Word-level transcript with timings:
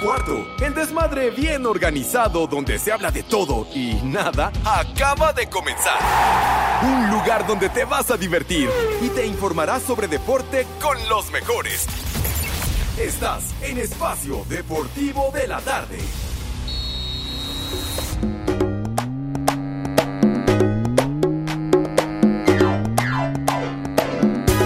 cuarto, 0.00 0.46
el 0.60 0.74
desmadre 0.74 1.30
bien 1.30 1.66
organizado 1.66 2.46
donde 2.46 2.78
se 2.78 2.92
habla 2.92 3.10
de 3.10 3.22
todo 3.22 3.66
y 3.74 3.94
nada 4.02 4.52
acaba 4.64 5.32
de 5.32 5.48
comenzar. 5.48 5.98
Un 6.82 7.10
lugar 7.10 7.46
donde 7.46 7.68
te 7.68 7.84
vas 7.84 8.10
a 8.10 8.16
divertir 8.16 8.68
y 9.00 9.08
te 9.08 9.26
informarás 9.26 9.82
sobre 9.82 10.08
deporte 10.08 10.66
con 10.80 10.96
los 11.08 11.30
mejores. 11.30 11.86
Estás 12.98 13.54
en 13.62 13.78
Espacio 13.78 14.44
Deportivo 14.48 15.30
de 15.32 15.46
la 15.46 15.60
Tarde. 15.60 15.98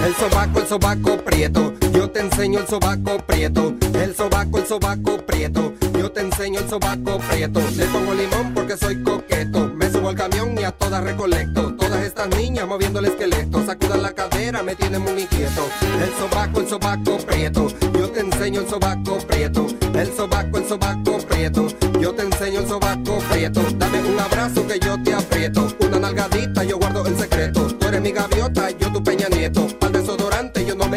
El 0.05 0.15
sobaco, 0.17 0.61
el 0.61 0.67
sobaco 0.67 1.17
prieto, 1.25 1.73
yo 1.93 2.11
te 2.11 2.21
enseño 2.21 2.61
el 2.61 2.67
sobaco 2.67 3.19
prieto. 3.27 3.75
El 3.95 4.15
sobaco, 4.15 4.59
el 4.59 4.67
sobaco 4.67 5.19
prieto, 5.27 5.75
yo 5.99 6.11
te 6.11 6.21
enseño 6.21 6.61
el 6.61 6.69
sobaco 6.69 7.19
prieto. 7.31 7.61
Le 7.77 7.85
pongo 7.87 8.15
limón 8.15 8.55
porque 8.55 8.77
soy 8.77 9.03
coqueto, 9.03 9.69
me 9.75 9.91
subo 9.91 10.09
al 10.09 10.15
camión 10.15 10.59
y 10.59 10.65
a 10.65 10.73
todas 10.73 11.03
recolecto. 11.03 11.75
Todas 11.77 12.03
estas 12.05 12.29
niñas 12.29 12.67
moviendo 12.67 13.01
el 13.01 13.07
esqueleto, 13.07 13.65
sacudan 13.65 14.03
la 14.03 14.13
cadera, 14.13 14.63
me 14.63 14.75
tienen 14.75 15.03
muy 15.03 15.23
inquieto. 15.23 15.69
El 16.03 16.11
sobaco, 16.19 16.61
el 16.61 16.69
sobaco 16.69 17.19
prieto, 17.19 17.69
yo 17.99 18.11
te 18.11 18.21
enseño 18.21 18.61
el 18.63 18.69
sobaco 18.69 19.19
prieto. 19.19 19.67
El 19.95 20.17
sobaco, 20.17 20.59
el 20.59 20.67
sobaco 20.67 21.19
prieto, 21.29 21.67
yo 22.01 22.15
te 22.15 22.23
enseño 22.23 22.61
el 22.61 22.69
sobaco 22.69 23.19
prieto. 23.31 23.63
Dame 23.77 24.01
un 24.01 24.19
abrazo 24.19 24.67
que 24.67 24.79
yo 24.79 25.03
te 25.03 25.13
aprieto, 25.13 25.69
una 25.81 25.99
nalgadita 25.99 26.65
yo 26.65 26.79
guardo 26.79 27.05
el 27.07 27.19
secreto. 27.19 27.67
Tú 27.67 27.87
eres 27.89 28.01
mi 28.01 28.13
gaviota, 28.13 28.71
yo 28.71 28.91
tu 28.93 29.03
peña 29.03 29.29
nieto. 29.29 29.67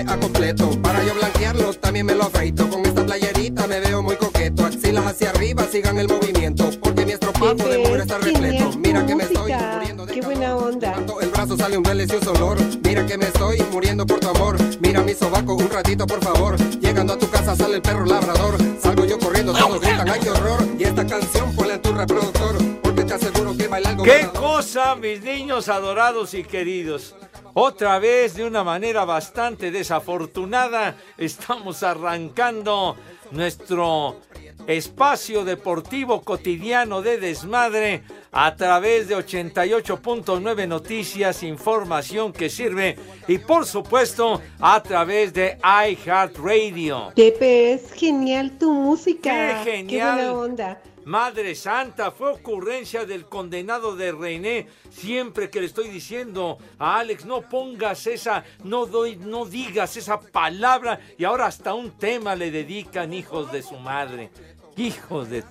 Me 0.05 0.11
acompleto. 0.13 0.69
Para 0.81 1.03
yo 1.03 1.13
blanquearlo 1.15 1.73
también 1.73 2.05
me 2.05 2.15
lo 2.15 2.23
afeito. 2.23 2.69
Con 2.69 2.85
esta 2.85 3.05
playerita 3.05 3.67
me 3.67 3.79
veo 3.79 4.01
muy 4.01 4.15
coqueto. 4.15 4.65
Axilas 4.65 5.05
hacia 5.05 5.29
arriba, 5.31 5.65
sigan 5.71 5.97
el 5.97 6.07
movimiento. 6.07 6.69
Porque 6.81 7.05
mi 7.05 7.13
estropado 7.13 7.55
de 7.55 7.77
mujer 7.79 8.01
está 8.01 8.17
repleto. 8.17 8.71
Mira 8.77 9.05
que 9.05 9.15
me 9.15 9.23
estoy 9.23 9.53
muriendo 9.53 10.05
de 10.05 10.13
Qué 10.13 10.21
buena 10.21 10.55
onda. 10.55 10.91
Cuando 10.93 11.21
el 11.21 11.29
brazo 11.29 11.57
sale 11.57 11.77
un 11.77 11.83
delicioso 11.83 12.31
olor. 12.31 12.57
Mira 12.83 13.05
que 13.05 13.17
me 13.17 13.25
estoy 13.25 13.61
muriendo 13.71 14.05
por 14.05 14.19
tu 14.19 14.29
amor. 14.29 14.57
Mira 14.81 15.01
mi 15.01 15.13
sobaco 15.13 15.55
un 15.55 15.69
ratito, 15.69 16.05
por 16.05 16.23
favor. 16.23 16.57
Llegando 16.79 17.13
a 17.13 17.17
tu 17.17 17.29
casa 17.29 17.55
sale 17.55 17.75
el 17.75 17.81
perro 17.81 18.05
labrador. 18.05 18.57
Salgo 18.81 19.05
yo 19.05 19.17
corriendo, 19.19 19.53
todos 19.53 19.79
gritan, 19.81 20.09
ay 20.09 20.19
qué 20.21 20.29
horror. 20.29 20.59
Y 20.77 20.83
esta 20.83 21.05
canción 21.07 21.55
ponla 21.55 21.75
en 21.75 21.81
tu 21.81 21.93
reproductor. 21.93 22.57
Porque 22.81 23.03
te 23.05 23.13
aseguro 23.13 23.55
que 23.57 23.67
baila 23.67 23.89
algo 23.89 24.03
¡Qué 24.03 24.17
ganador. 24.19 24.41
cosa, 24.41 24.95
mis 24.95 25.21
niños 25.23 25.69
adorados 25.69 26.33
y 26.33 26.43
queridos! 26.43 27.15
Otra 27.55 27.99
vez, 27.99 28.33
de 28.33 28.45
una 28.45 28.63
manera 28.63 29.05
bastante 29.05 29.69
desafortunada, 29.69 30.95
estamos 31.17 31.83
arrancando 31.83 32.95
nuestro 33.29 34.21
espacio 34.65 35.43
deportivo 35.43 36.21
cotidiano 36.21 37.01
de 37.03 37.19
desmadre 37.19 38.03
a 38.31 38.55
través 38.55 39.07
de 39.07 39.17
88.9 39.17 40.67
Noticias, 40.67 41.43
información 41.43 42.33
que 42.33 42.49
sirve 42.49 42.97
y 43.27 43.37
por 43.37 43.67
supuesto 43.67 44.41
a 44.59 44.81
través 44.81 45.31
de 45.33 45.59
iHeartRadio. 45.63 47.11
Pepe, 47.15 47.73
es 47.73 47.91
genial 47.93 48.57
tu 48.57 48.71
música. 48.71 49.63
¡Qué 49.63 49.71
genial! 49.71 50.17
Qué 50.17 50.23
buena 50.25 50.33
onda. 50.33 50.81
Madre 51.05 51.55
Santa, 51.55 52.11
fue 52.11 52.31
ocurrencia 52.31 53.05
del 53.05 53.25
condenado 53.25 53.95
de 53.95 54.11
René. 54.11 54.67
Siempre 54.89 55.49
que 55.49 55.59
le 55.59 55.67
estoy 55.67 55.89
diciendo 55.89 56.57
a 56.79 56.99
Alex, 56.99 57.25
no 57.25 57.41
pongas 57.41 58.07
esa, 58.07 58.43
no 58.63 58.85
doy, 58.85 59.17
no 59.17 59.45
digas 59.45 59.97
esa 59.97 60.19
palabra. 60.19 60.99
Y 61.17 61.25
ahora 61.25 61.47
hasta 61.47 61.73
un 61.73 61.91
tema 61.97 62.35
le 62.35 62.51
dedican 62.51 63.13
hijos 63.13 63.51
de 63.51 63.61
su 63.61 63.75
madre. 63.75 64.31
Hijos 64.77 65.29
de. 65.29 65.43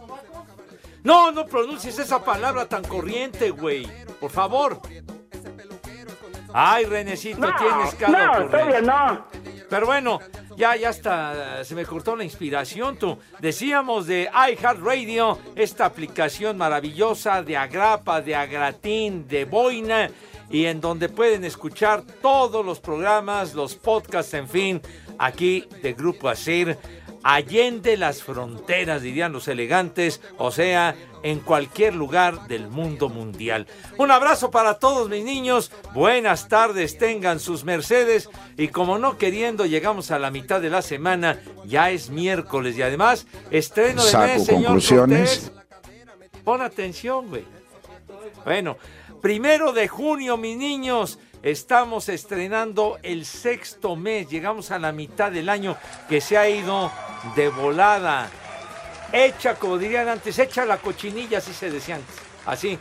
No, 1.04 1.32
no 1.32 1.46
pronuncies 1.46 1.98
esa 1.98 2.24
palabra 2.24 2.68
tan 2.68 2.84
corriente, 2.84 3.50
güey. 3.50 3.86
Por 4.20 4.30
favor. 4.30 4.80
Ay, 6.54 6.84
Renecito, 6.84 7.48
tienes 7.58 7.94
cada 7.94 8.26
no, 8.26 8.46
todavía 8.46 8.80
no. 8.82 9.41
Pero 9.72 9.86
bueno, 9.86 10.20
ya, 10.54 10.76
ya 10.76 10.90
está, 10.90 11.64
se 11.64 11.74
me 11.74 11.86
cortó 11.86 12.14
la 12.14 12.24
inspiración, 12.24 12.98
tú. 12.98 13.18
Decíamos 13.40 14.06
de 14.06 14.28
iHeartRadio, 14.30 15.38
esta 15.56 15.86
aplicación 15.86 16.58
maravillosa 16.58 17.42
de 17.42 17.56
agrapa, 17.56 18.20
de 18.20 18.36
agratín, 18.36 19.26
de 19.26 19.46
boina, 19.46 20.10
y 20.50 20.66
en 20.66 20.82
donde 20.82 21.08
pueden 21.08 21.46
escuchar 21.46 22.02
todos 22.20 22.66
los 22.66 22.80
programas, 22.80 23.54
los 23.54 23.74
podcasts, 23.74 24.34
en 24.34 24.46
fin, 24.46 24.82
aquí 25.16 25.66
de 25.80 25.94
Grupo 25.94 26.28
Asir, 26.28 26.76
allende 27.22 27.96
las 27.96 28.22
fronteras, 28.22 29.00
dirían 29.00 29.32
los 29.32 29.48
elegantes, 29.48 30.20
o 30.36 30.50
sea, 30.50 30.94
en 31.22 31.40
cualquier 31.40 31.94
lugar 31.94 32.46
del 32.48 32.68
mundo 32.68 33.08
mundial. 33.08 33.66
Un 33.98 34.10
abrazo 34.10 34.50
para 34.50 34.78
todos 34.78 35.08
mis 35.08 35.24
niños, 35.24 35.70
buenas 35.94 36.48
tardes, 36.48 36.98
tengan 36.98 37.40
sus 37.40 37.64
mercedes, 37.64 38.28
y 38.56 38.68
como 38.68 38.98
no 38.98 39.18
queriendo, 39.18 39.66
llegamos 39.66 40.10
a 40.10 40.18
la 40.18 40.30
mitad 40.30 40.60
de 40.60 40.70
la 40.70 40.82
semana, 40.82 41.40
ya 41.64 41.90
es 41.90 42.10
miércoles, 42.10 42.76
y 42.76 42.82
además, 42.82 43.26
estreno 43.50 44.04
de 44.04 44.10
Saco 44.10 44.26
mes, 44.26 44.44
señor 44.44 44.64
conclusiones. 44.64 45.50
Cortés. 45.52 45.62
Pon 46.44 46.60
atención, 46.60 47.28
güey. 47.28 47.44
Bueno, 48.44 48.76
primero 49.20 49.72
de 49.72 49.86
junio, 49.86 50.36
mis 50.36 50.56
niños, 50.56 51.18
estamos 51.42 52.08
estrenando 52.08 52.98
el 53.02 53.24
sexto 53.24 53.94
mes. 53.94 54.28
Llegamos 54.28 54.70
a 54.70 54.78
la 54.78 54.92
mitad 54.92 55.30
del 55.30 55.48
año 55.48 55.76
que 56.08 56.20
se 56.20 56.36
ha 56.36 56.48
ido 56.48 56.90
de 57.36 57.48
volada. 57.48 58.28
Hecha, 59.12 59.56
como 59.56 59.76
dirían 59.78 60.08
antes, 60.08 60.38
hecha 60.38 60.64
la 60.64 60.78
cochinilla, 60.78 61.38
así 61.38 61.52
se 61.52 61.70
decía 61.70 61.96
antes. 61.96 62.14
Así. 62.46 62.78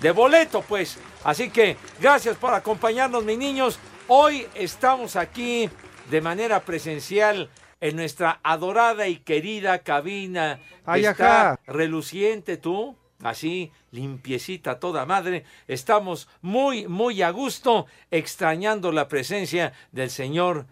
De 0.00 0.10
boleto, 0.10 0.62
pues. 0.62 0.98
Así 1.24 1.50
que 1.50 1.76
gracias 2.00 2.36
por 2.36 2.52
acompañarnos, 2.54 3.24
mis 3.24 3.38
niños. 3.38 3.78
Hoy 4.08 4.46
estamos 4.54 5.16
aquí 5.16 5.68
de 6.10 6.20
manera 6.20 6.60
presencial 6.60 7.50
en 7.80 7.96
nuestra 7.96 8.40
adorada 8.42 9.08
y 9.08 9.16
querida 9.16 9.78
cabina. 9.80 10.60
Ay, 10.84 11.04
Está 11.06 11.52
ajá. 11.52 11.60
reluciente 11.66 12.56
tú, 12.56 12.96
así 13.22 13.72
limpiecita 13.90 14.78
toda 14.78 15.06
madre. 15.06 15.44
Estamos 15.66 16.28
muy, 16.42 16.86
muy 16.86 17.22
a 17.22 17.30
gusto, 17.30 17.86
extrañando 18.10 18.92
la 18.92 19.08
presencia 19.08 19.72
del 19.92 20.10
señor 20.10 20.66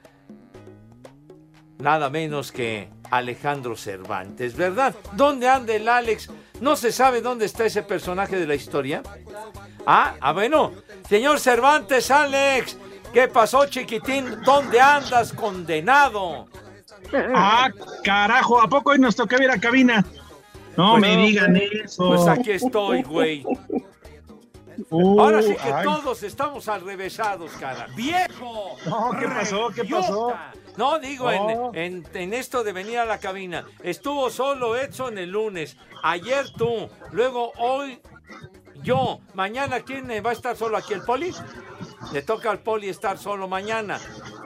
nada 1.78 2.10
menos 2.10 2.52
que 2.52 2.88
Alejandro 3.10 3.76
Cervantes, 3.76 4.56
¿verdad? 4.56 4.94
¿Dónde 5.12 5.48
anda 5.48 5.74
el 5.74 5.88
Alex? 5.88 6.30
¿No 6.60 6.76
se 6.76 6.92
sabe 6.92 7.20
dónde 7.20 7.44
está 7.46 7.66
ese 7.66 7.82
personaje 7.82 8.36
de 8.36 8.46
la 8.46 8.54
historia? 8.54 9.02
Ah, 9.86 10.14
ah, 10.20 10.32
bueno. 10.32 10.72
Señor 11.08 11.38
Cervantes, 11.38 12.10
Alex, 12.10 12.76
¿qué 13.12 13.28
pasó, 13.28 13.66
chiquitín? 13.66 14.42
¿Dónde 14.44 14.80
andas, 14.80 15.32
condenado? 15.32 16.48
Ah, 17.34 17.70
carajo, 18.02 18.60
¿a 18.60 18.68
poco 18.68 18.90
hoy 18.90 18.98
nos 18.98 19.14
toca 19.14 19.42
ir 19.42 19.50
a 19.50 19.60
cabina? 19.60 20.04
No 20.76 20.92
Pues 20.92 21.02
me 21.02 21.16
no, 21.16 21.22
digan 21.22 21.56
eso. 21.56 22.08
Pues 22.08 22.26
aquí 22.26 22.52
estoy, 22.52 23.02
güey. 23.02 23.44
Uh, 24.90 25.20
Ahora 25.20 25.42
sí 25.42 25.54
que 25.54 25.72
ay. 25.72 25.84
todos 25.84 26.22
estamos 26.22 26.68
al 26.68 26.82
revésados, 26.82 27.52
cara. 27.52 27.86
¡Viejo! 27.96 28.76
No, 28.86 29.10
¿qué 29.18 29.26
pasó? 29.26 29.68
¿Qué 29.74 29.84
pasó? 29.84 30.34
No, 30.76 30.98
digo, 30.98 31.30
en-. 31.30 31.74
En, 31.74 32.08
en 32.14 32.34
esto 32.34 32.62
de 32.62 32.72
venir 32.72 32.98
a 32.98 33.04
la 33.04 33.18
cabina. 33.18 33.66
Estuvo 33.82 34.30
solo 34.30 34.76
Edson 34.76 35.18
el 35.18 35.30
lunes. 35.30 35.76
Ayer 36.02 36.50
tú. 36.56 36.88
Luego 37.12 37.52
hoy 37.58 38.00
yo. 38.82 39.20
Mañana, 39.34 39.80
¿quién 39.80 40.08
va 40.24 40.30
a 40.30 40.34
estar 40.34 40.56
solo 40.56 40.76
aquí? 40.76 40.92
¿El 40.92 41.02
Poli? 41.02 41.32
Le 42.12 42.22
toca 42.22 42.50
al 42.50 42.58
Poli 42.60 42.88
estar 42.88 43.18
solo 43.18 43.48
mañana. 43.48 43.98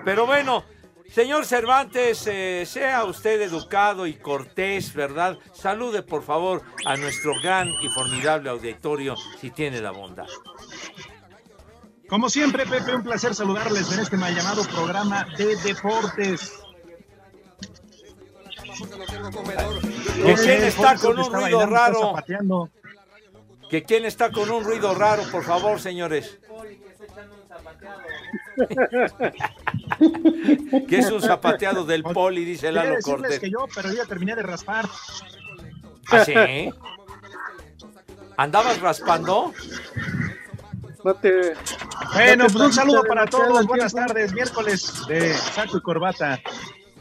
Pero 0.05 0.27
bueno, 0.27 0.65
señor 1.13 1.45
Cervantes, 1.45 2.27
eh, 2.27 2.65
sea 2.67 3.05
usted 3.05 3.41
educado 3.43 4.07
y 4.07 4.15
cortés, 4.15 4.95
¿verdad? 4.95 5.39
Salude, 5.53 6.03
por 6.03 6.23
favor, 6.23 6.63
a 6.87 6.97
nuestro 6.97 7.33
gran 7.43 7.69
y 7.83 7.89
formidable 7.89 8.51
auditorio, 8.51 9.15
si 9.41 9.51
tiene 9.51 9.81
la 9.81 9.91
bondad. 9.91 10.29
Como 12.09 12.29
siempre, 12.29 12.67
Pepe, 12.67 12.95
un 12.95 13.03
placer 13.03 13.35
saludarles 13.35 13.93
en 13.93 14.01
este 14.01 14.17
mal 14.17 14.35
llamado 14.35 14.65
programa 14.65 15.27
de 15.37 15.55
deportes. 15.57 16.55
¿Que 20.25 20.35
quién 20.35 20.63
está 20.65 20.97
con 20.97 21.19
un 21.19 21.33
ruido 21.33 21.67
raro? 21.67 22.15
¿Que 23.71 23.85
quién 23.85 24.05
está 24.05 24.33
con 24.33 24.51
un 24.51 24.65
ruido 24.65 24.95
raro, 24.95 25.23
por 25.31 25.45
favor, 25.45 25.81
señores? 25.81 26.39
que 30.89 30.99
es 30.99 31.11
un 31.11 31.23
zapateado 31.23 31.85
del 31.85 32.03
poli, 32.03 32.45
dice 32.45 32.73
Lalo 32.73 32.97
Cortés. 33.03 33.39
que 33.39 33.51
yo, 33.51 33.67
pero 33.75 33.93
ya 33.93 34.05
terminé 34.07 34.35
de 34.35 34.43
raspar. 34.43 34.87
¿Ah, 36.11 36.25
sí? 36.25 36.35
¿Andabas 38.37 38.81
raspando? 38.81 39.53
Bueno, 41.03 42.45
pues 42.45 42.55
un 42.55 42.73
saludo 42.73 43.05
para 43.05 43.27
todos. 43.27 43.67
Buenas 43.67 43.95
tardes, 43.95 44.33
miércoles 44.33 45.07
de 45.09 45.35
saco 45.35 45.79
y 45.79 45.83
corbata. 45.83 46.41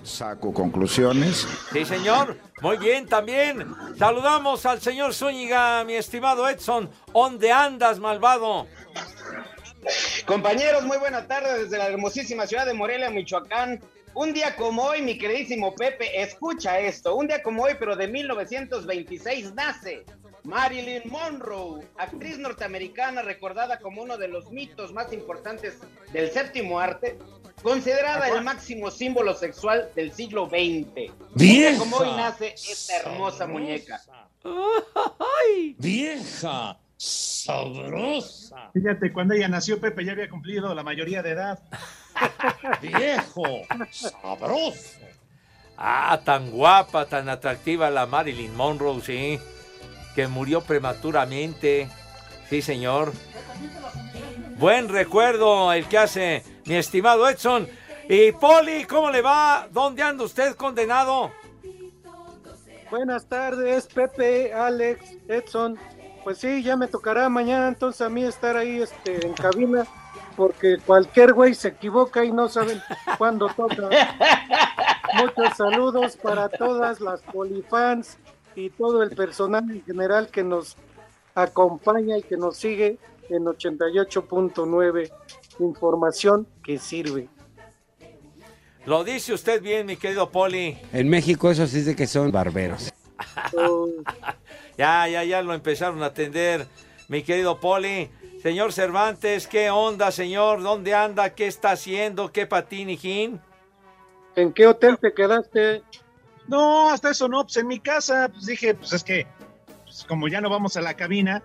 saco 0.04 0.54
conclusiones. 0.54 1.48
Sí, 1.72 1.86
señor. 1.86 2.38
Muy 2.62 2.78
bien, 2.78 3.07
también. 3.07 3.74
Saludamos 3.98 4.66
al 4.66 4.81
señor 4.81 5.13
Zúñiga, 5.13 5.84
mi 5.84 5.94
estimado 5.94 6.48
Edson. 6.48 6.90
¿Dónde 7.13 7.52
andas, 7.52 8.00
malvado? 8.00 8.68
Compañeros, 10.26 10.86
muy 10.86 10.98
buena 10.98 11.26
tarde 11.26 11.64
desde 11.64 11.78
la 11.78 11.88
hermosísima 11.88 12.46
ciudad 12.46 12.66
de 12.66 12.74
Morelia, 12.74 13.10
Michoacán. 13.10 13.81
Un 14.14 14.34
día 14.34 14.56
como 14.56 14.84
hoy, 14.84 15.02
mi 15.02 15.18
queridísimo 15.18 15.74
Pepe, 15.76 16.22
escucha 16.22 16.80
esto. 16.80 17.16
Un 17.16 17.28
día 17.28 17.42
como 17.42 17.64
hoy, 17.64 17.74
pero 17.80 17.96
de 17.96 18.08
1926, 18.08 19.54
nace 19.54 20.04
Marilyn 20.44 21.04
Monroe, 21.06 21.86
actriz 21.98 22.38
norteamericana 22.38 23.22
recordada 23.22 23.80
como 23.80 24.02
uno 24.02 24.18
de 24.18 24.28
los 24.28 24.52
mitos 24.52 24.94
más 24.94 25.14
importantes 25.14 25.78
del 26.12 26.31
séptimo 26.31 26.80
arte, 26.80 27.18
considerada 27.62 28.30
el 28.30 28.44
máximo 28.44 28.90
símbolo 28.90 29.36
sexual 29.36 29.90
del 29.96 30.12
siglo 30.14 30.48
XX. 30.48 31.12
Un 31.12 31.36
día 31.36 31.78
como 31.78 31.98
hoy 31.98 32.12
nace 32.16 32.56
esta 32.56 32.98
hermosa 32.98 33.46
muñeca. 33.48 34.02
Vieja, 35.78 36.80
sabrosa. 37.00 38.72
Fíjate, 38.74 39.13
cuando 39.13 39.34
ella 39.34 39.48
nació, 39.48 39.80
Pepe 39.80 40.04
ya 40.04 40.12
había 40.12 40.30
cumplido 40.30 40.75
la 40.75 40.84
mayoría 40.84 41.24
de 41.24 41.31
edad. 41.31 41.60
Viejo, 42.81 43.62
sabroso. 43.90 45.00
Ah, 45.78 46.19
tan 46.25 46.51
guapa, 46.51 47.06
tan 47.06 47.30
atractiva 47.30 47.90
la 47.90 48.06
Marilyn 48.06 48.54
Monroe, 48.54 49.01
sí. 49.01 49.40
Que 50.13 50.28
murió 50.28 50.60
prematuramente. 50.62 51.88
Sí, 52.50 52.62
señor. 52.62 53.13
Buen 54.57 54.90
recuerdo 54.90 55.72
el 55.72 55.88
que 55.88 56.00
hace 56.00 56.44
mi 56.66 56.75
estimado 56.75 57.30
Edson. 57.30 57.66
Y 58.10 58.34
Poli, 58.34 58.84
¿cómo 58.84 59.10
le 59.10 59.22
va? 59.22 59.69
¿Dónde 59.72 60.04
anda 60.04 60.25
usted 60.25 60.56
condenado? 60.56 61.31
Buenas 62.92 63.25
tardes, 63.30 63.88
Pepe, 63.88 64.52
Alex, 64.52 65.16
Edson. 65.30 65.80
Pues 66.24 66.38
sí, 66.38 66.62
ya 66.63 66.75
me 66.75 66.88
tocará 66.88 67.30
mañana 67.30 67.68
entonces 67.68 68.01
a 68.01 68.10
mí 68.10 68.24
estar 68.24 68.57
ahí 68.57 68.81
este, 68.81 69.25
en 69.25 69.33
cabina, 69.33 69.86
porque 70.36 70.77
cualquier 70.86 71.33
güey 71.33 71.56
se 71.56 71.69
equivoca 71.69 72.24
y 72.24 72.31
no 72.31 72.50
saben 72.50 72.81
cuándo 73.18 73.48
toca. 73.50 73.89
Muchos 75.16 75.57
saludos 75.57 76.18
para 76.18 76.50
todas 76.50 77.01
las 77.01 77.21
polifans 77.21 78.18
y 78.56 78.69
todo 78.69 79.01
el 79.01 79.16
personal 79.16 79.69
en 79.69 79.83
general 79.83 80.27
que 80.27 80.44
nos 80.44 80.75
acompaña 81.36 82.18
y 82.18 82.21
que 82.21 82.38
nos 82.38 82.57
sigue 82.57 82.98
en 83.30 83.45
88.9. 83.45 85.12
Información 85.60 86.48
que 86.63 86.77
sirve. 86.77 87.30
Lo 88.86 89.04
dice 89.04 89.33
usted 89.33 89.62
bien, 89.62 89.86
mi 89.86 89.98
querido 89.98 90.30
Poli. 90.30 90.77
En 90.94 91.10
México 91.10 91.51
eso 91.51 91.68
sí 91.68 91.77
dice 91.80 91.95
que 91.95 92.07
son 92.07 92.31
barberos. 92.31 92.92
Ya, 94.77 95.07
ya, 95.07 95.24
ya 95.24 95.42
lo 95.42 95.54
empezaron 95.54 96.01
a 96.04 96.07
atender, 96.07 96.68
mi 97.07 97.24
querido 97.24 97.60
Poli. 97.60 98.10
Señor 98.42 98.71
Cervantes, 98.71 99.48
¿qué 99.48 99.69
onda, 99.69 100.12
señor? 100.12 100.62
¿Dónde 100.62 100.94
anda? 100.95 101.33
¿Qué 101.36 101.48
está 101.48 101.71
haciendo? 101.71 102.31
¿Qué 102.31 102.48
patín, 102.48 102.89
hijín? 102.89 103.42
¿En 104.36 104.54
qué 104.54 104.68
hotel 104.68 104.98
te 104.98 105.13
quedaste? 105.13 105.83
No, 106.48 106.89
hasta 106.89 107.12
eso 107.12 107.27
no, 107.27 107.44
pues 107.44 107.57
en 107.57 107.68
mi 107.68 107.80
casa, 107.80 108.30
pues 108.30 108.45
dije, 108.45 108.74
pues 108.74 108.94
es 108.94 109.04
que, 109.04 109.27
pues 109.83 110.06
como 110.07 110.30
ya 110.30 110.39
no 110.39 110.50
vamos 110.50 110.77
a 110.77 110.81
la 110.81 110.94
cabina, 110.94 111.44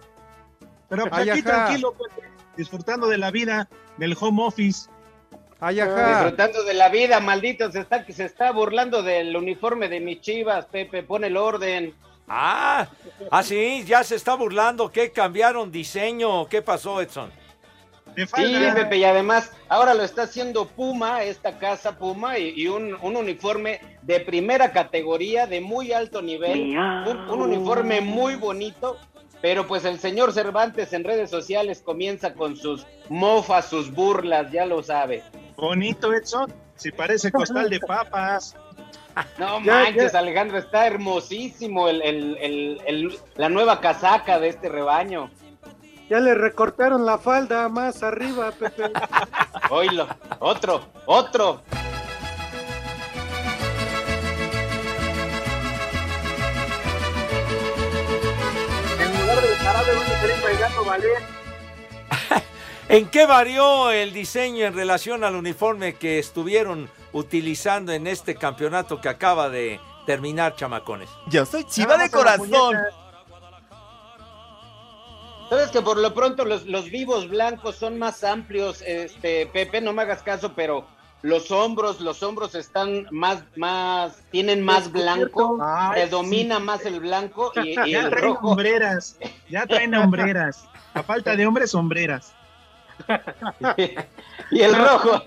pero 0.88 1.06
pues 1.08 1.28
aquí 1.28 1.40
ajá. 1.40 1.42
tranquilo, 1.42 1.92
Pepe, 1.92 2.28
disfrutando 2.56 3.08
de 3.08 3.18
la 3.18 3.32
vida, 3.32 3.68
del 3.98 4.16
home 4.18 4.44
office. 4.44 4.88
Ay, 5.64 5.80
ajá. 5.80 6.20
Disfrutando 6.20 6.62
de 6.64 6.74
la 6.74 6.90
vida, 6.90 7.20
maldito, 7.20 7.72
se 7.72 7.80
está, 7.80 8.04
que 8.04 8.12
se 8.12 8.26
está 8.26 8.52
burlando 8.52 9.02
del 9.02 9.34
uniforme 9.34 9.88
de 9.88 9.98
mis 9.98 10.20
chivas, 10.20 10.66
Pepe, 10.66 11.02
pone 11.02 11.28
el 11.28 11.38
orden. 11.38 11.94
Ah, 12.28 12.86
ah, 13.30 13.42
sí, 13.42 13.82
ya 13.86 14.04
se 14.04 14.16
está 14.16 14.34
burlando. 14.34 14.92
¿Qué 14.92 15.10
cambiaron 15.10 15.72
diseño? 15.72 16.46
¿Qué 16.48 16.60
pasó, 16.60 17.00
Edson? 17.00 17.30
Sí. 18.14 18.26
Pepe, 18.74 18.98
y 18.98 19.04
además 19.04 19.52
ahora 19.68 19.94
lo 19.94 20.02
está 20.02 20.24
haciendo 20.24 20.66
Puma, 20.66 21.22
esta 21.22 21.58
casa 21.58 21.98
Puma, 21.98 22.38
y, 22.38 22.52
y 22.54 22.68
un, 22.68 22.94
un 23.00 23.16
uniforme 23.16 23.80
de 24.02 24.20
primera 24.20 24.70
categoría, 24.70 25.46
de 25.46 25.62
muy 25.62 25.92
alto 25.92 26.20
nivel, 26.20 26.76
un, 26.76 27.16
un 27.30 27.40
uniforme 27.40 28.02
muy 28.02 28.34
bonito, 28.36 28.98
pero 29.40 29.66
pues 29.66 29.86
el 29.86 29.98
señor 29.98 30.34
Cervantes 30.34 30.92
en 30.92 31.04
redes 31.04 31.30
sociales 31.30 31.82
comienza 31.82 32.34
con 32.34 32.54
sus 32.54 32.86
mofas, 33.08 33.66
sus 33.68 33.90
burlas, 33.90 34.52
ya 34.52 34.66
lo 34.66 34.82
sabe. 34.82 35.22
Bonito, 35.56 36.12
Edson. 36.12 36.52
Si 36.76 36.90
parece 36.90 37.30
costal 37.32 37.70
de 37.70 37.80
papas. 37.80 38.54
No 39.38 39.60
Ya, 39.62 39.72
manches, 39.84 40.12
ya. 40.12 40.18
Alejandro, 40.18 40.58
está 40.58 40.88
hermosísimo 40.88 41.88
el, 41.88 42.02
el- 42.02 42.36
el- 42.40 42.80
el- 42.84 43.18
la 43.36 43.48
nueva 43.48 43.80
casaca 43.80 44.40
de 44.40 44.48
este 44.48 44.68
rebaño. 44.68 45.30
Ya 46.10 46.18
le 46.18 46.34
recortaron 46.34 47.06
la 47.06 47.16
falda 47.18 47.68
más 47.68 48.02
arriba, 48.02 48.50
Pepe. 48.50 48.90
Oílo, 49.70 50.08
otro, 50.40 50.80
otro. 51.06 51.62
En 59.00 59.20
lugar 59.20 59.40
de 59.42 59.54
jarabe 59.56 59.92
querer 60.20 60.42
bailando 60.42 60.84
ballet. 60.84 61.43
¿En 62.88 63.08
qué 63.08 63.26
varió 63.26 63.90
el 63.90 64.12
diseño 64.12 64.66
en 64.66 64.74
relación 64.74 65.24
al 65.24 65.34
uniforme 65.34 65.94
que 65.94 66.18
estuvieron 66.18 66.90
utilizando 67.12 67.92
en 67.92 68.06
este 68.06 68.34
campeonato 68.34 69.00
que 69.00 69.08
acaba 69.08 69.48
de 69.48 69.80
terminar, 70.06 70.54
chamacones? 70.54 71.08
Yo 71.28 71.46
soy 71.46 71.64
chiva 71.64 71.96
de 71.96 72.08
Vamos 72.08 72.14
a 72.14 72.16
la 72.30 72.36
corazón. 72.38 72.76
Sabes 75.48 75.70
que 75.70 75.80
por 75.82 75.96
lo 75.96 76.12
pronto 76.14 76.44
los, 76.44 76.66
los 76.66 76.90
vivos 76.90 77.28
blancos 77.28 77.76
son 77.76 77.98
más 77.98 78.22
amplios, 78.24 78.82
este 78.82 79.46
Pepe, 79.46 79.80
no 79.80 79.92
me 79.92 80.02
hagas 80.02 80.22
caso, 80.22 80.52
pero 80.54 80.86
los 81.22 81.50
hombros, 81.50 82.00
los 82.00 82.22
hombros 82.22 82.54
están 82.54 83.06
más, 83.10 83.44
más, 83.56 84.22
tienen 84.30 84.62
más 84.62 84.92
blanco, 84.92 85.58
Ay, 85.62 85.92
predomina 85.92 86.58
más 86.58 86.84
el 86.84 87.00
blanco 87.00 87.50
y, 87.56 87.70
y 87.70 87.74
Ya 87.92 88.00
el 88.00 88.10
traen 88.10 88.24
rojo. 88.26 88.48
hombreras. 88.48 89.16
Ya 89.48 89.66
traen 89.66 89.94
hombreras. 89.94 90.66
A 90.92 91.02
falta 91.02 91.34
de 91.34 91.46
hombres, 91.46 91.70
sombreras. 91.70 92.33
Y 94.50 94.60
el 94.60 94.74
rojo, 94.74 95.22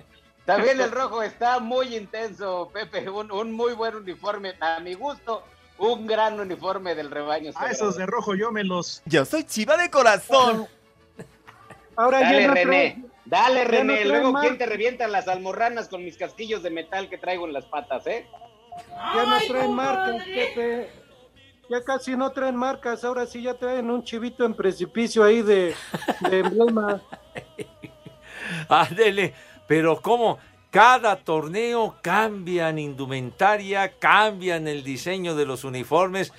también 0.46 0.80
el 0.82 0.92
rojo 0.92 1.22
está 1.24 1.60
muy 1.60 1.96
intenso, 1.96 2.70
Pepe, 2.74 3.10
un, 3.10 3.32
un 3.32 3.52
muy 3.52 3.74
buen 3.74 3.96
uniforme, 3.96 4.56
a 4.60 4.80
mi 4.80 4.94
gusto, 4.94 5.44
un 5.78 6.08
gran 6.08 6.40
uniforme 6.40 6.96
del 6.96 7.12
rebaño. 7.12 7.52
A 7.56 7.66
Ah, 7.66 7.72
esos 7.72 7.98
de 7.98 8.06
rojo 8.06 8.34
yo 8.36 8.52
me 8.52 8.64
los. 8.64 9.02
Yo 9.06 9.26
soy 9.26 9.44
chiva 9.44 9.78
de 9.78 9.90
corazón. 9.90 10.68
Ahora 11.96 12.20
Dale, 12.20 12.42
ya 12.42 12.48
no 12.48 12.54
René, 12.54 12.96
trae- 12.96 13.06
dale, 13.26 13.60
ya 13.60 13.64
René, 13.66 14.06
luego 14.06 14.32
mar- 14.32 14.44
quién 14.44 14.58
te 14.58 14.66
revientan 14.68 15.12
las 15.12 15.28
almorranas 15.28 15.88
con 15.88 16.04
mis 16.04 16.16
casquillos 16.18 16.62
de 16.64 16.70
metal 16.70 17.10
que 17.10 17.18
traigo 17.18 17.48
en 17.48 17.54
las 17.54 17.66
patas, 17.66 18.06
¿eh? 18.08 18.28
ya 19.16 19.26
no 19.26 19.38
traen 19.48 19.74
marcas, 19.74 20.24
Pepe. 20.24 20.92
Ya 21.70 21.82
casi 21.84 22.16
no 22.16 22.32
traen 22.32 22.56
marcas, 22.56 23.04
ahora 23.04 23.26
sí 23.26 23.42
ya 23.42 23.54
traen 23.54 23.92
un 23.92 24.04
chivito 24.04 24.46
en 24.46 24.54
precipicio 24.54 25.24
ahí 25.24 25.42
de, 25.42 25.76
de 26.30 26.40
emblema. 26.40 27.02
Ándele, 28.70 29.34
pero 29.68 30.02
¿cómo? 30.02 30.40
Cada 30.72 31.18
torneo 31.18 31.96
cambian 32.02 32.80
indumentaria, 32.80 33.98
cambian 34.00 34.68
el 34.68 34.84
diseño 34.84 35.36
de 35.36 35.46
los 35.46 35.64
uniformes, 35.64 36.32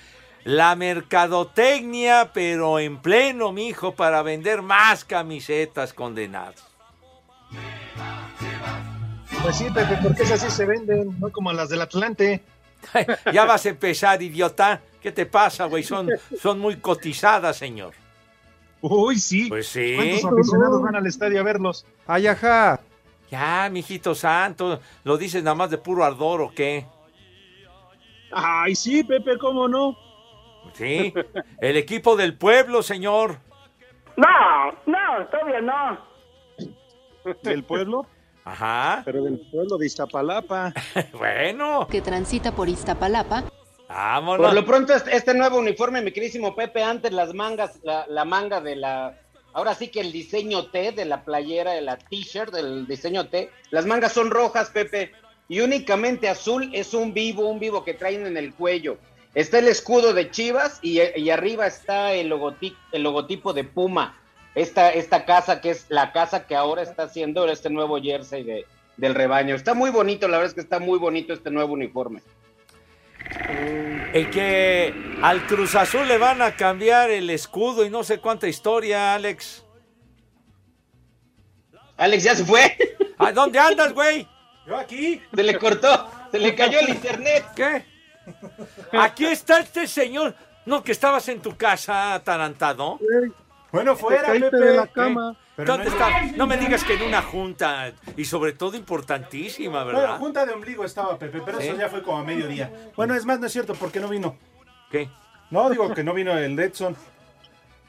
la 0.43 0.75
mercadotecnia, 0.75 2.31
pero 2.33 2.79
en 2.79 3.01
pleno, 3.01 3.51
mijo, 3.51 3.93
para 3.93 4.21
vender 4.21 4.61
más 4.61 5.05
camisetas 5.05 5.93
condenadas. 5.93 6.63
Pues 9.41 9.57
sí, 9.57 9.67
Pepe, 9.73 9.97
porque 10.01 10.23
esas 10.23 10.41
sí 10.41 10.49
se 10.49 10.65
venden, 10.65 11.19
no 11.19 11.31
como 11.31 11.53
las 11.53 11.69
del 11.69 11.81
Atlante. 11.81 12.43
ya 13.33 13.45
vas 13.45 13.65
a 13.65 13.69
empezar, 13.69 14.21
idiota. 14.21 14.81
¿Qué 15.01 15.11
te 15.11 15.25
pasa, 15.25 15.65
güey? 15.65 15.83
Son, 15.83 16.09
son 16.41 16.59
muy 16.59 16.77
cotizadas, 16.77 17.57
señor. 17.57 17.93
Uy, 18.81 19.19
sí. 19.19 19.47
Pues 19.49 19.67
sí. 19.67 19.95
¿Cuántos 19.95 20.25
aficionados 20.25 20.81
van 20.81 20.95
al 20.95 21.05
estadio 21.05 21.39
a 21.39 21.43
verlos? 21.43 21.85
Ay, 22.07 22.27
ajá. 22.27 22.79
Ya, 23.29 23.69
mijito 23.71 24.15
santo, 24.15 24.79
¿lo 25.03 25.17
dices 25.17 25.43
nada 25.43 25.55
más 25.55 25.69
de 25.69 25.77
puro 25.77 26.03
ardor 26.03 26.41
o 26.41 26.51
qué? 26.51 26.85
Ay, 28.31 28.75
sí, 28.75 29.03
Pepe, 29.03 29.37
¿cómo 29.37 29.67
no? 29.67 29.95
Sí, 30.73 31.13
el 31.61 31.77
equipo 31.77 32.15
del 32.15 32.37
pueblo, 32.37 32.81
señor. 32.81 33.37
No, 34.17 34.71
no, 34.85 35.27
todavía 35.27 35.61
no. 35.61 35.99
¿Del 37.43 37.63
pueblo? 37.63 38.05
Ajá. 38.43 39.03
Pero 39.05 39.23
del 39.23 39.39
pueblo 39.51 39.77
de 39.77 39.85
Iztapalapa. 39.85 40.73
Bueno, 41.13 41.87
que 41.87 42.01
transita 42.01 42.51
por 42.51 42.67
Iztapalapa. 42.67 43.43
Por 44.37 44.53
lo 44.53 44.65
pronto, 44.65 44.93
este, 44.93 45.15
este 45.15 45.33
nuevo 45.33 45.57
uniforme, 45.57 46.01
mi 46.03 46.11
queridísimo 46.11 46.55
Pepe, 46.55 46.83
antes 46.83 47.11
las 47.11 47.33
mangas, 47.33 47.79
la, 47.83 48.05
la 48.07 48.23
manga 48.23 48.61
de 48.61 48.75
la. 48.75 49.17
Ahora 49.51 49.73
sí 49.73 49.87
que 49.87 49.99
el 49.99 50.11
diseño 50.11 50.67
T 50.67 50.91
de 50.91 51.05
la 51.05 51.25
playera, 51.25 51.71
de 51.71 51.81
la 51.81 51.97
t-shirt, 51.97 52.53
del 52.53 52.85
diseño 52.85 53.29
T. 53.29 53.49
Las 53.71 53.87
mangas 53.87 54.13
son 54.13 54.29
rojas, 54.29 54.69
Pepe. 54.69 55.11
y 55.47 55.61
únicamente 55.61 56.29
azul 56.29 56.69
es 56.71 56.93
un 56.93 57.13
vivo, 57.15 57.47
un 57.47 57.59
vivo 57.59 57.83
que 57.83 57.95
traen 57.95 58.27
en 58.27 58.37
el 58.37 58.53
cuello. 58.53 58.97
Está 59.33 59.57
el 59.57 59.67
escudo 59.67 60.13
de 60.13 60.29
Chivas 60.29 60.79
y, 60.83 60.99
y 61.01 61.29
arriba 61.31 61.65
está 61.65 62.13
el 62.13 62.29
logotipo, 62.29 62.77
el 62.91 63.01
logotipo 63.03 63.53
de 63.53 63.63
Puma. 63.63 64.15
Esta, 64.55 64.91
esta 64.91 65.25
casa 65.25 65.61
que 65.61 65.71
es 65.71 65.85
la 65.89 66.11
casa 66.11 66.45
que 66.45 66.55
ahora 66.55 66.83
está 66.83 67.03
haciendo 67.03 67.47
este 67.47 67.69
nuevo 67.69 67.99
jersey 67.99 68.43
de, 68.43 68.65
del 68.97 69.15
rebaño. 69.15 69.55
Está 69.55 69.73
muy 69.73 69.89
bonito, 69.89 70.27
la 70.27 70.37
verdad 70.37 70.49
es 70.49 70.53
que 70.53 70.61
está 70.61 70.79
muy 70.79 70.99
bonito 70.99 71.33
este 71.33 71.49
nuevo 71.49 71.73
uniforme. 71.73 72.21
El 74.13 74.29
que 74.31 74.93
al 75.21 75.45
Cruz 75.45 75.75
Azul 75.75 76.07
le 76.07 76.17
van 76.17 76.41
a 76.41 76.55
cambiar 76.55 77.11
el 77.11 77.29
escudo 77.29 77.85
y 77.85 77.89
no 77.89 78.03
sé 78.03 78.19
cuánta 78.19 78.47
historia, 78.47 79.13
Alex. 79.13 79.63
Alex 81.97 82.23
ya 82.23 82.35
se 82.35 82.45
fue. 82.45 82.77
¿A 83.17 83.31
dónde 83.31 83.59
andas, 83.59 83.93
güey? 83.93 84.27
Yo 84.65 84.77
aquí. 84.77 85.21
Se 85.33 85.43
le 85.43 85.57
cortó, 85.57 86.09
se 86.31 86.39
le 86.39 86.55
cayó 86.55 86.79
el 86.79 86.89
internet. 86.89 87.45
¿Qué? 87.55 87.85
Aquí 88.93 89.25
está 89.25 89.59
este 89.59 89.87
señor. 89.87 90.35
No, 90.65 90.83
que 90.83 90.91
estabas 90.91 91.27
en 91.29 91.41
tu 91.41 91.57
casa 91.57 92.13
atarantado. 92.13 92.99
Bueno, 93.71 93.95
fuera, 93.95 94.31
Pepe. 94.31 94.55
de 94.55 94.75
la 94.75 94.87
cama. 94.87 95.37
Pero 95.59 95.73
¿Dónde 95.73 95.89
no- 95.89 95.91
está? 95.91 96.21
No 96.37 96.47
me 96.47 96.55
digas 96.55 96.85
que 96.85 96.93
en 96.93 97.01
una 97.01 97.21
junta 97.21 97.91
y 98.15 98.23
sobre 98.23 98.53
todo 98.53 98.77
importantísima, 98.77 99.83
Bueno, 99.83 99.99
¿verdad? 99.99 100.17
junta 100.17 100.45
de 100.45 100.53
ombligo 100.53 100.85
estaba 100.85 101.19
Pepe, 101.19 101.41
pero 101.45 101.59
¿Sí? 101.59 101.67
eso 101.67 101.77
ya 101.77 101.89
fue 101.89 102.01
como 102.01 102.19
a 102.19 102.23
mediodía. 102.23 102.71
Bueno, 102.95 103.13
es 103.13 103.25
más, 103.25 103.41
no 103.41 103.47
es 103.47 103.51
cierto, 103.51 103.73
porque 103.75 103.99
no 103.99 104.07
vino. 104.07 104.37
¿Qué? 104.89 105.09
No, 105.51 105.69
digo 105.69 105.93
que 105.93 106.01
no 106.01 106.13
vino 106.13 106.31
el 106.37 106.57
Edson. 106.57 106.95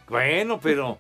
Bueno, 0.08 0.58
pero 0.60 0.98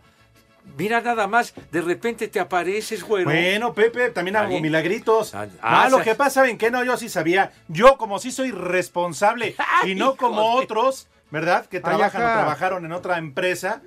mira 0.76 1.00
nada 1.00 1.26
más, 1.26 1.52
de 1.72 1.80
repente 1.80 2.28
te 2.28 2.38
apareces, 2.38 3.02
güero. 3.02 3.24
Bueno, 3.30 3.74
Pepe, 3.74 4.10
también 4.10 4.36
hago 4.36 4.60
milagritos. 4.60 5.34
Ah, 5.60 5.88
lo 5.90 6.00
que 6.02 6.14
pasa, 6.14 6.30
¿saben 6.42 6.56
qué? 6.56 6.70
No, 6.70 6.84
yo 6.84 6.96
sí 6.96 7.08
sabía. 7.08 7.50
Yo, 7.66 7.96
como 7.96 8.20
sí 8.20 8.30
soy 8.30 8.52
responsable 8.52 9.56
y 9.84 9.96
no 9.96 10.14
como 10.14 10.40
de- 10.60 10.64
otros, 10.64 11.08
¿verdad? 11.32 11.66
Que 11.66 11.78
Ay, 11.78 11.82
trabajan 11.82 12.22
o 12.22 12.32
trabajaron 12.32 12.84
en 12.84 12.92
otra 12.92 13.18
empresa. 13.18 13.82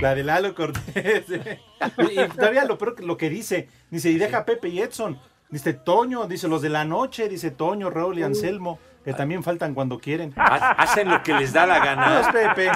La 0.00 0.14
de 0.14 0.24
Lalo 0.24 0.54
Cortés. 0.54 1.24
y 1.28 2.20
y 2.20 2.28
todavía 2.28 2.64
lo 2.64 2.78
peor 2.78 2.94
que- 2.94 3.02
lo 3.02 3.16
que 3.16 3.28
dice, 3.30 3.68
dice, 3.90 4.10
y 4.10 4.18
deja 4.18 4.38
a 4.38 4.44
Pepe 4.44 4.68
y 4.68 4.80
Edson. 4.80 5.18
Dice 5.50 5.74
Toño, 5.74 6.26
dice 6.26 6.48
los 6.48 6.62
de 6.62 6.70
la 6.70 6.84
noche, 6.86 7.28
dice 7.28 7.50
Toño, 7.50 7.90
Raúl 7.90 8.18
y 8.18 8.22
Anselmo, 8.22 8.78
que 9.04 9.12
también 9.12 9.42
faltan 9.42 9.74
cuando 9.74 9.98
quieren. 9.98 10.32
Ha- 10.36 10.70
Hacen 10.72 11.10
lo 11.10 11.22
que 11.22 11.34
les 11.34 11.52
da 11.52 11.66
la 11.66 11.78
No 11.94 12.20
es 12.20 12.26
gana. 12.26 12.32
Pepe, 12.54 12.70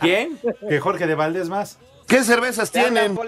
¿Quién? 0.00 0.38
que 0.68 0.80
Jorge 0.80 1.06
de 1.06 1.14
Valdés 1.14 1.48
más. 1.48 1.78
¿Qué 2.06 2.22
cervezas 2.22 2.70
tienen? 2.70 3.18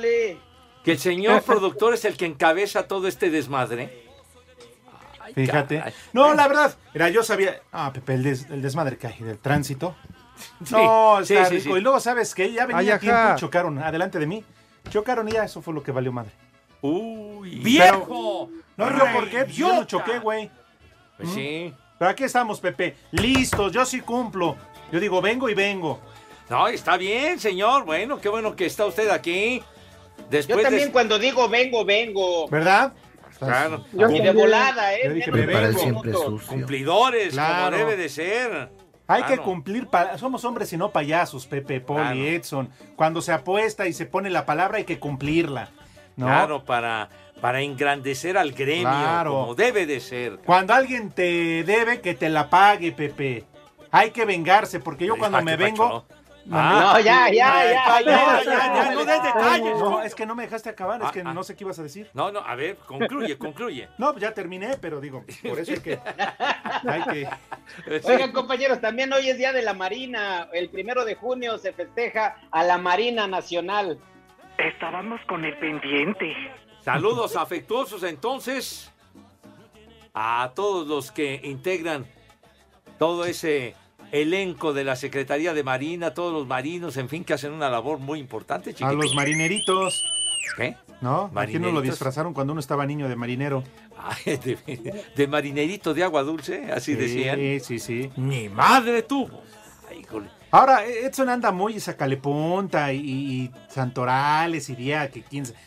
Que 0.85 0.92
el 0.92 0.99
señor 0.99 1.42
productor 1.42 1.95
es 1.95 2.04
el 2.04 2.18
que 2.18 2.26
encabeza 2.26 2.87
todo 2.87 3.09
este 3.09 3.30
desmadre. 3.30 4.04
Fíjate. 5.35 5.83
No, 6.12 6.35
la 6.35 6.47
verdad, 6.49 6.76
mira, 6.95 7.09
yo 7.09 7.23
sabía. 7.23 7.61
Ah, 7.73 7.90
Pepe, 7.95 8.14
el, 8.14 8.23
des- 8.23 8.47
el 8.50 8.61
desmadre 8.62 8.97
que 8.99 9.06
hay 9.06 9.18
del 9.21 9.38
tránsito. 9.38 9.97
No, 10.71 11.25
sí, 11.25 11.35
está 11.35 11.47
sí, 11.49 11.59
rico. 11.59 11.75
sí. 11.75 11.78
Y 11.78 11.83
luego, 11.83 12.00
¿sabes 12.00 12.35
qué? 12.35 12.52
Ya 12.52 12.66
venía 12.66 12.78
Ay, 12.81 12.90
a 12.90 12.99
tiempo 12.99 13.19
ajá. 13.19 13.35
y 13.37 13.40
chocaron 13.40 13.78
adelante 13.78 14.19
de 14.19 14.26
mí. 14.26 14.45
Chocaron 14.90 15.28
y 15.28 15.33
ya, 15.33 15.45
eso 15.45 15.61
fue 15.62 15.75
lo 15.75 15.83
que 15.83 15.93
valió 15.93 16.12
madre. 16.12 16.31
Uy, 16.83 17.57
¡Viejo! 17.61 18.50
No, 18.76 18.90
yo 18.90 19.12
por 19.12 19.28
qué, 19.31 19.45
Pues 19.45 19.57
yo 19.57 19.73
no 19.75 19.85
choqué, 19.85 20.19
güey. 20.19 20.50
Pues 21.16 21.31
sí. 21.31 21.73
Pero 21.99 22.11
aquí 22.11 22.25
estamos, 22.25 22.61
Pepe. 22.61 22.95
Listos, 23.11 23.73
yo 23.73 23.85
sí 23.87 24.00
cumplo. 24.00 24.57
Yo 24.93 25.00
digo, 25.00 25.21
vengo 25.23 25.49
y 25.49 25.55
vengo. 25.55 25.99
No, 26.50 26.69
está 26.69 26.97
bien, 26.97 27.40
señor. 27.40 27.85
Bueno, 27.85 28.21
qué 28.21 28.28
bueno 28.28 28.55
que 28.55 28.66
está 28.66 28.85
usted 28.87 29.09
aquí. 29.11 29.62
Después 30.31 30.59
Yo 30.59 30.62
también 30.62 30.88
de... 30.88 30.93
cuando 30.93 31.19
digo 31.19 31.49
vengo, 31.49 31.85
vengo. 31.85 32.47
¿Verdad? 32.49 32.93
Claro. 33.38 33.85
Yo 33.93 34.09
Y 34.11 34.21
de 34.21 34.31
volada, 34.33 34.95
¿eh? 34.95 35.00
Yo 35.05 35.12
dije, 35.12 35.33
me 35.33 35.47
vengo. 35.47 36.40
Cumplidores, 36.47 37.33
Claro. 37.33 37.64
como 37.76 37.76
debe 37.78 37.97
de 37.97 38.09
ser. 38.09 38.71
Hay 39.08 39.22
que 39.22 39.28
Claro. 39.34 39.42
cumplir, 39.44 39.88
somos 40.16 40.44
hombres 40.44 40.72
y 40.72 40.76
no 40.76 40.90
payasos, 40.90 41.46
Pepe, 41.46 41.80
Poli, 41.80 42.00
Claro. 42.02 42.25
Edson. 42.25 42.70
Cuando 42.96 43.22
se 43.22 43.32
apuesta 43.32 43.86
y 43.86 43.92
se 43.92 44.06
pone 44.06 44.30
la 44.30 44.44
palabra 44.46 44.78
hay 44.78 44.84
que 44.84 44.98
cumplirla. 44.98 45.68
¿no? 46.16 46.26
Claro, 46.26 46.64
para, 46.64 47.10
para 47.42 47.60
engrandecer 47.60 48.38
al 48.38 48.52
gremio, 48.52 48.84
Claro. 48.88 49.32
como 49.32 49.54
debe 49.54 49.84
de 49.86 50.00
ser. 50.00 50.38
Cuando 50.46 50.72
alguien 50.72 51.10
te 51.10 51.62
debe, 51.62 52.00
que 52.00 52.14
te 52.14 52.30
la 52.30 52.48
pague, 52.48 52.90
Pepe. 52.92 53.44
Hay 53.90 54.10
que 54.12 54.25
vengarse, 54.25 54.80
porque 54.80 55.06
yo 55.06 55.16
cuando 55.18 55.38
Ah, 55.38 55.42
me 55.42 55.52
¿qué 55.58 55.64
vengo... 55.64 56.06
Ah, 56.50 56.92
No, 56.94 57.00
ya, 57.00 57.30
ya, 57.30 57.58
Ay, 57.58 58.04
ya, 58.04 58.42
ya, 58.44 58.74
ya, 58.74 58.90
no 58.92 59.04
des 59.04 59.22
detalles. 59.22 59.78
No, 59.78 60.02
es 60.02 60.14
que 60.14 60.26
no 60.26 60.34
me 60.34 60.44
dejaste 60.44 60.70
acabar, 60.70 61.00
es 61.00 61.08
Ah, 61.08 61.10
que 61.12 61.20
ah. 61.24 61.34
no 61.34 61.42
sé 61.42 61.56
qué 61.56 61.64
ibas 61.64 61.78
a 61.78 61.82
decir. 61.82 62.08
No, 62.14 62.30
no, 62.30 62.40
a 62.40 62.54
ver, 62.54 62.76
concluye, 62.76 63.36
concluye. 63.36 63.88
No, 63.98 64.12
pues 64.12 64.22
ya 64.22 64.32
terminé, 64.32 64.76
pero 64.80 65.00
digo, 65.00 65.24
por 65.42 65.58
eso 65.58 65.72
hay 65.72 65.80
que... 65.80 65.98
Hay 66.88 67.02
que... 67.04 67.28
Oigan, 68.04 68.32
compañeros, 68.32 68.80
también 68.80 69.12
hoy 69.12 69.28
es 69.28 69.38
Día 69.38 69.52
de 69.52 69.62
la 69.62 69.74
Marina. 69.74 70.48
El 70.52 70.68
primero 70.70 71.04
de 71.04 71.14
junio 71.16 71.58
se 71.58 71.72
festeja 71.72 72.36
a 72.50 72.62
la 72.62 72.78
Marina 72.78 73.26
Nacional. 73.26 73.98
Estábamos 74.58 75.20
con 75.28 75.44
el 75.44 75.56
pendiente. 75.58 76.34
Saludos 76.82 77.36
afectuosos 77.36 78.02
entonces 78.04 78.92
a 80.14 80.52
todos 80.54 80.86
los 80.86 81.10
que 81.10 81.40
integran 81.42 82.06
todo 82.98 83.24
ese 83.24 83.74
elenco 84.12 84.72
de 84.72 84.84
la 84.84 84.96
Secretaría 84.96 85.54
de 85.54 85.62
Marina, 85.62 86.14
todos 86.14 86.32
los 86.32 86.46
marinos, 86.46 86.96
en 86.96 87.08
fin, 87.08 87.25
que 87.25 87.34
hacen 87.34 87.52
una 87.52 87.68
labor 87.70 87.98
muy 87.98 88.18
importante, 88.18 88.70
A 88.70 88.72
chiquitos. 88.72 88.94
los 88.96 89.14
marineritos, 89.14 90.04
¿Qué? 90.56 90.76
¿no? 91.00 91.30
Aquí 91.34 91.58
nos 91.58 91.72
lo 91.72 91.80
disfrazaron 91.82 92.32
cuando 92.32 92.52
uno 92.52 92.60
estaba 92.60 92.86
niño 92.86 93.08
de 93.08 93.16
marinero. 93.16 93.62
Ay, 93.98 94.36
de, 94.36 95.04
de 95.14 95.26
marinerito 95.26 95.92
de 95.94 96.04
agua 96.04 96.22
dulce, 96.22 96.70
así 96.72 96.94
decían. 96.94 97.38
Sí, 97.38 97.60
sí, 97.60 97.78
sí. 97.78 98.10
Ni 98.16 98.48
madre 98.48 99.02
tuvo. 99.02 99.42
Ay, 99.90 100.00
híjole. 100.00 100.28
Ahora, 100.50 100.84
Edson 100.86 101.28
anda 101.28 101.50
muy 101.50 101.78
sacalepunta 101.80 102.92
y, 102.92 103.00
y 103.00 103.50
santorales 103.68 104.70
y 104.70 104.76
día 104.76 105.10
que 105.10 105.22
quién 105.22 105.44
sabe. 105.46 105.58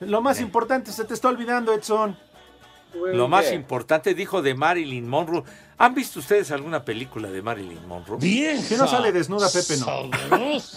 Lo 0.00 0.22
más 0.22 0.40
importante, 0.40 0.92
se 0.92 1.04
te 1.04 1.14
está 1.14 1.28
olvidando, 1.28 1.72
Edson. 1.74 2.16
Lo 2.94 3.28
más 3.28 3.46
¿Qué? 3.46 3.54
importante 3.54 4.14
dijo 4.14 4.42
de 4.42 4.54
Marilyn 4.54 5.08
Monroe. 5.08 5.42
¿Han 5.76 5.94
visto 5.94 6.18
ustedes 6.20 6.50
alguna 6.50 6.84
película 6.84 7.30
de 7.30 7.42
Marilyn 7.42 7.86
Monroe? 7.86 8.18
Vieja. 8.18 8.66
Que 8.68 8.76
no 8.76 8.88
sale 8.88 9.12
desnuda, 9.12 9.48
Pepe, 9.52 9.76
no. 9.78 10.10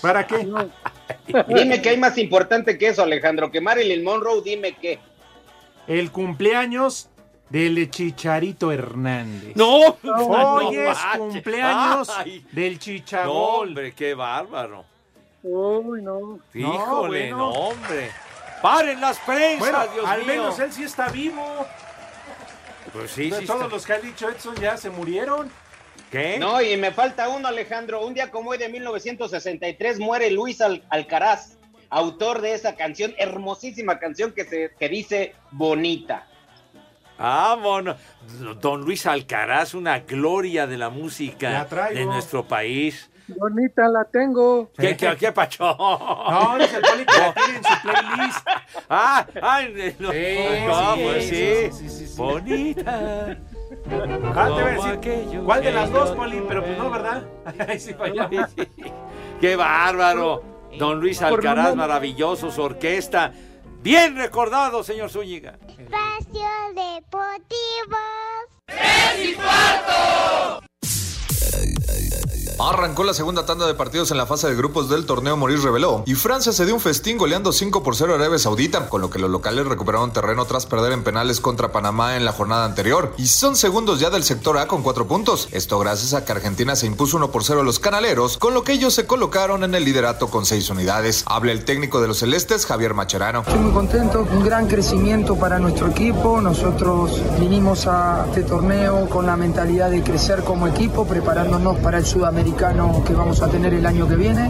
¿Para 0.01 0.27
qué? 0.27 0.37
Dime 1.47 1.81
que 1.81 1.89
hay 1.89 1.97
más 1.97 2.17
importante 2.17 2.77
que 2.77 2.89
eso, 2.89 3.01
Alejandro, 3.01 3.49
que 3.51 3.61
Marilyn 3.61 4.03
Monroe, 4.03 4.41
dime 4.43 4.73
que. 4.75 4.99
El 5.87 6.11
cumpleaños 6.11 7.09
del 7.49 7.89
Chicharito 7.89 8.71
Hernández. 8.71 9.55
No, 9.55 9.77
Hoy 9.77 9.95
no 10.03 10.81
es 10.91 10.97
manches. 10.97 11.17
cumpleaños 11.17 12.09
Ay, 12.15 12.45
del 12.51 12.73
No, 12.73 12.79
Chichagol. 12.79 13.67
hombre, 13.69 13.93
qué 13.93 14.13
bárbaro. 14.13 14.85
Uy, 15.43 16.01
no. 16.03 16.39
Híjole, 16.53 17.19
bueno. 17.33 17.37
no, 17.37 17.49
hombre. 17.51 18.11
¡Paren 18.61 19.01
las 19.01 19.17
prensas, 19.19 19.57
Bueno, 19.59 19.79
Dios 19.93 20.05
al 20.05 20.19
mío! 20.19 20.27
menos 20.27 20.59
él 20.59 20.71
sí 20.71 20.83
está 20.83 21.09
vivo. 21.09 21.65
Pues 22.93 23.11
sí, 23.11 23.25
sí 23.25 23.29
todos 23.45 23.61
está- 23.61 23.67
los 23.67 23.85
que 23.85 23.93
ha 23.93 23.99
dicho 23.99 24.29
Edson 24.29 24.55
ya 24.55 24.77
se 24.77 24.89
murieron. 24.89 25.49
¿Qué? 26.11 26.37
No, 26.39 26.61
y 26.61 26.75
me 26.77 26.91
falta 26.91 27.29
uno, 27.29 27.47
Alejandro. 27.47 28.05
Un 28.05 28.13
día 28.13 28.29
como 28.31 28.49
hoy 28.51 28.57
de 28.57 28.67
1963 28.69 29.99
muere 29.99 30.29
Luis 30.31 30.59
Al- 30.61 30.83
Alcaraz, 30.89 31.57
autor 31.89 32.41
de 32.41 32.53
esa 32.53 32.75
canción, 32.75 33.13
hermosísima 33.17 33.97
canción 33.99 34.33
que, 34.33 34.43
se, 34.45 34.71
que 34.77 34.89
dice 34.89 35.35
Bonita. 35.51 36.27
Vámonos. 37.17 37.97
Don 38.59 38.81
Luis 38.81 39.05
Alcaraz, 39.05 39.73
una 39.75 39.99
gloria 39.99 40.65
de 40.65 40.77
la 40.77 40.89
música 40.89 41.67
La 41.69 41.89
de 41.89 42.05
nuestro 42.05 42.47
país. 42.47 43.10
Bonita 43.37 43.87
la 43.87 44.03
tengo. 44.05 44.69
¿Qué, 44.77 44.95
qué, 44.97 45.15
qué 45.17 45.31
pacho? 45.31 45.63
No, 45.77 46.57
dice 46.59 46.77
el 46.77 46.81
Poli 46.81 47.05
que 47.05 47.17
la 47.19 47.33
tiene 47.33 47.57
en 47.57 47.63
su 47.63 47.81
playlist. 47.81 48.47
Ah, 48.89 49.27
ay, 49.41 49.95
no, 49.99 50.11
Sí, 50.11 50.37
no, 50.67 50.95
sí, 50.95 51.01
pues 51.03 51.23
sí, 51.23 51.35
sí. 51.35 51.71
sí, 51.71 51.89
sí, 51.89 52.07
sí. 52.07 52.17
Bonita. 52.17 53.37
Ah, 54.35 54.45
te 54.47 54.61
voy 54.61 54.71
a 54.71 54.75
Como 54.75 54.85
decir, 54.87 54.91
aquello 54.91 55.43
¿cuál 55.45 55.63
de 55.63 55.71
las 55.71 55.91
dos, 55.91 56.11
Poli? 56.11 56.43
Pero 56.47 56.63
pues 56.63 56.77
no, 56.77 56.89
¿verdad? 56.89 57.23
Ahí 57.67 57.79
sí. 57.79 57.95
¡Qué 59.39 59.55
bárbaro! 59.55 60.43
Don 60.77 60.99
Luis 60.99 61.21
Alcaraz, 61.21 61.75
maravilloso, 61.75 62.51
su 62.51 62.61
orquesta. 62.61 63.33
Bien 63.81 64.15
recordado, 64.15 64.83
señor 64.83 65.09
Zúñiga. 65.09 65.57
Espacio 65.67 66.47
Deportivo. 66.75 67.97
Arrancó 72.59 73.03
la 73.03 73.13
segunda 73.13 73.45
tanda 73.45 73.65
de 73.65 73.73
partidos 73.73 74.11
en 74.11 74.17
la 74.17 74.25
fase 74.25 74.47
de 74.47 74.55
grupos 74.55 74.89
del 74.89 75.05
torneo 75.05 75.37
Morir 75.37 75.61
reveló 75.61 76.03
y 76.05 76.15
Francia 76.15 76.51
se 76.51 76.65
dio 76.65 76.75
un 76.75 76.79
festín 76.79 77.17
goleando 77.17 77.51
5 77.51 77.83
por 77.83 77.95
0 77.95 78.13
a 78.13 78.15
Arabia 78.17 78.39
Saudita, 78.39 78.89
con 78.89 79.01
lo 79.01 79.09
que 79.09 79.19
los 79.19 79.29
locales 79.29 79.65
recuperaron 79.65 80.13
terreno 80.13 80.45
tras 80.45 80.65
perder 80.65 80.91
en 80.91 81.03
penales 81.03 81.41
contra 81.41 81.71
Panamá 81.71 82.17
en 82.17 82.25
la 82.25 82.33
jornada 82.33 82.65
anterior 82.65 83.13
y 83.17 83.27
son 83.27 83.55
segundos 83.55 83.99
ya 83.99 84.09
del 84.09 84.23
sector 84.23 84.57
A 84.57 84.67
con 84.67 84.83
4 84.83 85.07
puntos. 85.07 85.47
Esto 85.51 85.79
gracias 85.79 86.13
a 86.13 86.25
que 86.25 86.31
Argentina 86.31 86.75
se 86.75 86.87
impuso 86.87 87.17
1 87.17 87.31
por 87.31 87.43
0 87.43 87.61
a 87.61 87.63
los 87.63 87.79
canaleros, 87.79 88.37
con 88.37 88.53
lo 88.53 88.63
que 88.63 88.73
ellos 88.73 88.93
se 88.93 89.05
colocaron 89.05 89.63
en 89.63 89.75
el 89.75 89.83
liderato 89.83 90.29
con 90.29 90.45
6 90.45 90.69
unidades. 90.69 91.23
Habla 91.25 91.51
el 91.51 91.65
técnico 91.65 92.01
de 92.01 92.07
los 92.07 92.19
celestes, 92.19 92.65
Javier 92.65 92.93
Macherano. 92.93 93.41
Estoy 93.41 93.59
muy 93.59 93.73
contento, 93.73 94.27
un 94.31 94.43
gran 94.43 94.67
crecimiento 94.67 95.35
para 95.35 95.59
nuestro 95.59 95.87
equipo. 95.87 96.39
Nosotros 96.41 97.19
vinimos 97.39 97.87
a 97.87 98.25
este 98.27 98.43
torneo 98.43 99.09
con 99.09 99.25
la 99.25 99.35
mentalidad 99.35 99.89
de 99.89 100.03
crecer 100.03 100.43
como 100.43 100.67
equipo, 100.67 101.05
preparándonos 101.05 101.77
para 101.79 101.97
el 101.97 102.05
sudamericano 102.41 103.03
que 103.05 103.13
vamos 103.13 103.41
a 103.41 103.47
tener 103.47 103.73
el 103.73 103.85
año 103.85 104.07
que 104.07 104.15
viene. 104.15 104.49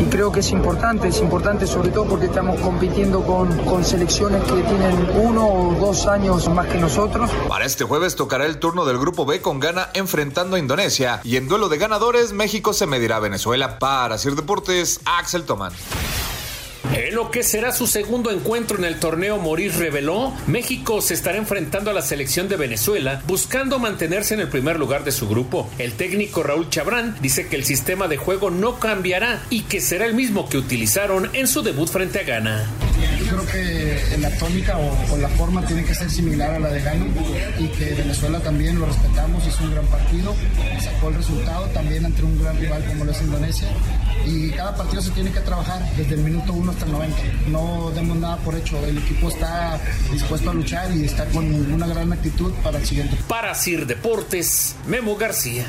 Y 0.00 0.04
creo 0.04 0.32
que 0.32 0.40
es 0.40 0.50
importante, 0.50 1.08
es 1.08 1.20
importante 1.20 1.66
sobre 1.66 1.90
todo 1.90 2.06
porque 2.06 2.26
estamos 2.26 2.58
compitiendo 2.60 3.22
con, 3.22 3.56
con 3.64 3.84
selecciones 3.84 4.42
que 4.44 4.62
tienen 4.62 5.10
uno 5.16 5.46
o 5.46 5.74
dos 5.74 6.06
años 6.06 6.48
más 6.48 6.66
que 6.66 6.78
nosotros. 6.78 7.30
Para 7.48 7.64
este 7.64 7.84
jueves 7.84 8.16
tocará 8.16 8.46
el 8.46 8.58
turno 8.58 8.84
del 8.84 8.98
grupo 8.98 9.26
B 9.26 9.40
con 9.40 9.60
Ghana 9.60 9.90
enfrentando 9.94 10.56
a 10.56 10.58
Indonesia 10.58 11.20
y 11.24 11.36
en 11.36 11.48
duelo 11.48 11.68
de 11.68 11.78
ganadores 11.78 12.32
México 12.32 12.72
se 12.72 12.86
medirá 12.86 13.16
a 13.16 13.20
Venezuela. 13.20 13.78
Para 13.78 14.18
Sir 14.18 14.34
Deportes, 14.34 15.00
Axel 15.04 15.44
Toman. 15.44 15.72
En 16.94 17.14
lo 17.14 17.30
que 17.30 17.42
será 17.42 17.72
su 17.72 17.86
segundo 17.86 18.30
encuentro 18.30 18.78
en 18.78 18.84
el 18.84 18.98
torneo 18.98 19.38
Morir 19.38 19.72
reveló, 19.76 20.32
México 20.46 21.00
se 21.00 21.14
estará 21.14 21.38
enfrentando 21.38 21.90
a 21.90 21.94
la 21.94 22.02
selección 22.02 22.48
de 22.48 22.56
Venezuela 22.56 23.22
buscando 23.26 23.78
mantenerse 23.78 24.34
en 24.34 24.40
el 24.40 24.48
primer 24.48 24.78
lugar 24.78 25.04
de 25.04 25.12
su 25.12 25.28
grupo. 25.28 25.68
El 25.78 25.92
técnico 25.94 26.42
Raúl 26.42 26.70
Chabrán 26.70 27.16
dice 27.20 27.48
que 27.48 27.56
el 27.56 27.64
sistema 27.64 28.08
de 28.08 28.16
juego 28.16 28.50
no 28.50 28.78
cambiará 28.78 29.42
y 29.50 29.62
que 29.62 29.80
será 29.80 30.06
el 30.06 30.14
mismo 30.14 30.48
que 30.48 30.58
utilizaron 30.58 31.30
en 31.34 31.46
su 31.46 31.62
debut 31.62 31.88
frente 31.88 32.20
a 32.20 32.22
Ghana. 32.22 32.85
Yo 33.26 33.32
creo 33.32 33.46
que 33.46 34.18
la 34.18 34.30
tónica 34.38 34.78
o, 34.78 35.14
o, 35.14 35.16
la 35.16 35.28
forma 35.30 35.66
tiene 35.66 35.84
que 35.84 35.94
ser 35.94 36.08
similar 36.08 36.50
a 36.54 36.58
la 36.60 36.68
de 36.68 36.80
Ghana 36.80 37.06
y 37.58 37.66
que 37.68 37.94
Venezuela 37.94 38.38
también 38.38 38.78
lo 38.78 38.86
respetamos, 38.86 39.44
hizo 39.44 39.64
un 39.64 39.72
gran 39.72 39.86
partido, 39.86 40.32
sacó 40.80 41.08
el 41.08 41.14
resultado 41.16 41.66
también 41.66 42.04
ante 42.04 42.22
un 42.22 42.40
gran 42.40 42.56
rival 42.56 42.84
como 42.84 43.04
lo 43.04 43.10
es 43.10 43.20
Indonesia 43.22 43.68
y 44.24 44.50
cada 44.50 44.76
partido 44.76 45.02
se 45.02 45.10
tiene 45.10 45.32
que 45.32 45.40
trabajar 45.40 45.82
desde 45.96 46.14
el 46.14 46.20
minuto 46.20 46.52
1 46.52 46.70
hasta 46.70 46.84
el 46.84 46.92
90. 46.92 47.16
No 47.48 47.90
demos 47.94 48.16
nada 48.16 48.36
por 48.38 48.54
hecho, 48.54 48.78
el 48.86 48.98
equipo 48.98 49.28
está 49.28 49.80
dispuesto 50.12 50.50
a 50.50 50.54
luchar 50.54 50.94
y 50.94 51.04
está 51.04 51.24
con 51.26 51.44
una 51.72 51.86
gran 51.88 52.12
actitud 52.12 52.52
para 52.62 52.78
el 52.78 52.86
siguiente. 52.86 53.16
Para 53.26 53.54
Sir 53.56 53.86
Deportes, 53.86 54.76
Memo 54.86 55.16
García. 55.16 55.66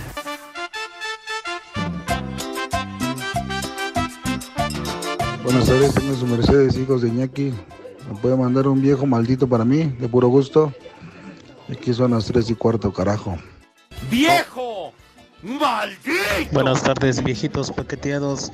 Buenas 5.48 5.66
tardes, 5.66 5.94
tengo 5.94 6.14
su 6.14 6.28
Mercedes, 6.28 6.76
hijos 6.76 7.02
de 7.02 7.08
Iñaki. 7.08 7.54
Me 8.10 8.20
puede 8.22 8.36
mandar 8.36 8.68
un 8.68 8.82
viejo 8.82 9.06
maldito 9.06 9.48
para 9.48 9.64
mí, 9.64 9.86
de 9.98 10.10
puro 10.10 10.28
gusto. 10.28 10.74
Aquí 11.72 11.94
son 11.94 12.12
las 12.12 12.26
3 12.26 12.50
y 12.50 12.56
cuarto, 12.56 12.92
carajo. 12.92 13.38
¡Viejo! 14.12 14.92
¡Maldito! 15.42 16.52
Buenas 16.52 16.84
tardes, 16.84 17.24
viejitos 17.24 17.72
paqueteados. 17.72 18.52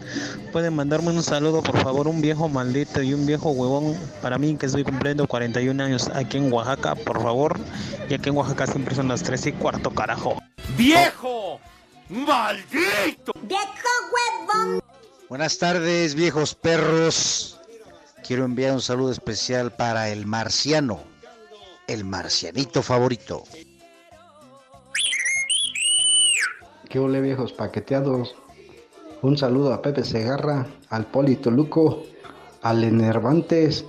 Pueden 0.51 0.75
mandarme 0.75 1.09
un 1.09 1.23
saludo, 1.23 1.63
por 1.63 1.79
favor, 1.81 2.07
un 2.07 2.21
viejo 2.21 2.47
maldito 2.47 3.01
y 3.01 3.15
un 3.15 3.25
viejo 3.25 3.50
huevón 3.50 3.97
para 4.21 4.38
mí 4.38 4.55
que 4.55 4.67
estoy 4.67 4.83
cumpliendo 4.83 5.25
41 5.25 5.83
años 5.83 6.12
aquí 6.13 6.38
en 6.38 6.53
Oaxaca, 6.53 6.93
por 6.93 7.23
favor. 7.23 7.59
Y 8.07 8.13
aquí 8.13 8.29
en 8.29 8.38
Oaxaca 8.38 8.67
siempre 8.67 8.93
son 8.93 9.07
las 9.07 9.23
3 9.23 9.47
y 9.47 9.51
cuarto, 9.53 9.89
carajo. 9.89 10.38
¡Viejo! 10.77 11.59
¡Maldito! 12.07 13.33
¡Viejo 13.41 13.89
huevón! 14.13 14.83
Buenas 15.33 15.57
tardes, 15.57 16.13
viejos 16.13 16.53
perros. 16.53 17.59
Quiero 18.23 18.45
enviar 18.45 18.71
un 18.71 18.81
saludo 18.81 19.11
especial 19.11 19.71
para 19.71 20.09
el 20.09 20.27
marciano, 20.27 20.99
el 21.87 22.05
marcianito 22.05 22.83
favorito. 22.83 23.41
¿Qué 26.87 26.99
ole 26.99 27.19
viejos 27.19 27.51
paqueteados? 27.51 28.35
Un 29.23 29.35
saludo 29.35 29.73
a 29.73 29.81
Pepe 29.81 30.03
Segarra, 30.03 30.67
al 30.89 31.07
Polito 31.07 31.49
Luco, 31.49 32.03
al 32.61 32.83
Enervantes 32.83 33.85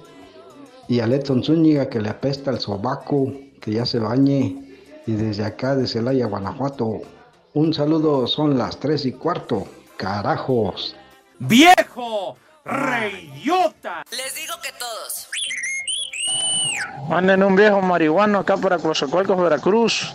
y 0.89 1.01
a 1.01 1.07
Letson 1.07 1.45
Zúñiga 1.45 1.91
que 1.91 2.01
le 2.01 2.09
apesta 2.09 2.53
el 2.53 2.59
sobaco, 2.59 3.31
que 3.61 3.73
ya 3.73 3.85
se 3.85 3.99
bañe. 3.99 4.79
Y 5.07 5.13
desde 5.13 5.45
acá 5.45 5.77
de 5.77 5.87
Celaya, 5.87 6.25
Guanajuato, 6.25 7.03
un 7.53 7.75
saludo, 7.75 8.27
son 8.29 8.57
las 8.57 8.81
tres 8.81 9.05
y 9.05 9.13
cuarto. 9.13 9.67
Carajos. 9.99 10.97
¡Viejo! 11.39 12.37
¡Reidiota! 12.65 14.03
Les 14.11 14.35
digo 14.35 14.55
que 14.63 14.71
todos. 14.73 15.29
Manden 17.09 17.43
un 17.43 17.55
viejo 17.55 17.81
marihuano 17.83 18.39
acá 18.39 18.57
para 18.57 18.79
Coatzacoalcos, 18.79 19.41
Veracruz. 19.41 20.15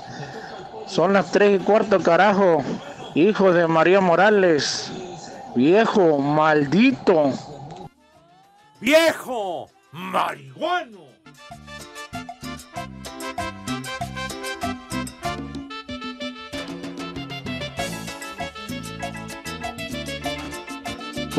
Son 0.88 1.14
las 1.14 1.32
tres 1.32 1.62
y 1.62 1.64
cuarto, 1.64 2.02
carajo. 2.02 2.64
Hijo 3.14 3.54
de 3.54 3.68
María 3.68 4.02
Morales. 4.02 4.92
Viejo, 5.56 6.18
maldito. 6.18 7.34
¡Viejo! 8.80 9.70
¡Marihuano! 9.92 11.09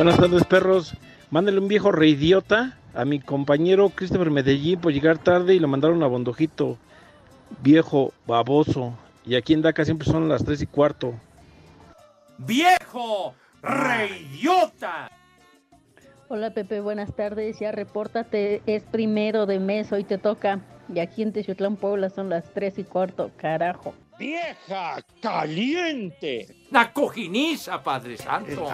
Buenas 0.00 0.16
tardes, 0.16 0.44
perros. 0.44 0.96
Mándale 1.28 1.58
un 1.58 1.68
viejo 1.68 1.92
reidiota 1.92 2.78
a 2.94 3.04
mi 3.04 3.20
compañero 3.20 3.90
Christopher 3.90 4.30
Medellín 4.30 4.80
por 4.80 4.94
llegar 4.94 5.18
tarde 5.18 5.54
y 5.54 5.58
le 5.58 5.66
mandaron 5.66 6.02
a 6.02 6.06
Bondojito. 6.06 6.78
Viejo 7.62 8.14
baboso. 8.26 8.94
Y 9.26 9.34
aquí 9.34 9.52
en 9.52 9.60
DACA 9.60 9.84
siempre 9.84 10.08
son 10.08 10.26
las 10.26 10.42
tres 10.42 10.62
y 10.62 10.66
cuarto. 10.66 11.12
¡Viejo! 12.38 13.34
¡Reidiota! 13.60 15.10
Hola 16.28 16.54
Pepe, 16.54 16.80
buenas 16.80 17.14
tardes. 17.14 17.58
Ya 17.58 17.70
repórtate, 17.70 18.62
es 18.64 18.84
primero 18.84 19.44
de 19.44 19.58
mes, 19.58 19.92
hoy 19.92 20.04
te 20.04 20.16
toca. 20.16 20.60
Y 20.88 21.00
aquí 21.00 21.20
en 21.20 21.34
Techutlán, 21.34 21.76
Puebla 21.76 22.08
son 22.08 22.30
las 22.30 22.54
tres 22.54 22.78
y 22.78 22.84
cuarto, 22.84 23.32
carajo. 23.36 23.92
¡Vieja 24.18 25.02
caliente! 25.20 26.56
¡La 26.70 26.90
cojiniza, 26.90 27.82
Padre 27.82 28.16
Santo! 28.16 28.66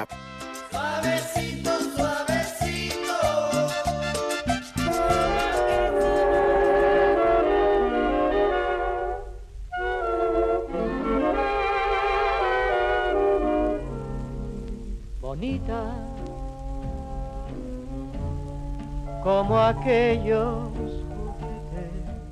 Como 19.26 19.58
aquellos 19.58 20.68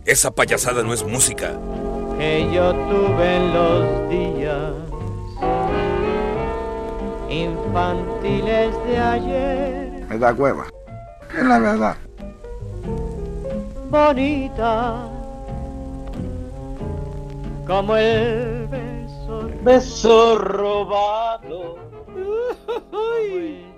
Esa 0.04 0.30
payasada 0.30 0.82
no 0.82 0.94
es 0.94 1.04
música. 1.04 1.52
que 2.18 2.48
yo 2.52 2.72
tuve 2.72 3.36
en 3.36 3.54
los 3.54 4.08
días 4.08 4.83
infantiles 7.42 8.74
de 8.86 8.98
ayer. 8.98 10.06
Me 10.08 10.18
da 10.18 10.32
hueva. 10.32 10.66
Es 11.36 11.44
la 11.44 11.58
verdad. 11.58 11.96
Bonita 13.90 15.10
como 17.66 17.96
el 17.96 18.66
beso, 18.66 19.50
Beso 19.62 20.38
robado. 20.38 21.78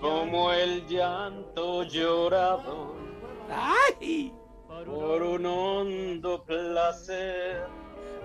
Como 0.00 0.52
el 0.52 0.86
llanto 0.88 1.84
llorado. 1.84 2.96
¡Ay! 3.48 4.32
Por 4.68 5.22
un 5.22 5.46
hondo 5.46 6.44
placer. 6.44 7.64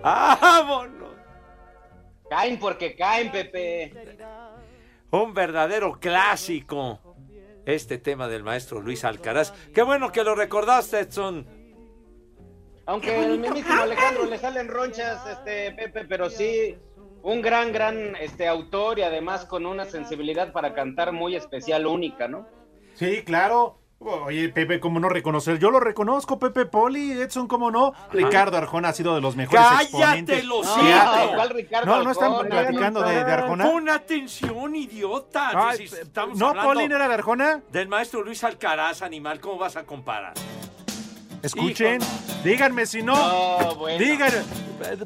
¡Vámonos! 0.02 1.12
Caen 2.30 2.60
porque 2.60 2.96
caen, 2.96 3.32
Pepe. 3.32 4.18
Un 5.12 5.34
verdadero 5.34 6.00
clásico. 6.00 7.00
Este 7.66 7.98
tema 7.98 8.28
del 8.28 8.44
maestro 8.44 8.82
Luis 8.82 9.04
Alcaraz. 9.04 9.52
Qué 9.74 9.84
bueno 9.84 10.12
que 10.12 10.24
lo 10.24 10.36
recordaste, 10.36 11.00
Edson. 11.02 11.46
Aunque 12.86 13.24
el 13.24 13.38
mismísimo 13.38 13.82
Alejandro 13.82 14.26
le 14.26 14.38
salen 14.38 14.68
ronchas, 14.70 15.26
este 15.28 15.72
Pepe, 15.74 16.06
pero 16.06 16.30
sí, 16.30 16.78
un 17.22 17.42
gran, 17.42 17.72
gran 17.72 18.16
este 18.16 18.48
autor 18.48 19.00
y 19.00 19.04
además 19.04 19.46
con 19.46 19.66
una 19.66 19.86
sensibilidad 19.86 20.52
para 20.52 20.74
cantar 20.74 21.12
muy 21.12 21.36
especial, 21.36 21.86
única, 21.86 22.28
¿no? 22.28 22.48
Sí, 22.96 23.22
claro. 23.24 23.81
Oye, 24.04 24.50
Pepe, 24.50 24.80
¿cómo 24.80 25.00
no 25.00 25.10
reconocer? 25.10 25.60
Yo 25.60 25.70
lo 25.70 25.80
reconozco, 25.80 26.40
Pepe 26.40 26.66
Poli, 26.66 27.12
Edson, 27.12 27.48
¿cómo 27.48 27.70
no? 27.70 27.94
Ricardo 28.12 28.58
Arjona 28.58 28.90
ha 28.90 28.94
sido 28.94 29.14
de 29.14 29.22
los 29.22 29.36
mejores 29.36 29.62
¡Cállate 29.64 29.84
exponentes. 29.84 30.46
los 30.46 30.68
que 30.68 30.82
hijos! 30.82 30.94
ha- 31.06 31.28
¿Cuál 31.36 31.50
Ricardo 31.52 31.86
No, 31.98 32.04
no 32.04 32.12
están 32.12 32.40
platicando 32.48 33.02
de, 33.04 33.24
de 33.24 33.32
Arjona. 33.32 33.66
Pon 33.70 33.90
atención, 33.90 34.76
idiota. 34.76 35.52
Ay, 35.54 35.88
Si 35.88 35.96
estamos 35.96 36.36
¿No, 36.38 36.52
Poli, 36.54 36.88
no 36.88 36.96
era 36.96 37.08
de 37.08 37.14
Arjona? 37.14 37.62
Del 37.72 37.88
maestro 37.90 38.24
Luis 38.24 38.44
Alcaraz, 38.44 39.04
animal, 39.04 39.40
¿cómo 39.40 39.60
vas 39.60 39.76
a 39.76 39.84
comparar? 39.84 40.34
Escuchen, 41.44 42.00
díganme 42.44 42.86
si 42.88 43.04
no. 43.04 43.16
No, 43.60 43.76
bueno. 43.76 44.00
Digan, 44.04 44.32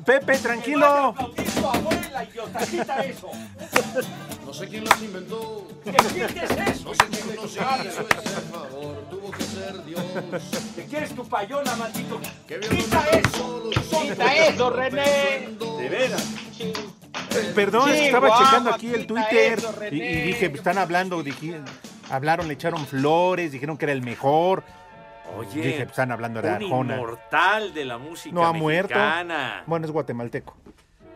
Pepe, 0.05 0.37
tranquilo. 0.37 1.13
tu 1.17 1.67
abuela, 1.67 2.23
idiota, 2.23 2.59
quita 2.65 2.99
eso. 3.05 3.29
No 4.55 4.61
sé 4.61 4.67
quién 4.69 4.85
las 4.85 5.01
inventó. 5.01 5.67
¿Qué 5.83 5.89
es 5.91 6.51
eso? 6.69 6.85
No 6.85 6.93
sé 6.93 7.05
quién 7.11 7.35
nos 7.35 7.55
hizo 7.55 7.61
ese 7.83 8.41
favor. 8.49 9.03
Tuvo 9.09 9.31
que 9.31 9.43
ser 9.43 9.83
Dios. 9.83 10.01
¿Te 10.77 10.85
quieres 10.85 11.13
tu 11.13 11.27
payola, 11.27 11.75
maldito? 11.75 12.21
¡Quita 12.47 13.05
eso! 13.09 13.69
Quita 14.01 14.33
eso, 14.33 14.69
René. 14.69 15.49
De 15.59 15.89
veras. 15.89 16.25
Perdón, 17.53 17.89
estaba 17.89 18.37
checando 18.37 18.73
aquí 18.73 18.93
el 18.93 19.05
Twitter 19.05 19.59
eso, 19.59 19.75
y, 19.91 19.99
dije, 19.99 20.45
están 20.45 20.77
hablando, 20.77 21.21
dije, 21.21 21.59
hablaron, 22.09 22.47
le 22.47 22.53
echaron 22.53 22.87
flores, 22.87 23.51
dijeron 23.51 23.77
que 23.77 23.83
era 23.83 23.91
el 23.91 24.03
mejor. 24.03 24.63
Oye, 25.37 25.49
Dije, 25.49 25.79
pues, 25.79 25.89
están 25.89 26.13
hablando 26.13 26.41
de 26.41 26.47
un 26.47 26.55
Arjona. 26.55 26.95
inmortal 26.95 27.73
de 27.73 27.83
la 27.83 27.97
música 27.97 28.33
No 28.33 28.45
ha 28.45 28.53
muerto. 28.53 28.97
Bueno, 29.65 29.85
es 29.85 29.91
guatemalteco. 29.91 30.55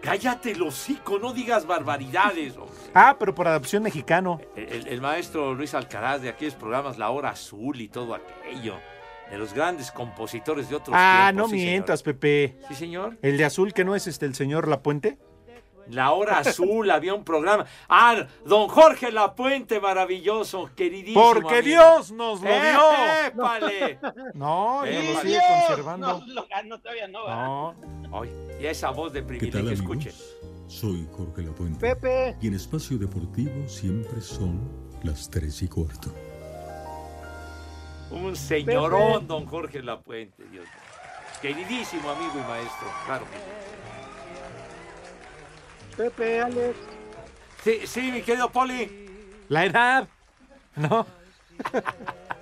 Cállate 0.02 0.52
el 0.52 0.62
hocico, 0.62 1.20
no 1.20 1.34
digas 1.34 1.66
barbaridades. 1.68 2.56
hombre. 2.58 2.74
Ah, 2.94 3.16
pero 3.20 3.36
por 3.36 3.48
adopción 3.48 3.84
mexicano. 3.84 4.40
El, 4.56 4.88
el 4.88 5.02
maestro 5.02 5.54
Luis 5.54 5.74
Alcaraz 5.74 6.22
de 6.22 6.30
aquellos 6.30 6.56
programas 6.56 6.98
La 6.98 7.10
Hora 7.10 7.30
Azul 7.32 7.80
y 7.82 7.90
todo 7.90 8.16
aquello. 8.16 8.76
De 9.30 9.38
los 9.38 9.54
grandes 9.54 9.92
compositores 9.92 10.70
de 10.70 10.76
otros 10.78 10.96
Ah, 10.98 11.28
tiempos. 11.28 11.50
no 11.50 11.50
sí, 11.54 11.60
señor. 11.60 11.72
mientas, 11.72 12.02
Pepe. 12.02 12.58
Sí, 12.68 12.74
señor. 12.76 13.18
El 13.22 13.38
de 13.38 13.46
azul, 13.46 13.74
que 13.74 13.84
no 13.86 13.96
es 13.96 14.08
este 14.08 14.26
el 14.26 14.34
señor 14.34 14.68
Lapuente. 14.68 15.20
La 15.90 16.12
Hora 16.12 16.40
Azul, 16.40 16.90
había 16.92 17.14
un 17.14 17.24
programa. 17.24 17.66
Ah, 17.88 18.26
don 18.46 18.68
Jorge 18.68 19.12
Lapuente, 19.12 19.80
maravilloso, 19.80 20.70
queridísimo. 20.76 21.22
Porque 21.34 21.60
amigo. 21.60 21.64
Dios 21.64 22.12
nos 22.12 22.42
lo 22.42 22.50
¡Eh, 22.50 22.62
dio. 22.72 23.26
épale! 23.28 24.00
No, 24.36 24.86
Eh, 24.86 25.14
lo 25.14 25.22
sigue 25.22 25.34
Dios, 25.34 25.44
conservando. 25.68 26.08
No, 26.20 26.34
lo- 26.34 26.48
ah, 26.54 26.62
no, 26.64 26.80
todavía 26.80 27.08
no. 27.08 27.24
¿verdad? 27.26 27.46
No. 28.10 28.26
Y 28.60 28.66
esa 28.66 28.92
voz 28.92 29.14
de 29.14 29.22
¿Qué 29.22 29.28
privilegio, 29.28 29.64
tal 29.64 29.74
escuche. 29.74 30.12
Soy 30.68 31.08
Jorge 31.18 31.42
Lapuente. 31.42 31.80
Pepe. 31.80 32.38
Y 32.42 32.48
en 32.48 32.54
Espacio 32.54 32.98
Deportivo 33.00 33.68
siempre 33.68 34.22
son 34.22 34.60
las 35.04 35.30
tres 35.30 35.62
y 35.64 35.68
cuarto. 35.68 36.14
Un 38.12 38.36
señorón, 38.36 39.14
Pepe. 39.14 39.26
don 39.28 39.46
Jorge 39.46 39.82
Lapuente, 39.84 40.44
Dios 40.52 40.66
mío. 40.66 40.74
Queridísimo 41.42 42.10
amigo 42.10 42.34
y 42.36 42.48
maestro, 42.50 42.88
claro 43.06 43.26
que 43.32 43.38
sí. 43.38 43.69
Pepe, 46.00 46.40
Alex. 46.40 46.78
Sí, 47.62 47.82
sí, 47.86 48.10
mi 48.14 48.22
querido 48.22 48.50
Poli. 48.50 49.10
La 49.50 49.66
edad. 49.66 50.08
No. 50.78 51.06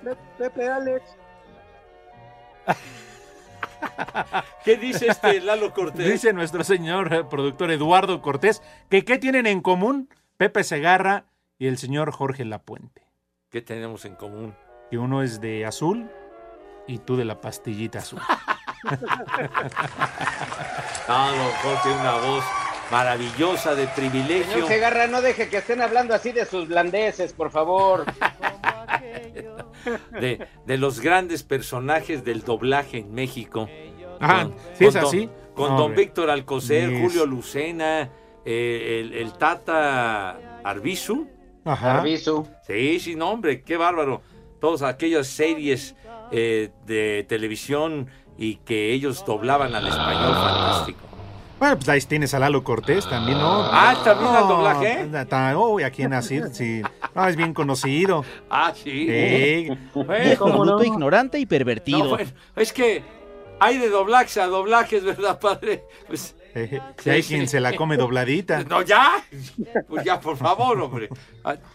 Pe- 0.04 0.14
Pepe, 0.38 0.68
Alex. 0.68 1.02
¿Qué 4.64 4.76
dice 4.76 5.08
este 5.08 5.40
Lalo 5.40 5.72
Cortés? 5.74 6.06
Dice 6.06 6.32
nuestro 6.32 6.62
señor 6.62 7.12
eh, 7.12 7.24
productor 7.24 7.72
Eduardo 7.72 8.22
Cortés 8.22 8.62
que 8.88 9.04
¿qué 9.04 9.18
tienen 9.18 9.46
en 9.48 9.60
común 9.60 10.08
Pepe 10.36 10.62
Segarra 10.62 11.24
y 11.58 11.66
el 11.66 11.78
señor 11.78 12.12
Jorge 12.12 12.44
Lapuente? 12.44 13.08
¿Qué 13.50 13.60
tenemos 13.60 14.04
en 14.04 14.14
común? 14.14 14.54
Que 14.88 14.98
uno 14.98 15.24
es 15.24 15.40
de 15.40 15.66
azul 15.66 16.08
y 16.86 16.98
tú 16.98 17.16
de 17.16 17.24
la 17.24 17.40
pastillita 17.40 17.98
azul. 17.98 18.20
Ah, 21.10 21.32
don 21.34 21.50
Jorge, 21.72 21.90
una 22.00 22.12
voz 22.18 22.44
maravillosa 22.90 23.74
de 23.74 23.86
privilegio. 23.88 24.52
Señor 24.52 24.68
Segarra, 24.68 25.06
no 25.06 25.20
deje 25.22 25.48
que 25.48 25.58
estén 25.58 25.80
hablando 25.82 26.14
así 26.14 26.32
de 26.32 26.44
sus 26.46 26.68
blandeces, 26.68 27.32
por 27.32 27.50
favor. 27.50 28.04
de, 30.20 30.46
de 30.66 30.78
los 30.78 31.00
grandes 31.00 31.42
personajes 31.42 32.24
del 32.24 32.42
doblaje 32.42 32.98
en 32.98 33.12
México. 33.14 33.68
Ah, 34.20 34.48
¿sí 34.74 34.86
es 34.86 34.94
don- 34.94 35.04
así? 35.04 35.30
Con 35.54 35.70
No, 35.70 35.78
don. 35.78 35.94
Víctor 35.94 36.30
Alcocer, 36.30 36.90
Yes. 36.90 37.00
Julio 37.00 37.26
Lucena, 37.26 38.10
eh, 38.44 39.00
el, 39.00 39.12
el 39.14 39.32
Tata 39.32 40.60
Arbizu. 40.64 41.26
Ajá. 41.64 41.98
Arbizu. 41.98 42.46
Sí, 42.66 43.00
sí, 43.00 43.16
no, 43.16 43.30
hombre, 43.30 43.62
qué 43.62 43.76
bárbaro. 43.76 44.22
Todas 44.60 44.82
aquellas 44.82 45.26
series 45.26 45.94
eh, 46.32 46.70
de 46.86 47.24
televisión 47.28 48.08
y 48.36 48.56
que 48.56 48.92
ellos 48.92 49.24
doblaban 49.24 49.74
al 49.74 49.86
español 49.86 50.34
fantástico. 50.34 51.07
Bueno, 51.58 51.76
pues 51.76 51.88
ahí 51.88 52.00
tienes 52.02 52.32
a 52.34 52.38
Lalo 52.38 52.62
Cortés 52.62 53.08
también, 53.08 53.38
¿no? 53.38 53.62
Ah, 53.64 53.96
¿también 54.04 54.34
al 54.34 54.46
doblaje? 54.48 55.56
Uy, 55.56 55.82
aquí 55.82 56.02
en 56.02 56.12
Asir, 56.14 56.48
sí. 56.52 56.82
No, 57.14 57.26
es 57.26 57.34
bien 57.36 57.52
conocido. 57.52 58.24
Ah, 58.48 58.72
sí. 58.74 59.68
No. 59.94 60.04
bruto, 60.04 60.84
ignorante 60.84 61.38
y 61.38 61.46
pervertido. 61.46 61.98
No, 62.04 62.08
bueno, 62.10 62.30
es 62.54 62.72
que 62.72 63.02
hay 63.58 63.78
de 63.78 63.88
doblajes 63.90 64.36
a 64.38 64.46
doblajes, 64.46 65.02
¿verdad, 65.04 65.40
padre? 65.40 65.84
Pues, 66.06 66.34
Eh, 66.54 66.80
Si 66.98 67.10
hay 67.10 67.22
Sí, 67.22 67.28
quien 67.34 67.40
sí. 67.42 67.48
se 67.52 67.60
la 67.60 67.74
come 67.74 67.96
dobladita. 67.96 68.62
no, 68.68 68.82
ya. 68.82 69.22
Pues 69.88 70.04
ya, 70.04 70.20
por 70.20 70.36
favor, 70.36 70.80
hombre. 70.80 71.08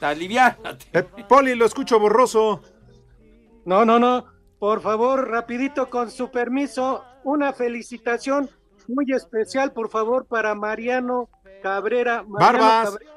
Aliviánate. 0.02 0.86
Eh, 0.94 1.04
Poli, 1.28 1.56
lo 1.56 1.66
escucho 1.66 2.00
borroso. 2.00 2.62
No, 3.66 3.86
no, 3.86 4.00
no. 4.00 4.26
Por 4.60 4.82
favor, 4.82 5.30
rapidito, 5.30 5.90
con 5.90 6.10
su 6.10 6.32
permiso, 6.32 7.04
una 7.24 7.52
felicitación 7.54 8.50
muy 8.88 9.12
especial, 9.12 9.72
por 9.72 9.90
favor, 9.90 10.26
para 10.26 10.56
Mariano 10.56 11.30
Cabrera. 11.62 12.24
Mariano 12.24 12.60
Barbas. 12.60 12.90
Cabrera 12.92 13.14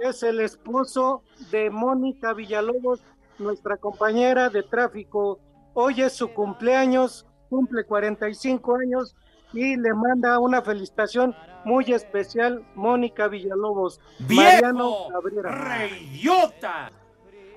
es 0.00 0.22
el 0.22 0.40
esposo 0.40 1.22
de 1.50 1.70
Mónica 1.70 2.32
Villalobos, 2.32 3.00
nuestra 3.38 3.76
compañera 3.76 4.48
de 4.48 4.62
tráfico. 4.62 5.40
Hoy 5.74 6.02
es 6.02 6.12
su 6.12 6.32
cumpleaños, 6.32 7.26
cumple 7.48 7.84
45 7.84 8.76
años 8.76 9.16
y 9.52 9.76
le 9.76 9.94
manda 9.94 10.38
una 10.38 10.62
felicitación 10.62 11.34
muy 11.64 11.92
especial 11.92 12.64
Mónica 12.74 13.28
Villalobos. 13.28 14.00
Mariano. 14.20 15.08
Cabrera. 15.10 15.50
¡Reyota! 15.50 16.92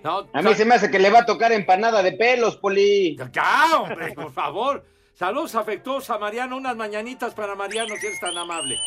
No, 0.04 0.28
A 0.34 0.42
mí 0.42 0.56
se 0.56 0.66
me 0.66 0.76
hace 0.76 0.90
que 0.90 0.98
le 0.98 1.12
va 1.12 1.20
a 1.20 1.26
tocar 1.26 1.52
empanada 1.52 2.02
de 2.02 2.14
pelos, 2.14 2.58
Poli. 2.58 3.16
Ya, 3.32 3.80
hombre, 3.80 4.14
por 4.14 4.32
favor. 4.32 4.84
Saludos 5.22 5.54
afectuosos 5.54 6.10
a 6.10 6.18
Mariano. 6.18 6.58
Unas 6.58 6.76
mañanitas 6.76 7.36
para 7.36 7.54
Mariano, 7.54 7.94
si 8.00 8.08
eres 8.08 8.20
tan 8.20 8.36
amable. 8.36 8.80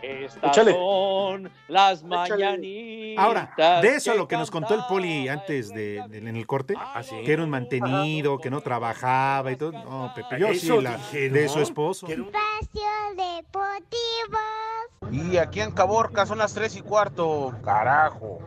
Estas 0.00 0.52
Échale. 0.52 0.72
son 0.72 1.50
las 1.66 2.04
mañanitas. 2.04 3.24
Ahora, 3.24 3.52
de 3.82 3.96
eso 3.96 4.12
a 4.12 4.14
lo 4.14 4.28
que 4.28 4.36
nos 4.36 4.52
contó 4.52 4.74
el 4.76 4.82
Poli 4.88 5.26
antes 5.26 5.70
de, 5.70 6.00
de- 6.08 6.18
en 6.18 6.36
el 6.36 6.46
corte, 6.46 6.74
Ah, 6.78 7.02
sí. 7.02 7.16
que 7.24 7.32
era 7.32 7.42
un 7.42 7.50
mantenido, 7.50 8.38
que 8.38 8.50
no 8.50 8.60
trabajaba 8.60 9.50
y 9.50 9.56
todo. 9.56 9.72
No, 9.72 10.12
Pepe, 10.14 10.38
yo 10.38 10.54
sí, 10.54 10.68
la- 10.80 10.96
de 11.12 11.48
su 11.48 11.58
esposo. 11.58 12.06
Espacio 12.06 12.30
Deportivo. 13.16 14.38
Y 15.32 15.38
aquí 15.38 15.60
en 15.60 15.72
Caborca 15.72 16.24
son 16.24 16.38
las 16.38 16.54
3 16.54 16.76
y 16.76 16.82
cuarto. 16.82 17.52
Carajo. 17.64 18.38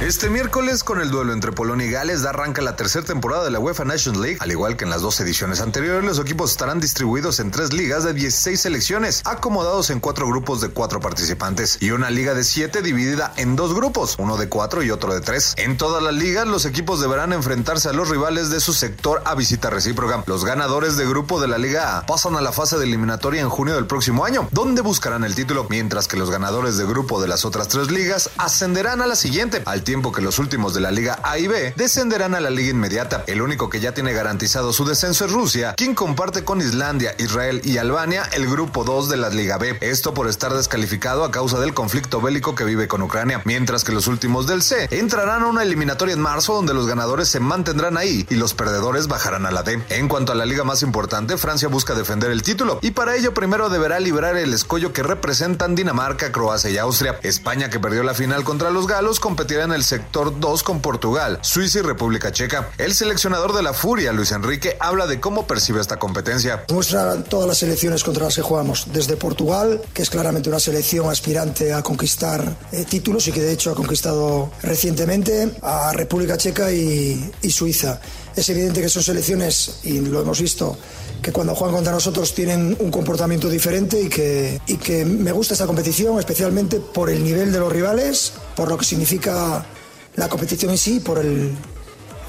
Este 0.00 0.30
miércoles, 0.30 0.82
con 0.82 1.00
el 1.00 1.10
duelo 1.10 1.34
entre 1.34 1.52
Polonia 1.52 1.86
y 1.86 1.90
Gales, 1.90 2.22
da 2.22 2.30
arranca 2.30 2.62
la 2.62 2.74
tercera 2.74 3.04
temporada 3.04 3.44
de 3.44 3.50
la 3.50 3.58
UEFA 3.58 3.84
Nations 3.84 4.16
League. 4.16 4.38
Al 4.40 4.50
igual 4.50 4.78
que 4.78 4.84
en 4.84 4.90
las 4.90 5.02
dos 5.02 5.20
ediciones 5.20 5.60
anteriores, 5.60 6.02
los 6.04 6.18
equipos 6.18 6.52
estarán 6.52 6.80
distribuidos 6.80 7.38
en 7.38 7.50
tres 7.50 7.74
ligas 7.74 8.04
de 8.04 8.14
16 8.14 8.58
selecciones, 8.58 9.20
acomodados 9.26 9.90
en 9.90 10.00
cuatro 10.00 10.26
grupos 10.26 10.62
de 10.62 10.70
cuatro 10.70 11.00
participantes, 11.00 11.76
y 11.80 11.90
una 11.90 12.08
liga 12.08 12.32
de 12.32 12.44
siete 12.44 12.80
dividida 12.80 13.34
en 13.36 13.56
dos 13.56 13.74
grupos, 13.74 14.16
uno 14.18 14.38
de 14.38 14.48
cuatro 14.48 14.82
y 14.82 14.90
otro 14.90 15.12
de 15.12 15.20
tres. 15.20 15.54
En 15.58 15.76
todas 15.76 16.02
las 16.02 16.14
ligas, 16.14 16.46
los 16.46 16.64
equipos 16.64 17.00
deberán 17.00 17.34
enfrentarse 17.34 17.90
a 17.90 17.92
los 17.92 18.08
rivales 18.08 18.48
de 18.48 18.60
su 18.60 18.72
sector 18.72 19.20
a 19.26 19.34
visita 19.34 19.68
recíproca. 19.68 20.24
Los 20.26 20.46
ganadores 20.46 20.96
de 20.96 21.06
grupo 21.06 21.42
de 21.42 21.48
la 21.48 21.58
Liga 21.58 21.98
A 21.98 22.06
pasan 22.06 22.36
a 22.36 22.40
la 22.40 22.52
fase 22.52 22.78
de 22.78 22.84
eliminatoria 22.84 23.42
en 23.42 23.50
junio 23.50 23.74
del 23.74 23.86
próximo 23.86 24.24
año, 24.24 24.48
donde 24.50 24.80
buscarán 24.80 25.24
el 25.24 25.34
título, 25.34 25.66
mientras 25.68 26.08
que 26.08 26.16
los 26.16 26.30
ganadores 26.30 26.78
de 26.78 26.86
grupo 26.86 27.20
de 27.20 27.28
las 27.28 27.44
otras 27.44 27.68
tres 27.68 27.90
ligas 27.90 28.30
ascenderán 28.38 29.02
a 29.02 29.06
la 29.06 29.16
siguiente, 29.16 29.39
al 29.64 29.82
tiempo 29.84 30.12
que 30.12 30.20
los 30.20 30.38
últimos 30.38 30.74
de 30.74 30.82
la 30.82 30.90
Liga 30.90 31.18
A 31.22 31.38
y 31.38 31.46
B 31.46 31.72
descenderán 31.74 32.34
a 32.34 32.40
la 32.40 32.50
Liga 32.50 32.70
Inmediata. 32.70 33.24
El 33.26 33.40
único 33.40 33.70
que 33.70 33.80
ya 33.80 33.94
tiene 33.94 34.12
garantizado 34.12 34.74
su 34.74 34.84
descenso 34.84 35.24
es 35.24 35.32
Rusia, 35.32 35.74
quien 35.78 35.94
comparte 35.94 36.44
con 36.44 36.60
Islandia, 36.60 37.14
Israel 37.18 37.62
y 37.64 37.78
Albania 37.78 38.28
el 38.32 38.46
grupo 38.46 38.84
2 38.84 39.08
de 39.08 39.16
la 39.16 39.30
Liga 39.30 39.56
B. 39.56 39.78
Esto 39.80 40.12
por 40.12 40.28
estar 40.28 40.52
descalificado 40.52 41.24
a 41.24 41.30
causa 41.30 41.58
del 41.58 41.72
conflicto 41.72 42.20
bélico 42.20 42.54
que 42.54 42.64
vive 42.64 42.86
con 42.86 43.00
Ucrania, 43.00 43.40
mientras 43.46 43.82
que 43.82 43.92
los 43.92 44.08
últimos 44.08 44.46
del 44.46 44.60
C 44.60 44.88
entrarán 44.90 45.42
a 45.42 45.46
una 45.46 45.62
eliminatoria 45.62 46.14
en 46.14 46.20
marzo 46.20 46.52
donde 46.52 46.74
los 46.74 46.86
ganadores 46.86 47.28
se 47.28 47.40
mantendrán 47.40 47.96
ahí 47.96 48.26
y 48.28 48.34
los 48.34 48.52
perdedores 48.52 49.08
bajarán 49.08 49.46
a 49.46 49.50
la 49.50 49.62
D. 49.62 49.82
En 49.88 50.08
cuanto 50.08 50.32
a 50.32 50.34
la 50.34 50.44
liga 50.44 50.64
más 50.64 50.82
importante, 50.82 51.38
Francia 51.38 51.68
busca 51.68 51.94
defender 51.94 52.30
el 52.30 52.42
título 52.42 52.78
y 52.82 52.90
para 52.90 53.16
ello 53.16 53.32
primero 53.32 53.70
deberá 53.70 54.00
librar 54.00 54.36
el 54.36 54.52
escollo 54.52 54.92
que 54.92 55.02
representan 55.02 55.74
Dinamarca, 55.74 56.30
Croacia 56.30 56.68
y 56.68 56.76
Austria. 56.76 57.18
España, 57.22 57.70
que 57.70 57.80
perdió 57.80 58.02
la 58.02 58.12
final 58.12 58.44
contra 58.44 58.70
los 58.70 58.86
galos, 58.86 59.20
competirá 59.30 59.62
en 59.62 59.70
el 59.70 59.84
sector 59.84 60.40
2 60.40 60.64
con 60.64 60.80
Portugal, 60.80 61.38
Suiza 61.42 61.78
y 61.78 61.82
República 61.82 62.32
Checa. 62.32 62.72
El 62.78 62.92
seleccionador 62.94 63.54
de 63.54 63.62
la 63.62 63.72
Furia, 63.72 64.12
Luis 64.12 64.32
Enrique, 64.32 64.76
habla 64.80 65.06
de 65.06 65.20
cómo 65.20 65.46
percibe 65.46 65.80
esta 65.80 66.00
competencia. 66.00 66.64
Muestra 66.68 67.22
todas 67.22 67.46
las 67.46 67.58
selecciones 67.58 68.02
contra 68.02 68.24
las 68.24 68.34
que 68.34 68.42
jugamos, 68.42 68.88
desde 68.92 69.16
Portugal, 69.16 69.80
que 69.94 70.02
es 70.02 70.10
claramente 70.10 70.48
una 70.48 70.58
selección 70.58 71.08
aspirante 71.08 71.72
a 71.72 71.80
conquistar 71.80 72.56
eh, 72.72 72.84
títulos 72.84 73.28
y 73.28 73.30
que 73.30 73.40
de 73.40 73.52
hecho 73.52 73.70
ha 73.70 73.76
conquistado 73.76 74.50
recientemente, 74.64 75.54
a 75.62 75.92
República 75.92 76.36
Checa 76.36 76.72
y, 76.72 77.32
y 77.40 77.50
Suiza. 77.52 78.00
Es 78.34 78.48
evidente 78.48 78.80
que 78.80 78.88
son 78.88 79.04
selecciones, 79.04 79.78
y 79.84 80.00
lo 80.00 80.22
hemos 80.22 80.40
visto, 80.40 80.76
que 81.20 81.32
cuando 81.32 81.54
juegan 81.54 81.76
contra 81.76 81.92
nosotros 81.92 82.34
tienen 82.34 82.76
un 82.78 82.90
comportamiento 82.90 83.48
diferente 83.48 84.00
y 84.00 84.08
que, 84.08 84.60
y 84.66 84.76
que 84.76 85.04
me 85.04 85.32
gusta 85.32 85.54
esta 85.54 85.66
competición, 85.66 86.18
especialmente 86.18 86.80
por 86.80 87.10
el 87.10 87.22
nivel 87.22 87.52
de 87.52 87.58
los 87.58 87.72
rivales, 87.72 88.32
por 88.60 88.68
lo 88.68 88.76
que 88.76 88.84
significa 88.84 89.64
la 90.16 90.28
competición 90.28 90.72
en 90.72 90.76
sí, 90.76 91.00
por 91.00 91.18
el, 91.18 91.56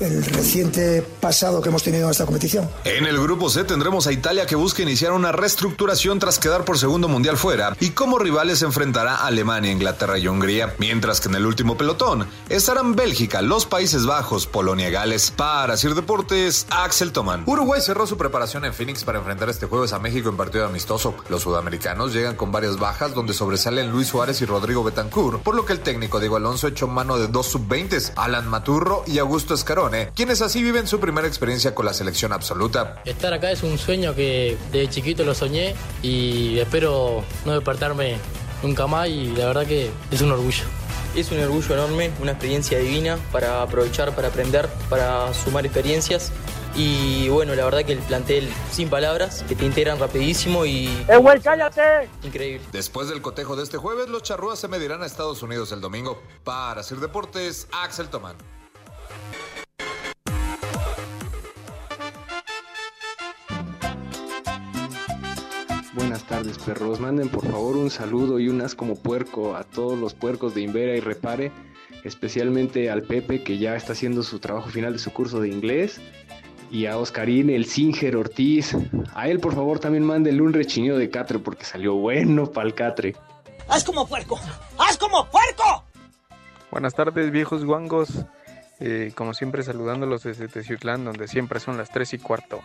el 0.01 0.23
reciente 0.25 1.05
pasado 1.19 1.61
que 1.61 1.69
hemos 1.69 1.83
tenido 1.83 2.05
en 2.05 2.11
esta 2.11 2.25
competición. 2.25 2.69
En 2.85 3.05
el 3.05 3.19
grupo 3.19 3.49
C 3.49 3.63
tendremos 3.63 4.07
a 4.07 4.11
Italia 4.11 4.45
que 4.45 4.55
busca 4.55 4.81
iniciar 4.81 5.11
una 5.11 5.31
reestructuración 5.31 6.19
tras 6.19 6.39
quedar 6.39 6.65
por 6.65 6.79
segundo 6.79 7.07
mundial 7.07 7.37
fuera 7.37 7.75
y 7.79 7.91
como 7.91 8.17
rivales 8.17 8.59
se 8.59 8.65
enfrentará 8.65 9.15
a 9.15 9.27
Alemania, 9.27 9.71
Inglaterra 9.71 10.17
y 10.17 10.27
Hungría, 10.27 10.73
mientras 10.79 11.21
que 11.21 11.29
en 11.29 11.35
el 11.35 11.45
último 11.45 11.77
pelotón 11.77 12.27
estarán 12.49 12.95
Bélgica, 12.95 13.41
los 13.41 13.65
Países 13.65 14.05
Bajos, 14.05 14.47
Polonia 14.47 14.89
y 14.89 14.91
Gales. 14.91 15.31
Para 15.35 15.77
Sir 15.77 15.93
Deportes, 15.93 16.65
Axel 16.69 17.11
Toman. 17.11 17.43
Uruguay 17.45 17.81
cerró 17.81 18.07
su 18.07 18.17
preparación 18.17 18.65
en 18.65 18.73
Phoenix 18.73 19.03
para 19.03 19.19
enfrentar 19.19 19.49
este 19.49 19.67
jueves 19.67 19.93
a 19.93 19.99
México 19.99 20.29
en 20.29 20.37
partido 20.37 20.65
amistoso. 20.65 21.15
Los 21.29 21.43
sudamericanos 21.43 22.13
llegan 22.13 22.35
con 22.35 22.51
varias 22.51 22.77
bajas 22.77 23.13
donde 23.13 23.33
sobresalen 23.33 23.91
Luis 23.91 24.07
Suárez 24.07 24.41
y 24.41 24.45
Rodrigo 24.45 24.83
Betancourt, 24.83 25.43
por 25.43 25.55
lo 25.55 25.65
que 25.65 25.73
el 25.73 25.81
técnico 25.81 26.19
Diego 26.19 26.37
Alonso 26.37 26.67
echó 26.67 26.87
mano 26.87 27.17
de 27.17 27.27
dos 27.27 27.47
sub-20, 27.47 28.13
Alan 28.15 28.47
Maturro 28.47 29.03
y 29.05 29.19
Augusto 29.19 29.53
Escarone, 29.91 30.12
quienes 30.15 30.41
así 30.41 30.63
viven 30.63 30.88
su 30.88 30.99
primera 30.99 31.27
experiencia 31.27 31.75
con 31.75 31.86
la 31.86 31.93
selección 31.93 32.34
absoluta. 32.34 33.01
Estar 33.06 33.34
acá 33.34 33.51
es 33.51 33.63
un 33.63 33.77
sueño 33.77 34.15
que 34.15 34.58
de 34.71 34.89
chiquito 34.89 35.23
lo 35.23 35.34
soñé 35.34 35.75
y 36.01 36.60
espero 36.60 37.23
no 37.45 37.54
despertarme 37.54 38.17
nunca 38.63 38.88
más 38.88 39.08
y 39.08 39.27
la 39.36 39.47
verdad 39.47 39.65
que 39.65 39.91
es 40.12 40.21
un 40.21 40.32
orgullo. 40.32 40.63
Es 41.15 41.30
un 41.32 41.39
orgullo 41.41 41.73
enorme, 41.73 42.12
una 42.21 42.32
experiencia 42.32 42.80
divina 42.80 43.17
para 43.34 43.62
aprovechar, 43.62 44.15
para 44.15 44.30
aprender, 44.30 44.69
para 44.89 45.34
sumar 45.34 45.65
experiencias. 45.65 46.32
Y 46.73 47.27
bueno, 47.27 47.54
la 47.54 47.65
verdad 47.65 47.84
que 47.84 47.91
el 47.91 47.99
plantel 47.99 48.49
sin 48.71 48.89
palabras, 48.89 49.43
que 49.45 49.56
te 49.56 49.65
integran 49.65 49.99
rapidísimo 49.99 50.65
y... 50.65 50.88
¡Eh, 51.10 51.17
güey, 51.17 51.41
cállate! 51.41 52.10
Increíble. 52.23 52.65
Después 52.71 53.10
del 53.10 53.21
cotejo 53.21 53.58
de 53.58 53.63
este 53.63 53.75
jueves, 53.75 54.08
los 54.08 54.23
charrúas 54.23 54.58
se 54.58 54.69
medirán 54.69 55.04
a 55.04 55.06
Estados 55.06 55.43
Unidos 55.43 55.73
el 55.73 55.82
domingo. 55.82 56.23
Para 56.45 56.82
Sir 56.82 57.01
Deportes, 57.01 57.67
Axel 57.73 58.08
Tomán. 58.08 58.38
Buenas 65.93 66.23
tardes, 66.23 66.58
perros. 66.58 67.01
Manden 67.01 67.27
por 67.27 67.45
favor 67.45 67.75
un 67.75 67.89
saludo 67.89 68.39
y 68.39 68.47
un 68.47 68.62
as 68.62 68.75
como 68.75 68.95
puerco 68.95 69.58
a 69.58 69.65
todos 69.65 69.99
los 69.99 70.13
puercos 70.13 70.56
de 70.56 70.62
Invera 70.62 70.95
y 70.95 71.01
Repare, 71.01 71.51
especialmente 72.06 72.89
al 72.89 73.01
Pepe 73.01 73.43
que 73.43 73.58
ya 73.58 73.75
está 73.75 73.91
haciendo 73.91 74.23
su 74.23 74.39
trabajo 74.39 74.69
final 74.69 74.93
de 74.93 74.99
su 74.99 75.12
curso 75.12 75.41
de 75.41 75.49
inglés, 75.49 75.99
y 76.71 76.86
a 76.86 76.97
Oscarín, 76.97 77.49
el 77.49 77.65
Singer 77.65 78.15
Ortiz. 78.15 78.73
A 79.13 79.27
él, 79.27 79.41
por 79.41 79.54
favor, 79.54 79.80
también 79.80 80.06
mándenle 80.06 80.41
un 80.41 80.54
rechinido 80.54 80.97
de 80.97 81.10
catre 81.10 81.39
porque 81.39 81.65
salió 81.65 81.95
bueno 81.95 82.45
para 82.47 82.67
el 82.67 82.73
catre. 82.73 83.15
¡Haz 83.67 83.84
como 83.84 84.08
puerco! 84.08 84.39
¡Haz 84.77 84.97
como 84.97 85.30
puerco! 85.30 85.84
Buenas 86.71 86.93
tardes, 86.93 87.32
viejos 87.32 87.65
guangos. 87.65 88.10
Eh, 88.80 89.12
como 89.13 89.34
siempre, 89.34 89.62
saludándolos 89.62 90.23
desde 90.23 90.47
Teciutlán, 90.47 91.04
donde 91.04 91.27
siempre 91.27 91.60
son 91.60 91.77
las 91.77 91.89
3 91.89 92.13
y 92.13 92.17
cuarto. 92.17 92.62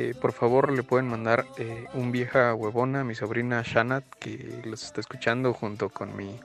Eh, 0.00 0.14
por 0.18 0.32
favor, 0.32 0.72
le 0.72 0.82
pueden 0.82 1.08
mandar 1.08 1.44
eh, 1.58 1.84
un 1.92 2.10
vieja 2.10 2.54
huevona 2.54 3.00
a 3.00 3.04
mi 3.04 3.14
sobrina 3.14 3.62
Shanat, 3.62 4.04
que 4.18 4.62
los 4.64 4.82
está 4.82 5.02
escuchando 5.02 5.52
junto 5.52 5.90
con 5.90 6.16
mi 6.16 6.40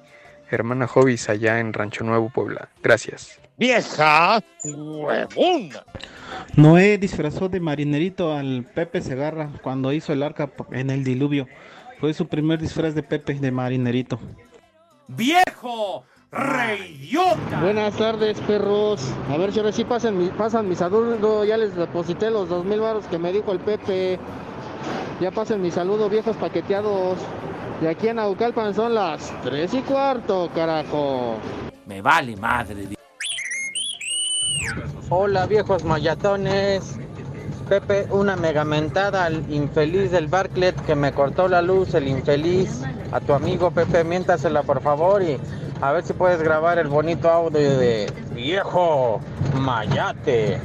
hermana 0.51 0.87
Hobbies 0.87 1.29
allá 1.29 1.61
en 1.61 1.71
Rancho 1.71 2.03
Nuevo, 2.03 2.29
Puebla. 2.29 2.67
Gracias. 2.83 3.39
¡Vieja 3.57 4.43
huevona! 4.65 5.85
Noé 6.57 6.97
disfrazó 6.97 7.47
de 7.47 7.61
marinerito 7.61 8.33
al 8.33 8.65
Pepe 8.75 9.01
Segarra 9.01 9.49
cuando 9.61 9.93
hizo 9.93 10.11
el 10.11 10.23
arca 10.23 10.51
en 10.71 10.89
el 10.89 11.05
diluvio. 11.05 11.47
Fue 12.01 12.13
su 12.13 12.27
primer 12.27 12.59
disfraz 12.59 12.93
de 12.93 13.03
Pepe 13.03 13.35
de 13.35 13.51
marinerito. 13.51 14.19
¡Viejo! 15.07 16.03
¡Reidiota! 16.31 17.61
Buenas 17.61 17.93
tardes, 17.95 18.39
perros. 18.41 19.01
A 19.31 19.37
ver 19.37 19.51
si 19.53 19.59
ahora 19.59 19.71
sí 19.71 19.85
pasan, 19.85 20.17
mi- 20.17 20.29
pasan 20.29 20.67
mi 20.67 20.75
saludo. 20.75 21.45
Ya 21.45 21.57
les 21.57 21.75
deposité 21.75 22.29
los 22.29 22.49
dos 22.49 22.65
mil 22.65 22.79
baros 22.79 23.05
que 23.07 23.17
me 23.17 23.31
dijo 23.31 23.51
el 23.51 23.59
Pepe. 23.59 24.19
Ya 25.21 25.31
pasen 25.31 25.61
mi 25.61 25.71
saludo, 25.71 26.09
viejos 26.09 26.35
paqueteados. 26.35 27.17
Y 27.81 27.87
aquí 27.87 28.07
en 28.09 28.19
Aucalpan 28.19 28.73
son 28.73 28.95
las 28.95 29.33
tres 29.43 29.73
y 29.73 29.81
cuarto, 29.81 30.49
carajo. 30.53 31.35
Me 31.85 32.01
vale 32.01 32.35
madre. 32.35 32.89
Hola 35.09 35.45
viejos 35.45 35.83
mayatones. 35.83 36.97
Pepe, 37.69 38.07
una 38.11 38.35
megamentada 38.35 39.25
al 39.25 39.51
infeliz 39.51 40.11
del 40.11 40.27
Barclet 40.27 40.75
que 40.85 40.95
me 40.95 41.13
cortó 41.13 41.47
la 41.47 41.61
luz, 41.61 41.93
el 41.95 42.07
infeliz. 42.07 42.81
A 43.11 43.19
tu 43.19 43.33
amigo 43.33 43.71
Pepe, 43.71 44.03
miéntasela 44.03 44.63
por 44.63 44.81
favor 44.81 45.21
y 45.23 45.37
a 45.81 45.91
ver 45.91 46.03
si 46.03 46.13
puedes 46.13 46.41
grabar 46.41 46.77
el 46.79 46.87
bonito 46.87 47.29
audio 47.29 47.77
de 47.77 48.11
viejo 48.33 49.19
mayate. 49.59 50.59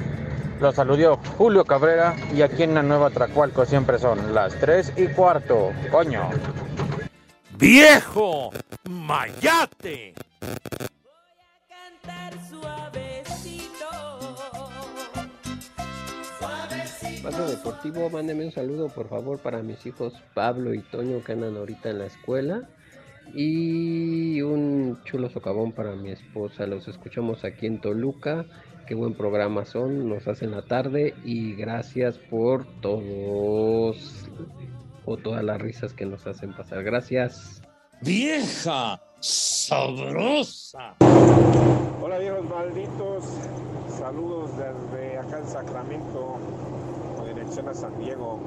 Los 0.60 0.74
saludó 0.74 1.18
Julio 1.38 1.64
Cabrera 1.64 2.14
y 2.34 2.42
aquí 2.42 2.64
en 2.64 2.74
la 2.74 2.82
Nueva 2.82 3.10
Tracualco 3.10 3.64
siempre 3.64 3.98
son 3.98 4.34
las 4.34 4.54
3 4.56 4.92
y 4.96 5.08
cuarto. 5.08 5.72
Coño. 5.90 6.28
¡Viejo! 7.58 8.50
¡Mayate! 8.88 10.14
Banda 17.22 17.46
Deportivo, 17.46 18.08
mándeme 18.10 18.46
un 18.46 18.52
saludo 18.52 18.88
por 18.88 19.08
favor 19.08 19.38
para 19.38 19.62
mis 19.62 19.84
hijos 19.84 20.14
Pablo 20.34 20.72
y 20.72 20.80
Toño 20.80 21.22
que 21.22 21.32
andan 21.32 21.56
ahorita 21.56 21.90
en 21.90 21.98
la 21.98 22.06
escuela. 22.06 22.68
Y 23.34 24.42
un 24.42 25.00
chulo 25.04 25.28
socavón 25.30 25.72
para 25.72 25.94
mi 25.94 26.10
esposa. 26.10 26.66
Los 26.66 26.88
escuchamos 26.88 27.44
aquí 27.44 27.66
en 27.66 27.80
Toluca. 27.80 28.46
Qué 28.86 28.94
buen 28.94 29.14
programa 29.14 29.64
son, 29.64 30.08
nos 30.08 30.26
hacen 30.26 30.50
la 30.50 30.62
tarde 30.62 31.14
y 31.24 31.54
gracias 31.54 32.18
por 32.18 32.66
todos 32.80 34.28
o 35.04 35.16
todas 35.16 35.44
las 35.44 35.60
risas 35.60 35.92
que 35.92 36.06
nos 36.06 36.26
hacen 36.26 36.52
pasar. 36.52 36.82
Gracias. 36.82 37.62
¡Vieja 38.02 39.00
sabrosa! 39.20 40.96
Hola 42.02 42.18
viejos 42.18 42.48
malditos, 42.48 43.24
saludos 43.88 44.50
desde 44.56 45.18
acá 45.18 45.38
en 45.38 45.46
Sacramento, 45.46 46.38
con 47.16 47.26
dirección 47.26 47.68
a 47.68 47.74
San 47.74 47.96
Diego. 48.00 48.40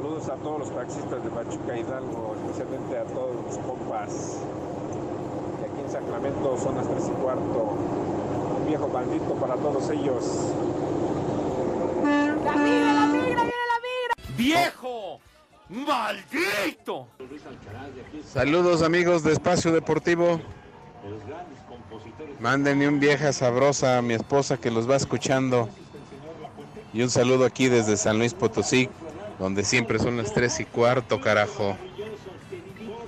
Saludos 0.00 0.30
a 0.30 0.36
todos 0.36 0.60
los 0.60 0.74
taxistas 0.74 1.22
de 1.22 1.28
Pachuca 1.28 1.76
Hidalgo, 1.76 2.34
especialmente 2.40 2.96
a 2.96 3.04
todos 3.04 3.36
los 3.44 3.58
compas. 3.58 4.38
Y 5.60 5.64
aquí 5.66 5.80
en 5.84 5.90
Sacramento 5.90 6.56
son 6.56 6.76
las 6.76 6.88
3 6.88 7.04
y 7.06 7.10
cuarto. 7.20 7.76
Un 8.60 8.66
viejo 8.66 8.88
maldito 8.88 9.34
para 9.34 9.56
todos 9.56 9.90
ellos. 9.90 10.24
¡La 12.02 12.56
migra, 12.56 12.92
la 12.94 13.06
migra, 13.08 13.42
viene 13.44 13.44
la 13.44 13.78
migra! 13.82 14.14
¡Viejo! 14.38 15.20
¡Maldito! 15.68 17.08
Saludos 18.24 18.80
amigos 18.80 19.22
de 19.22 19.32
Espacio 19.34 19.70
Deportivo. 19.70 20.40
Mándenme 22.40 22.88
un 22.88 23.00
vieja 23.00 23.34
sabrosa 23.34 23.98
a 23.98 24.02
mi 24.02 24.14
esposa 24.14 24.56
que 24.56 24.70
los 24.70 24.88
va 24.88 24.96
escuchando. 24.96 25.68
Y 26.94 27.02
un 27.02 27.10
saludo 27.10 27.44
aquí 27.44 27.68
desde 27.68 27.98
San 27.98 28.18
Luis 28.18 28.32
Potosí, 28.32 28.88
donde 29.40 29.64
siempre 29.64 29.98
son 29.98 30.18
las 30.18 30.34
3 30.34 30.60
y 30.60 30.64
cuarto, 30.66 31.18
carajo. 31.18 31.76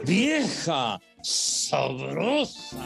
¡Vieja 0.05 0.99
sabrosa! 1.23 2.79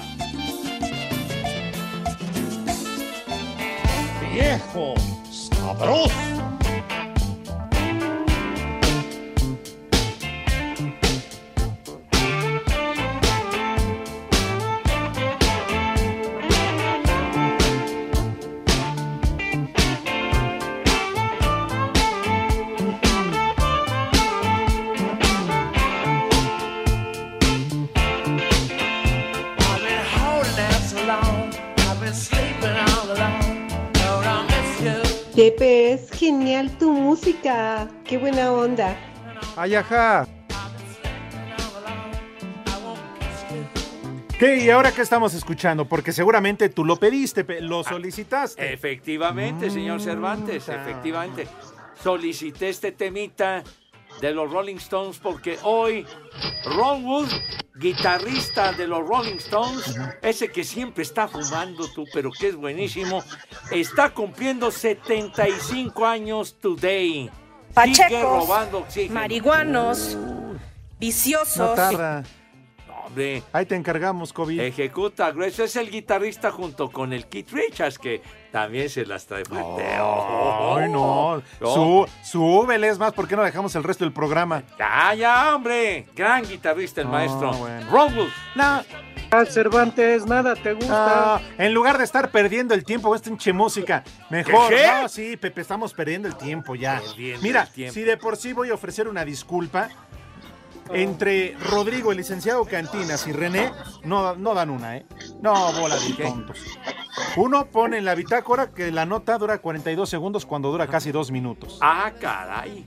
¡Viejo 4.34 4.94
sabroso! 5.30 6.35
Es 35.96 36.10
genial 36.10 36.70
tu 36.78 36.92
música. 36.92 37.88
Qué 38.04 38.18
buena 38.18 38.52
onda. 38.52 38.96
Ay, 39.56 39.74
ajá. 39.74 40.26
¿Qué? 44.38 44.58
¿Y 44.58 44.68
ahora 44.70 44.92
qué 44.92 45.00
estamos 45.00 45.32
escuchando? 45.32 45.86
Porque 45.86 46.12
seguramente 46.12 46.68
tú 46.68 46.84
lo 46.84 46.96
pediste, 46.96 47.42
pe- 47.44 47.62
lo 47.62 47.82
solicitaste. 47.82 48.70
Efectivamente, 48.72 49.70
señor 49.70 50.00
Cervantes, 50.02 50.68
efectivamente. 50.68 51.48
Solicité 52.02 52.68
este 52.68 52.92
temita 52.92 53.62
de 54.20 54.32
los 54.32 54.50
Rolling 54.50 54.76
Stones 54.76 55.18
porque 55.18 55.58
hoy 55.62 56.06
Ron 56.64 57.04
Wood, 57.04 57.28
guitarrista 57.74 58.72
de 58.72 58.86
los 58.86 59.06
Rolling 59.06 59.36
Stones, 59.36 59.96
ese 60.22 60.48
que 60.50 60.64
siempre 60.64 61.02
está 61.02 61.28
fumando 61.28 61.86
tú, 61.94 62.04
pero 62.12 62.30
que 62.30 62.48
es 62.48 62.56
buenísimo, 62.56 63.22
está 63.70 64.12
cumpliendo 64.14 64.70
75 64.70 66.06
años 66.06 66.56
today. 66.60 67.30
Sigue 67.30 67.30
Pachecos, 67.74 68.22
robando 68.48 68.78
oxígeno. 68.78 69.14
marihuanos, 69.14 70.14
No 70.16 70.58
viciosos. 70.98 71.74
tarda. 71.76 72.24
Hombre. 73.06 73.42
Ahí 73.52 73.66
te 73.66 73.76
encargamos, 73.76 74.32
COVID. 74.32 74.58
Ejecuta 74.60 75.30
grueso. 75.30 75.62
Es 75.62 75.76
el 75.76 75.90
guitarrista 75.90 76.50
junto 76.50 76.90
con 76.90 77.12
el 77.12 77.26
Keith 77.26 77.50
Richards, 77.52 77.98
que 77.98 78.20
también 78.56 78.88
se 78.88 79.04
las 79.04 79.26
trae 79.26 79.44
fuerte. 79.44 79.84
Ay, 79.86 80.88
no. 80.88 81.42
No. 81.60 81.74
Sú- 81.74 82.06
súbele, 82.22 82.88
es 82.88 82.98
más, 82.98 83.12
¿por 83.12 83.28
qué 83.28 83.36
no 83.36 83.42
dejamos 83.42 83.74
el 83.74 83.84
resto 83.84 84.02
del 84.02 84.14
programa? 84.14 84.62
Ya, 84.78 85.12
ya, 85.12 85.54
hombre. 85.54 86.06
Gran 86.16 86.42
guitarrista 86.42 87.02
el 87.02 87.06
No, 87.08 87.12
maestro. 87.12 87.52
bueno. 87.52 87.86
Ron 87.90 88.16
Wood. 88.16 88.28
No. 88.54 88.82
Ah, 89.30 89.44
Cervantes, 89.44 90.24
nada 90.24 90.54
te 90.54 90.72
gusta. 90.72 91.34
Ah, 91.36 91.40
en 91.58 91.74
lugar 91.74 91.98
de 91.98 92.04
estar 92.04 92.30
perdiendo 92.30 92.72
el 92.72 92.82
tiempo 92.84 93.08
con 93.08 93.16
esta 93.16 93.28
hinche 93.28 93.52
música, 93.52 94.02
mejor. 94.30 94.70
¿Qué? 94.70 94.86
No, 95.02 95.08
sí, 95.10 95.36
Pepe, 95.36 95.60
estamos 95.60 95.92
perdiendo 95.92 96.26
el 96.28 96.36
tiempo 96.36 96.74
ya. 96.76 97.00
Perdiendo 97.00 97.42
Mira, 97.42 97.62
el 97.64 97.68
tiempo. 97.68 97.92
si 97.92 98.02
de 98.04 98.16
por 98.16 98.36
sí 98.38 98.54
voy 98.54 98.70
a 98.70 98.74
ofrecer 98.74 99.06
una 99.08 99.22
disculpa, 99.24 99.90
entre 100.92 101.56
Rodrigo, 101.58 102.12
el 102.12 102.18
licenciado 102.18 102.64
Cantinas 102.64 103.26
y 103.26 103.32
René, 103.32 103.72
no, 104.04 104.36
no 104.36 104.54
dan 104.54 104.70
una, 104.70 104.96
¿eh? 104.96 105.06
No, 105.40 105.72
bola 105.72 105.96
de 105.96 106.12
tontos. 106.14 106.58
Uno 107.36 107.66
pone 107.66 107.98
en 107.98 108.04
la 108.04 108.14
bitácora 108.14 108.70
que 108.70 108.90
la 108.90 109.06
nota 109.06 109.38
dura 109.38 109.58
42 109.58 110.08
segundos 110.08 110.46
cuando 110.46 110.70
dura 110.70 110.86
casi 110.86 111.12
dos 111.12 111.30
minutos. 111.30 111.78
Ah, 111.80 112.12
caray. 112.20 112.86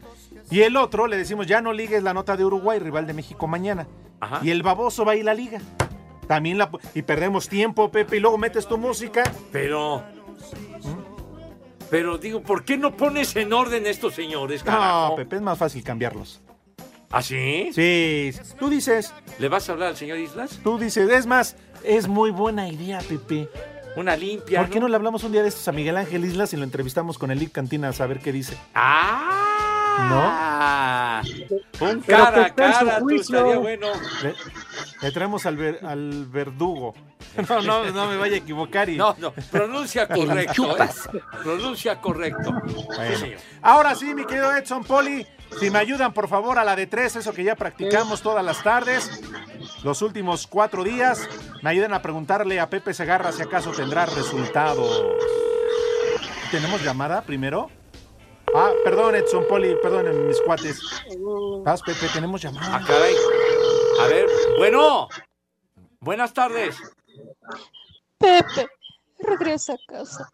Y 0.51 0.62
el 0.62 0.77
otro 0.77 1.07
le 1.07 1.17
decimos, 1.17 1.47
ya 1.47 1.62
no 1.62 1.73
ligues 1.73 2.01
la 2.03 2.13
nota 2.13 2.35
de 2.35 2.45
Uruguay, 2.45 2.79
rival 2.79 3.05
de 3.05 3.13
México 3.13 3.47
mañana. 3.47 3.88
Ajá. 4.19 4.39
Y 4.43 4.51
el 4.51 4.63
baboso 4.63 5.05
va 5.05 5.15
y 5.15 5.23
la 5.23 5.33
liga. 5.33 5.59
También 6.27 6.57
la... 6.57 6.69
Y 6.93 7.01
perdemos 7.01 7.49
tiempo, 7.49 7.91
Pepe, 7.91 8.17
y 8.17 8.19
luego 8.19 8.38
metes 8.38 8.67
tu 8.67 8.77
música. 8.77 9.23
Pero. 9.51 10.03
Pero 11.89 12.17
digo, 12.19 12.41
¿por 12.41 12.63
qué 12.63 12.77
no 12.77 12.95
pones 12.95 13.35
en 13.35 13.51
orden 13.51 13.88
estos 13.88 14.13
señores, 14.13 14.63
No, 14.63 14.71
carajo? 14.71 15.15
Pepe, 15.15 15.38
es 15.38 15.41
más 15.41 15.57
fácil 15.57 15.83
cambiarlos. 15.83 16.41
¿Ah, 17.12 17.22
sí? 17.24 17.72
Sí, 17.74 18.32
tú 18.60 18.69
dices, 18.69 19.13
¿Le 19.39 19.50
vas 19.50 19.67
a 19.67 19.72
hablar 19.74 19.89
al 19.89 19.98
señor 19.98 20.17
Islas? 20.19 20.60
tú 20.63 20.78
dices, 20.78 21.10
es 21.10 21.26
más, 21.26 21.56
es 21.84 22.08
muy 22.08 22.30
buena 22.32 22.67
idea, 22.69 23.00
Pepe. 23.00 23.50
Una 23.95 24.15
limpia. 24.15 24.60
¿Por 24.62 24.69
qué 24.69 24.80
no 24.80 24.88
le 24.88 24.95
hablamos 24.95 25.24
un 25.24 25.32
día 25.32 25.41
de 25.41 25.50
estos 25.50 25.67
a 25.67 25.72
Miguel 25.72 25.98
Ángel 25.98 26.24
Islas 26.24 26.54
y 26.54 26.58
lo 26.58 26.63
entrevistamos 26.63 27.17
con 27.17 27.32
el 27.32 27.39
Lick 27.39 27.52
Cantina 27.52 27.89
a 27.89 27.93
saber 27.93 28.19
qué 28.19 28.32
dice? 28.32 28.56
¡Ah! 30.02 31.22
Un 31.82 32.02
Pero 32.06 32.24
cara 32.24 32.45
a 32.45 32.54
cara, 32.56 33.00
tú 33.00 33.10
estaría 33.10 33.58
bueno. 33.58 33.88
Le, 34.24 34.34
le 35.02 35.12
traemos 35.12 35.45
al, 35.45 35.58
ver- 35.58 35.80
al 35.86 36.26
verdugo. 36.28 36.93
No, 37.48 37.62
no, 37.62 37.86
no 37.91 38.08
me 38.08 38.17
vaya 38.17 38.36
a 38.36 38.38
equivocar 38.39 38.89
y... 38.89 38.98
No, 38.98 39.15
no, 39.19 39.32
pronuncia 39.52 40.08
correcto. 40.15 40.76
¿eh? 40.78 41.22
Pronuncia 41.43 42.02
correcto. 42.02 42.52
Bueno. 42.95 43.17
Sí. 43.17 43.34
Ahora 43.62 43.93
sí, 43.95 44.13
mi 44.15 44.26
querido 44.26 44.52
Edson 44.56 44.84
Poli, 44.84 45.26
si 45.57 45.69
me 45.71 45.79
ayudan 45.79 46.13
por 46.13 46.27
favor 46.27 46.59
a 46.59 46.63
la 46.63 46.75
de 46.75 46.88
tres, 46.88 47.15
eso 47.15 47.33
que 47.33 47.43
ya 47.43 47.55
practicamos 47.55 48.21
todas 48.21 48.43
las 48.43 48.62
tardes, 48.63 49.21
los 49.83 50.01
últimos 50.01 50.47
cuatro 50.47 50.83
días, 50.83 51.27
me 51.62 51.69
ayudan 51.69 51.93
a 51.93 52.01
preguntarle 52.01 52.59
a 52.59 52.69
Pepe 52.69 52.93
Segarra 52.93 53.31
si 53.31 53.41
acaso 53.41 53.71
tendrá 53.71 54.05
resultados. 54.05 55.03
¿Tenemos 56.51 56.83
llamada 56.83 57.21
primero? 57.21 57.69
Ah, 58.55 58.71
perdón 58.83 59.15
Edson 59.15 59.45
Poli, 59.47 59.75
perdón 59.81 60.27
mis 60.27 60.41
cuates. 60.41 60.81
Vas, 61.63 61.81
Pepe, 61.81 62.07
tenemos 62.13 62.41
llamada. 62.41 62.77
Ah, 62.77 62.83
caray. 62.85 63.15
A 64.01 64.07
ver, 64.07 64.27
bueno. 64.57 65.07
Buenas 65.99 66.33
tardes. 66.33 66.77
Pepe, 68.17 68.67
regresa 69.19 69.73
a 69.73 69.77
casa. 69.88 70.29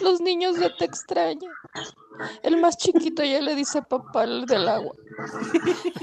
Los 0.00 0.20
niños 0.20 0.58
ya 0.58 0.74
te 0.76 0.84
extrañan. 0.84 1.52
El 2.42 2.58
más 2.58 2.76
chiquito 2.76 3.22
ya 3.24 3.40
le 3.40 3.54
dice 3.54 3.82
papá 3.82 4.24
el 4.24 4.46
del 4.46 4.68
agua. 4.68 4.94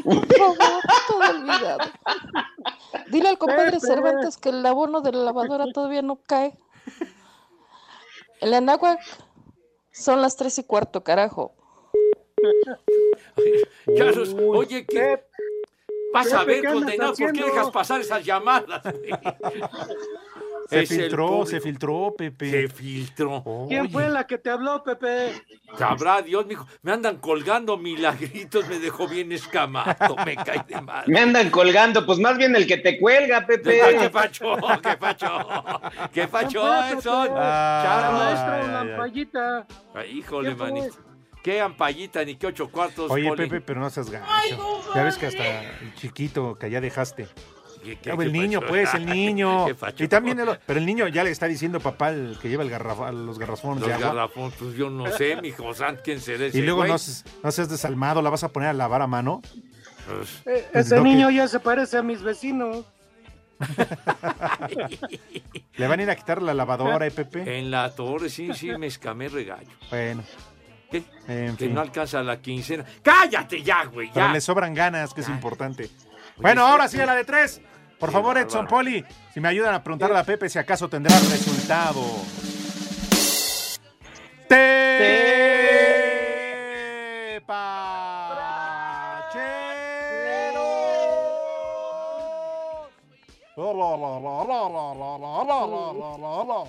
Todo 0.03 1.29
olvidado. 1.29 1.79
Dile 3.09 3.29
al 3.29 3.37
compadre. 3.37 3.79
Cervantes 3.79 4.37
que 4.37 4.49
el 4.49 4.65
abono 4.65 5.01
de 5.01 5.11
la 5.11 5.25
lavadora 5.25 5.65
todavía 5.73 6.01
no 6.01 6.19
cae. 6.25 6.57
El 8.41 8.53
enáhuac 8.53 8.99
son 9.91 10.21
las 10.21 10.35
tres 10.35 10.57
y 10.59 10.63
cuarto, 10.63 11.03
carajo. 11.03 11.53
Carlos, 13.97 14.35
oye, 14.39 14.85
¿qué? 14.85 15.23
Vas 16.13 16.33
a 16.33 16.43
ver, 16.43 16.61
¿qué 16.61 16.67
andas 16.67 16.83
condenado, 16.83 17.13
¿por 17.15 17.33
qué 17.33 17.43
dejas 17.43 17.69
pasar 17.69 18.01
esas 18.01 18.25
llamadas? 18.25 18.81
Se 20.69 20.85
filtró, 20.85 21.45
se 21.47 21.59
filtró, 21.59 22.13
Pepe. 22.15 22.51
Se 22.51 22.67
filtró. 22.67 23.43
¿Quién 23.67 23.89
fue 23.89 24.07
la 24.07 24.27
que 24.27 24.37
te 24.37 24.51
habló, 24.51 24.83
Pepe? 24.83 25.33
Sabrá 25.75 26.21
Dios, 26.21 26.45
mijo. 26.45 26.67
Me 26.83 26.91
andan 26.91 27.17
colgando 27.17 27.75
milagritos, 27.75 28.67
me 28.69 28.77
dejó 28.77 29.07
bien 29.07 29.31
escamado, 29.31 30.15
me 30.23 30.35
cae 30.35 30.63
de 30.67 30.79
mal. 30.79 31.05
Me 31.07 31.21
andan 31.21 31.49
colgando, 31.49 32.05
pues 32.05 32.19
más 32.19 32.37
bien 32.37 32.55
el 32.55 32.67
que 32.67 32.77
te 32.77 32.99
cuelga, 32.99 33.47
Pepe. 33.47 33.81
¿Qué 33.99 34.09
pacho? 34.11 34.55
¿Qué 34.83 34.97
pacho? 34.97 35.27
¿Qué 36.13 36.27
pacho, 36.27 36.61
¿Quién 36.61 36.83
fue, 36.83 36.97
Edson? 36.99 37.27
Pepe? 37.29 37.39
Ah, 37.39 38.57
ay, 38.59 38.65
ay. 38.69 38.91
ampallita. 38.91 39.67
Ay, 39.95 40.17
híjole, 40.19 40.53
manito. 40.53 40.97
Qué 41.41 41.61
ampallita 41.61 42.23
ni 42.23 42.35
qué 42.35 42.47
ocho 42.47 42.69
cuartos. 42.69 43.09
Oye, 43.09 43.27
Poli. 43.27 43.49
Pepe, 43.49 43.61
pero 43.61 43.79
no 43.79 43.89
seas 43.89 44.11
gacho. 44.11 44.83
Ya 44.93 45.03
ves 45.03 45.17
que 45.17 45.25
hasta 45.25 45.63
el 45.63 45.95
chiquito 45.95 46.55
que 46.59 46.69
ya 46.69 46.79
dejaste. 46.79 47.27
¿Qué- 47.83 47.95
qué- 47.97 48.09
Ya, 48.09 48.17
qué 48.17 48.23
el 48.23 48.33
niño, 48.33 48.59
pacho? 48.59 48.69
pues, 48.69 48.93
el 48.93 49.05
niño. 49.13 49.67
Y 49.99 50.07
también, 50.07 50.39
el- 50.39 50.59
pero 50.65 50.79
el 50.79 50.85
niño 50.85 51.07
ya 51.07 51.23
le 51.23 51.31
está 51.31 51.45
diciendo 51.47 51.79
papá 51.79 52.09
el 52.09 52.37
que 52.41 52.49
lleva 52.49 52.63
el 52.63 52.69
garrafa, 52.69 53.11
los 53.11 53.39
garrafones 53.39 53.87
Los 53.87 53.99
garrafones, 53.99 54.53
pues 54.59 54.75
yo 54.75 54.89
no 54.89 55.07
sé, 55.11 55.37
mijo, 55.41 55.73
¿san 55.73 55.97
quién 56.03 56.19
será 56.19 56.45
ese 56.45 56.57
Y 56.57 56.61
luego 56.61 56.79
güey? 56.79 56.91
no, 56.91 56.97
no 57.43 57.51
seas 57.51 57.69
desalmado, 57.69 58.21
la 58.21 58.29
vas 58.29 58.43
a 58.43 58.49
poner 58.49 58.69
a 58.69 58.73
lavar 58.73 59.01
a 59.01 59.07
mano. 59.07 59.41
Pues, 60.07 60.29
Eh, 60.45 60.67
Pues 60.71 60.85
ese 60.87 60.95
que- 60.95 61.01
niño 61.01 61.29
ya 61.29 61.47
se 61.47 61.59
parece 61.59 61.97
a 61.97 62.01
mis 62.03 62.21
vecinos. 62.21 62.85
Le 65.75 65.87
van 65.87 65.99
a 65.99 66.03
ir 66.03 66.09
a 66.09 66.15
quitar 66.15 66.41
la 66.41 66.53
lavadora, 66.53 67.05
¿eh, 67.05 67.11
Pepe? 67.11 67.59
En 67.59 67.71
la 67.71 67.93
torre, 67.93 68.29
sí, 68.29 68.53
sí, 68.53 68.69
me 68.77 68.87
escamé 68.87 69.27
regaño. 69.29 69.69
Bueno, 69.89 70.23
¿Qué? 70.91 71.03
en 71.27 71.55
Que 71.55 71.65
fin. 71.65 71.73
no 71.73 71.81
alcanza 71.81 72.23
la 72.23 72.39
quincena. 72.41 72.85
¡Cállate 73.03 73.61
ya, 73.61 73.85
güey! 73.85 74.09
Pero 74.13 74.27
Ya. 74.27 74.33
le 74.33 74.41
sobran 74.41 74.73
ganas, 74.73 75.13
que 75.13 75.21
es 75.21 75.29
importante. 75.29 75.89
Bueno, 76.37 76.65
ahora 76.65 76.87
sí 76.87 76.99
a 76.99 77.05
la 77.05 77.15
de 77.15 77.25
tres. 77.25 77.61
Por 77.99 78.11
favor. 78.11 78.37
Edson 78.37 78.65
Poli, 78.65 79.03
si 79.33 79.39
me 79.39 79.49
ayudan 79.49 79.75
a 79.75 79.83
preguntarle 79.83 80.17
a 80.17 80.23
Pepe 80.23 80.49
si 80.49 80.57
acaso 80.57 80.87
tendrá 80.87 81.17
resultado. 81.19 82.01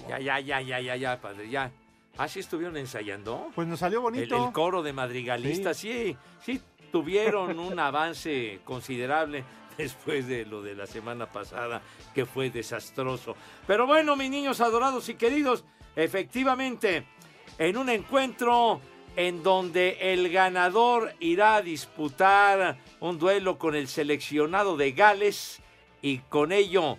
Ya, 0.08 0.18
ya, 0.18 0.40
ya, 0.40 0.60
ya, 0.60 0.80
ya, 0.80 0.96
ya, 0.96 1.20
padre, 1.20 1.48
ya. 1.48 1.70
¿Ah, 2.18 2.26
sí 2.28 2.40
estuvieron 2.40 2.76
ensayando? 2.76 3.50
Pues 3.54 3.68
nos 3.68 3.78
salió 3.78 4.00
bonito. 4.00 4.46
el 4.46 4.52
coro 4.52 4.82
de 4.82 4.92
madrigalistas, 4.92 5.76
sí. 5.76 6.16
sí, 6.44 6.60
tuvieron 6.90 7.58
un 7.58 7.78
avance 7.78 8.60
considerable 8.64 9.44
después 9.82 10.26
de 10.26 10.44
lo 10.44 10.62
de 10.62 10.74
la 10.74 10.86
semana 10.86 11.26
pasada, 11.26 11.82
que 12.14 12.26
fue 12.26 12.50
desastroso. 12.50 13.36
Pero 13.66 13.86
bueno, 13.86 14.16
mis 14.16 14.30
niños 14.30 14.60
adorados 14.60 15.08
y 15.08 15.14
queridos, 15.14 15.64
efectivamente, 15.96 17.06
en 17.58 17.76
un 17.76 17.88
encuentro 17.88 18.80
en 19.16 19.42
donde 19.42 19.98
el 20.00 20.30
ganador 20.30 21.14
irá 21.18 21.56
a 21.56 21.62
disputar 21.62 22.78
un 23.00 23.18
duelo 23.18 23.58
con 23.58 23.74
el 23.74 23.88
seleccionado 23.88 24.76
de 24.76 24.92
Gales 24.92 25.60
y 26.00 26.18
con 26.18 26.52
ello 26.52 26.96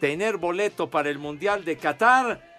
tener 0.00 0.36
boleto 0.36 0.90
para 0.90 1.08
el 1.08 1.18
Mundial 1.18 1.64
de 1.64 1.76
Qatar. 1.76 2.56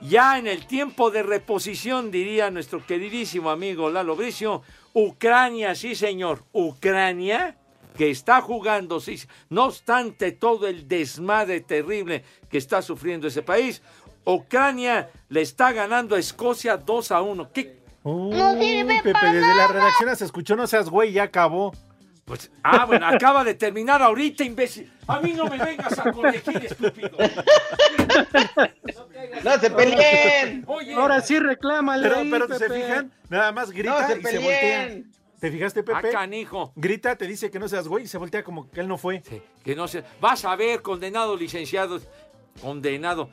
Ya 0.00 0.38
en 0.38 0.46
el 0.46 0.66
tiempo 0.66 1.10
de 1.10 1.24
reposición, 1.24 2.10
diría 2.10 2.50
nuestro 2.50 2.86
queridísimo 2.86 3.50
amigo 3.50 3.90
Lalo 3.90 4.14
Bricio, 4.14 4.62
Ucrania, 4.92 5.74
sí 5.74 5.96
señor, 5.96 6.44
Ucrania, 6.52 7.56
que 7.98 8.10
está 8.12 8.40
jugando, 8.40 9.00
sí, 9.00 9.20
no 9.50 9.64
obstante 9.64 10.30
todo 10.30 10.68
el 10.68 10.86
desmadre 10.86 11.60
terrible 11.60 12.22
que 12.48 12.56
está 12.56 12.80
sufriendo 12.80 13.26
ese 13.26 13.42
país, 13.42 13.82
Ucrania 14.24 15.10
le 15.28 15.40
está 15.42 15.72
ganando 15.72 16.14
a 16.14 16.20
Escocia 16.20 16.76
2 16.76 17.10
a 17.10 17.22
1. 17.22 17.52
¿Qué, 17.52 17.80
Uy, 18.04 18.32
sirve 18.60 19.00
Pepe, 19.02 19.12
pa' 19.12 19.32
desde 19.32 19.52
la 19.52 19.66
redacción 19.66 20.16
se 20.16 20.26
escuchó, 20.26 20.54
no 20.54 20.68
seas 20.68 20.88
güey, 20.88 21.10
ya 21.10 21.24
acabó. 21.24 21.72
Pues, 22.24 22.52
ah, 22.62 22.84
bueno, 22.84 23.04
acaba 23.06 23.42
de 23.42 23.54
terminar 23.54 24.00
ahorita, 24.00 24.44
imbécil. 24.44 24.92
A 25.08 25.18
mí 25.18 25.32
no 25.32 25.46
me 25.46 25.58
vengas 25.58 25.98
a 25.98 26.12
corregir, 26.12 26.66
estúpido. 26.66 27.10
¡No 29.42 29.58
se 29.58 29.70
peleen! 29.70 30.64
Oye, 30.68 30.94
Ahora 30.94 31.20
sí 31.20 31.38
reclámale 31.40 32.08
Pero, 32.08 32.20
ahí, 32.20 32.30
pero 32.30 32.46
se 32.46 32.68
Pepe. 32.68 32.82
fijan, 32.82 33.12
nada 33.28 33.50
más 33.50 33.70
grita 33.72 34.02
No 34.02 34.06
se 34.06 34.20
y 34.20 34.22
se 34.24 34.38
voltea. 34.38 35.17
¿Te 35.40 35.50
fijaste, 35.50 35.82
Pepe? 35.82 36.08
Ah, 36.08 36.10
canijo. 36.10 36.72
Grita, 36.74 37.16
te 37.16 37.26
dice 37.26 37.50
que 37.50 37.58
no 37.58 37.68
seas 37.68 37.86
güey 37.86 38.04
y 38.04 38.08
se 38.08 38.18
voltea 38.18 38.42
como 38.42 38.68
que 38.70 38.80
él 38.80 38.88
no 38.88 38.98
fue. 38.98 39.22
Que 39.62 39.76
no 39.76 39.86
se. 39.86 40.02
Vas 40.20 40.44
a 40.44 40.56
ver, 40.56 40.82
condenado 40.82 41.36
licenciado. 41.36 42.00
Condenado. 42.60 43.30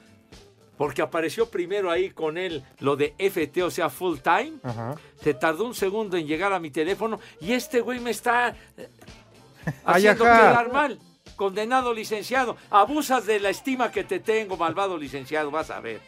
Porque 0.77 1.01
apareció 1.01 1.49
primero 1.49 1.89
ahí 1.89 2.09
con 2.11 2.37
él 2.37 2.63
lo 2.79 2.95
de 2.95 3.15
FT, 3.17 3.63
o 3.63 3.71
sea, 3.71 3.89
full 3.89 4.19
time. 4.19 4.53
Ajá. 4.61 4.95
Se 5.21 5.33
tardó 5.33 5.65
un 5.65 5.73
segundo 5.73 6.17
en 6.17 6.27
llegar 6.27 6.53
a 6.53 6.59
mi 6.59 6.69
teléfono 6.69 7.19
y 7.39 7.53
este 7.53 7.79
güey 7.79 7.99
me 7.99 8.11
está 8.11 8.49
eh, 8.77 8.89
haciendo 9.85 10.25
quedar 10.25 10.71
mal. 10.71 10.99
Condenado 11.35 11.93
licenciado. 11.93 12.55
Abusas 12.69 13.25
de 13.25 13.39
la 13.39 13.49
estima 13.49 13.91
que 13.91 14.03
te 14.03 14.19
tengo, 14.19 14.57
malvado 14.57 14.97
licenciado. 14.97 15.49
Vas 15.49 15.71
a 15.71 15.79
ver. 15.79 16.01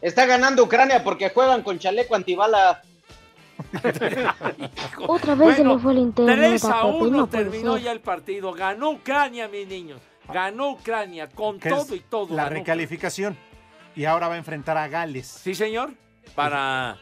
Está 0.00 0.26
ganando 0.26 0.64
Ucrania 0.64 1.02
porque 1.02 1.30
juegan 1.30 1.62
con 1.62 1.78
chaleco 1.78 2.14
antibala. 2.14 2.82
Otra 5.06 5.34
vez 5.34 5.56
se 5.56 5.62
Bueno, 5.62 5.74
le 5.76 5.78
fue 5.80 5.92
el 5.92 5.98
internet 5.98 6.36
3 6.36 6.64
a 6.64 6.80
a 6.80 6.82
Pepe, 6.82 6.96
1 6.98 7.10
no 7.16 7.26
puede 7.26 7.44
terminó 7.44 7.74
ser. 7.74 7.82
ya 7.84 7.92
el 7.92 8.00
partido. 8.00 8.52
Ganó 8.52 8.90
Ucrania, 8.90 9.48
mis 9.48 9.66
niños. 9.66 10.00
Ganó 10.32 10.70
Ucrania 10.70 11.28
con 11.28 11.58
todo 11.58 11.94
y 11.94 12.00
todo. 12.00 12.34
La 12.34 12.48
recalificación. 12.48 13.36
Y 13.94 14.04
ahora 14.04 14.28
va 14.28 14.34
a 14.34 14.38
enfrentar 14.38 14.76
a 14.76 14.88
Gales. 14.88 15.26
Sí, 15.26 15.54
señor. 15.54 15.90
Para, 16.34 16.98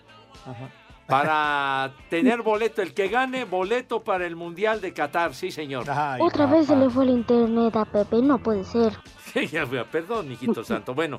para 1.06 1.92
tener 2.08 2.42
boleto. 2.42 2.82
El 2.82 2.94
que 2.94 3.08
gane, 3.08 3.44
boleto 3.44 4.04
para 4.04 4.26
el 4.26 4.36
Mundial 4.36 4.80
de 4.80 4.92
Qatar. 4.92 5.34
Sí, 5.34 5.50
señor. 5.50 5.86
Otra 6.20 6.46
vez 6.46 6.66
se 6.66 6.76
le 6.76 6.88
fue 6.90 7.04
el 7.04 7.10
internet 7.10 7.74
a 7.76 7.84
Pepe, 7.84 8.22
no 8.22 8.38
puede 8.38 8.64
ser. 8.64 8.92
Sí, 9.34 9.48
ya. 9.48 9.66
Perdón, 9.90 10.28
mijito 10.28 10.62
santo. 10.64 10.94
Bueno, 10.94 11.18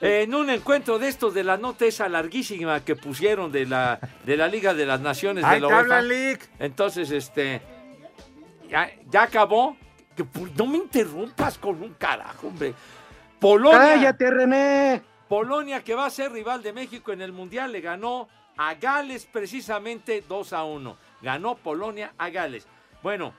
en 0.00 0.34
un 0.34 0.48
encuentro 0.48 0.98
de 0.98 1.08
estos 1.08 1.34
de 1.34 1.44
la 1.44 1.58
nota 1.58 1.84
esa 1.84 2.08
larguísima 2.08 2.84
que 2.84 2.96
pusieron 2.96 3.52
de 3.52 3.66
la, 3.66 4.00
de 4.24 4.36
la 4.36 4.48
Liga 4.48 4.72
de 4.72 4.86
las 4.86 5.00
Naciones 5.00 5.44
de 5.44 5.50
¡Ay, 5.50 5.60
la 5.60 5.68
UEFA. 5.68 6.00
Entonces, 6.58 7.10
este. 7.10 7.60
Ya, 8.68 8.90
ya 9.10 9.22
acabó. 9.24 9.76
Que 10.16 10.24
no 10.56 10.66
me 10.66 10.78
interrumpas 10.78 11.58
con 11.58 11.82
un 11.82 11.94
carajo, 11.94 12.48
hombre. 12.48 12.74
Polonia. 13.38 13.78
Cállate, 13.78 14.30
René. 14.30 15.02
Polonia, 15.28 15.84
que 15.84 15.94
va 15.94 16.06
a 16.06 16.10
ser 16.10 16.32
rival 16.32 16.62
de 16.62 16.72
México 16.72 17.12
en 17.12 17.22
el 17.22 17.32
Mundial, 17.32 17.70
le 17.70 17.80
ganó 17.80 18.28
a 18.56 18.74
Gales 18.74 19.26
precisamente 19.26 20.24
2 20.28 20.52
a 20.52 20.64
1. 20.64 20.96
Ganó 21.22 21.56
Polonia 21.56 22.12
a 22.18 22.30
Gales. 22.30 22.66
Bueno, 23.02 23.32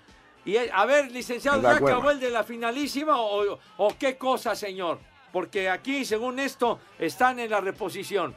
y 0.46 0.56
a 0.58 0.86
ver, 0.86 1.12
licenciado, 1.12 1.62
¿ya 1.62 1.72
acabó 1.72 2.12
el 2.12 2.20
de 2.20 2.30
la 2.30 2.44
finalísima 2.44 3.20
o, 3.20 3.60
o 3.78 3.98
qué 4.00 4.18
cosa, 4.18 4.56
señor? 4.56 5.00
Porque 5.32 5.70
aquí, 5.70 6.04
según 6.06 6.40
esto, 6.40 6.80
están 7.00 7.40
en 7.40 7.50
la 7.52 7.62
reposición. 7.62 8.36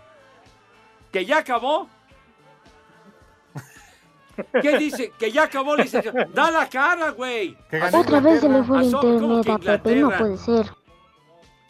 ¿Que 1.12 1.24
ya 1.24 1.38
acabó? 1.38 1.88
¿Qué 4.60 4.78
dice? 4.78 5.12
¿Que 5.18 5.30
ya 5.30 5.44
acabó, 5.44 5.76
licenciado? 5.76 6.18
Da 6.32 6.50
la 6.50 6.68
cara, 6.68 7.10
güey. 7.10 7.56
Otra 7.92 8.18
vez 8.20 8.40
se 8.40 8.48
le 8.48 8.62
fue 8.64 8.80
el 8.80 8.86
Asó- 8.88 9.00
¿cómo 9.00 9.36
internet 9.38 9.68
a 9.68 9.82
Pepe, 9.82 9.96
no 9.96 10.10
puede 10.10 10.36
ser. 10.38 10.66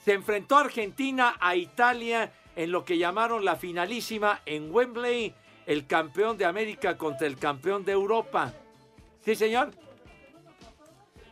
Se 0.05 0.12
enfrentó 0.14 0.57
Argentina 0.59 1.37
a 1.41 1.57
Italia 1.57 2.33
en 2.57 2.70
lo 2.72 2.85
que 2.85 2.97
llamaron 2.99 3.45
la 3.45 3.57
finalísima 3.57 4.41
en 4.47 4.70
Wembley, 4.75 5.35
el 5.66 5.87
campeón 5.87 6.39
de 6.39 6.45
América 6.47 6.97
contra 6.97 7.27
el 7.27 7.37
campeón 7.39 7.85
de 7.85 7.93
Europa. 7.93 8.53
¿Sí, 9.25 9.35
señor? 9.35 9.70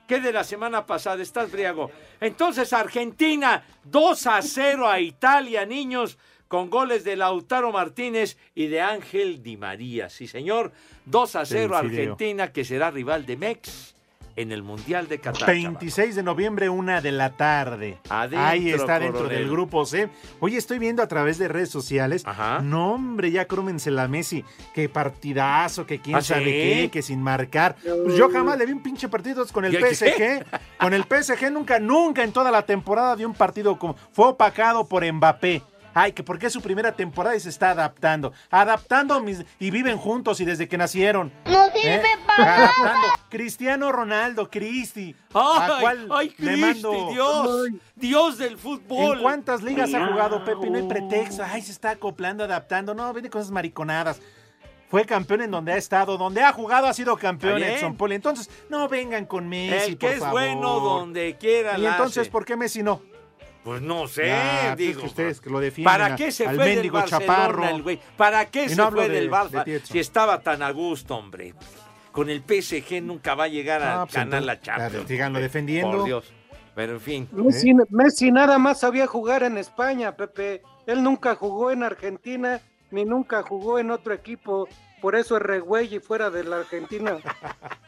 ¿Qué 0.08 0.20
de 0.20 0.32
la 0.32 0.44
semana 0.44 0.84
pasada? 0.84 1.22
Estás 1.22 1.50
briago. 1.50 1.90
Entonces, 2.22 2.72
Argentina, 2.72 3.64
2 3.84 4.26
a 4.28 4.40
0 4.40 4.88
a 4.88 5.00
Italia, 5.00 5.66
niños, 5.66 6.18
con 6.46 6.70
goles 6.70 7.02
de 7.02 7.16
Lautaro 7.16 7.72
Martínez 7.72 8.38
y 8.54 8.68
de 8.68 8.80
Ángel 8.80 9.42
Di 9.42 9.56
María. 9.56 10.08
Sí, 10.08 10.28
señor. 10.28 10.72
2 11.06 11.36
a 11.36 11.44
0 11.44 11.78
El 11.80 11.90
fideo. 11.90 12.02
Argentina, 12.12 12.52
que 12.52 12.64
será 12.64 12.90
rival 12.90 13.26
de 13.26 13.36
Mex 13.36 13.91
en 14.36 14.52
el 14.52 14.62
Mundial 14.62 15.08
de 15.08 15.18
Qatar. 15.18 15.40
chaval. 15.40 15.54
26 15.62 16.14
de 16.16 16.22
noviembre, 16.22 16.68
una 16.68 17.00
de 17.00 17.12
la 17.12 17.30
tarde. 17.36 17.98
Adentro, 18.08 18.46
Ahí 18.46 18.70
está 18.70 18.98
dentro 18.98 19.28
del 19.28 19.50
grupo 19.50 19.84
C. 19.86 20.08
Oye, 20.40 20.56
estoy 20.56 20.78
viendo 20.78 21.02
a 21.02 21.08
través 21.08 21.38
de 21.38 21.48
redes 21.48 21.70
sociales. 21.70 22.24
No, 22.62 22.94
hombre, 22.94 23.30
ya 23.30 23.46
crómense 23.46 23.90
la 23.90 24.08
Messi. 24.08 24.44
Qué 24.74 24.88
partidazo, 24.88 25.86
que 25.86 26.00
quién 26.00 26.16
¿Ah, 26.16 26.22
sabe 26.22 26.44
sí? 26.44 26.50
qué, 26.50 26.90
que 26.92 27.02
sin 27.02 27.22
marcar. 27.22 27.76
Pues 28.04 28.16
yo 28.16 28.30
jamás 28.30 28.58
le 28.58 28.66
vi 28.66 28.72
un 28.72 28.82
pinche 28.82 29.08
partido 29.08 29.46
con 29.52 29.64
el. 29.64 29.72
PSG. 29.72 30.44
Con 30.78 30.94
el 30.94 31.04
PSG 31.04 31.50
nunca, 31.50 31.78
nunca 31.78 32.22
en 32.24 32.32
toda 32.32 32.50
la 32.50 32.62
temporada 32.62 33.16
de 33.16 33.26
un 33.26 33.34
partido 33.34 33.78
como. 33.78 33.96
Fue 34.12 34.26
opacado 34.28 34.86
por 34.86 35.04
Mbappé. 35.10 35.62
Ay, 35.94 36.12
que 36.12 36.22
porque 36.22 36.46
es 36.46 36.52
su 36.52 36.60
primera 36.62 36.92
temporada 36.92 37.36
y 37.36 37.40
se 37.40 37.48
está 37.48 37.70
adaptando. 37.70 38.32
Adaptando 38.50 39.20
mis- 39.20 39.44
y 39.58 39.70
viven 39.70 39.98
juntos 39.98 40.40
y 40.40 40.44
desde 40.44 40.68
que 40.68 40.78
nacieron. 40.78 41.32
No 41.46 41.66
sirve 41.72 41.96
¿Eh? 41.96 42.02
para 42.26 42.56
Adaptando. 42.56 43.08
Cristiano 43.28 43.92
Ronaldo, 43.92 44.48
Cristi. 44.50 45.14
¿A 45.34 45.66
¡Ay, 45.76 45.80
cuál 45.80 46.08
ay, 46.12 46.28
le 46.28 46.34
Cristi, 46.34 46.60
mando? 46.60 47.08
Dios! 47.12 47.66
¡Dios 47.96 48.38
del 48.38 48.58
fútbol! 48.58 49.16
¿En 49.18 49.22
cuántas 49.22 49.62
ligas 49.62 49.92
ha 49.94 50.06
jugado 50.06 50.44
Pepe? 50.44 50.70
No 50.70 50.78
hay 50.78 50.84
pretexto. 50.88 51.42
Ay, 51.44 51.62
se 51.62 51.72
está 51.72 51.90
acoplando, 51.90 52.44
adaptando. 52.44 52.94
No, 52.94 53.12
viene 53.12 53.30
con 53.30 53.40
esas 53.40 53.50
mariconadas. 53.52 54.20
Fue 54.90 55.06
campeón 55.06 55.40
en 55.40 55.50
donde 55.50 55.72
ha 55.72 55.76
estado, 55.78 56.18
donde 56.18 56.42
ha 56.42 56.52
jugado 56.52 56.86
ha 56.86 56.92
sido 56.92 57.16
campeón 57.16 57.56
bien. 57.56 57.70
Edson 57.70 57.96
Poli. 57.96 58.14
Entonces, 58.14 58.50
no 58.68 58.88
vengan 58.88 59.24
con 59.24 59.48
Messi, 59.48 59.92
El 59.92 59.98
que 59.98 60.06
por 60.06 60.14
es 60.14 60.20
favor. 60.20 60.32
bueno 60.40 60.80
donde 60.80 61.36
quiera 61.38 61.78
Y 61.78 61.82
la 61.82 61.92
entonces, 61.92 62.18
hace. 62.22 62.30
¿por 62.30 62.44
qué 62.44 62.56
Messi 62.56 62.82
no? 62.82 63.00
Pues 63.64 63.80
no 63.80 64.08
sé, 64.08 64.34
pues 64.66 64.76
digo. 64.76 65.00
que 65.02 65.06
ustedes 65.06 65.40
que 65.40 65.48
lo 65.50 65.60
defienden 65.60 65.92
¿Para 65.92 66.16
qué 66.16 66.32
se 66.32 66.46
al 66.46 66.56
fue 66.56 66.64
del 66.64 66.74
mendigo 66.76 66.94
Barcelona 66.98 67.26
chaparro. 67.26 67.68
el 67.68 67.82
güey? 67.82 68.00
¿Para 68.16 68.46
qué 68.46 68.68
se 68.68 68.74
no 68.76 68.90
fue 68.90 69.08
de- 69.08 69.14
del 69.14 69.24
de 69.26 69.30
Barça? 69.30 69.82
Si 69.84 69.98
estaba 70.00 70.40
tan 70.40 70.62
a 70.62 70.70
gusto, 70.72 71.14
hombre. 71.16 71.54
Con 72.10 72.28
el 72.28 72.42
PSG 72.42 73.00
nunca 73.02 73.34
va 73.36 73.44
a 73.44 73.48
llegar 73.48 73.82
a 73.82 74.02
Ah, 74.02 74.04
pues 74.06 74.16
ganar 74.16 74.42
la 74.42 74.60
Champions. 74.60 75.06
síganlo 75.08 75.38
defendiendo. 75.38 75.98
Por 75.98 76.04
Dios. 76.06 76.32
Pero 76.74 76.94
en 76.94 77.00
fin. 77.00 77.28
Messi, 77.32 77.72
Messi 77.90 78.32
nada 78.32 78.58
más 78.58 78.80
sabía 78.80 79.06
jugar 79.06 79.42
en 79.44 79.58
España, 79.58 80.16
Pepe. 80.16 80.62
Él 80.86 81.02
nunca 81.02 81.34
jugó 81.36 81.70
en 81.70 81.82
Argentina 81.84 82.60
ni 82.90 83.04
nunca 83.04 83.42
jugó 83.42 83.78
en 83.78 83.90
otro 83.90 84.12
equipo. 84.12 84.68
Por 85.00 85.14
eso 85.16 85.36
es 85.36 85.42
re 85.42 85.60
güey 85.60 85.94
y 85.96 86.00
fuera 86.00 86.30
de 86.30 86.44
la 86.44 86.56
Argentina. 86.58 87.18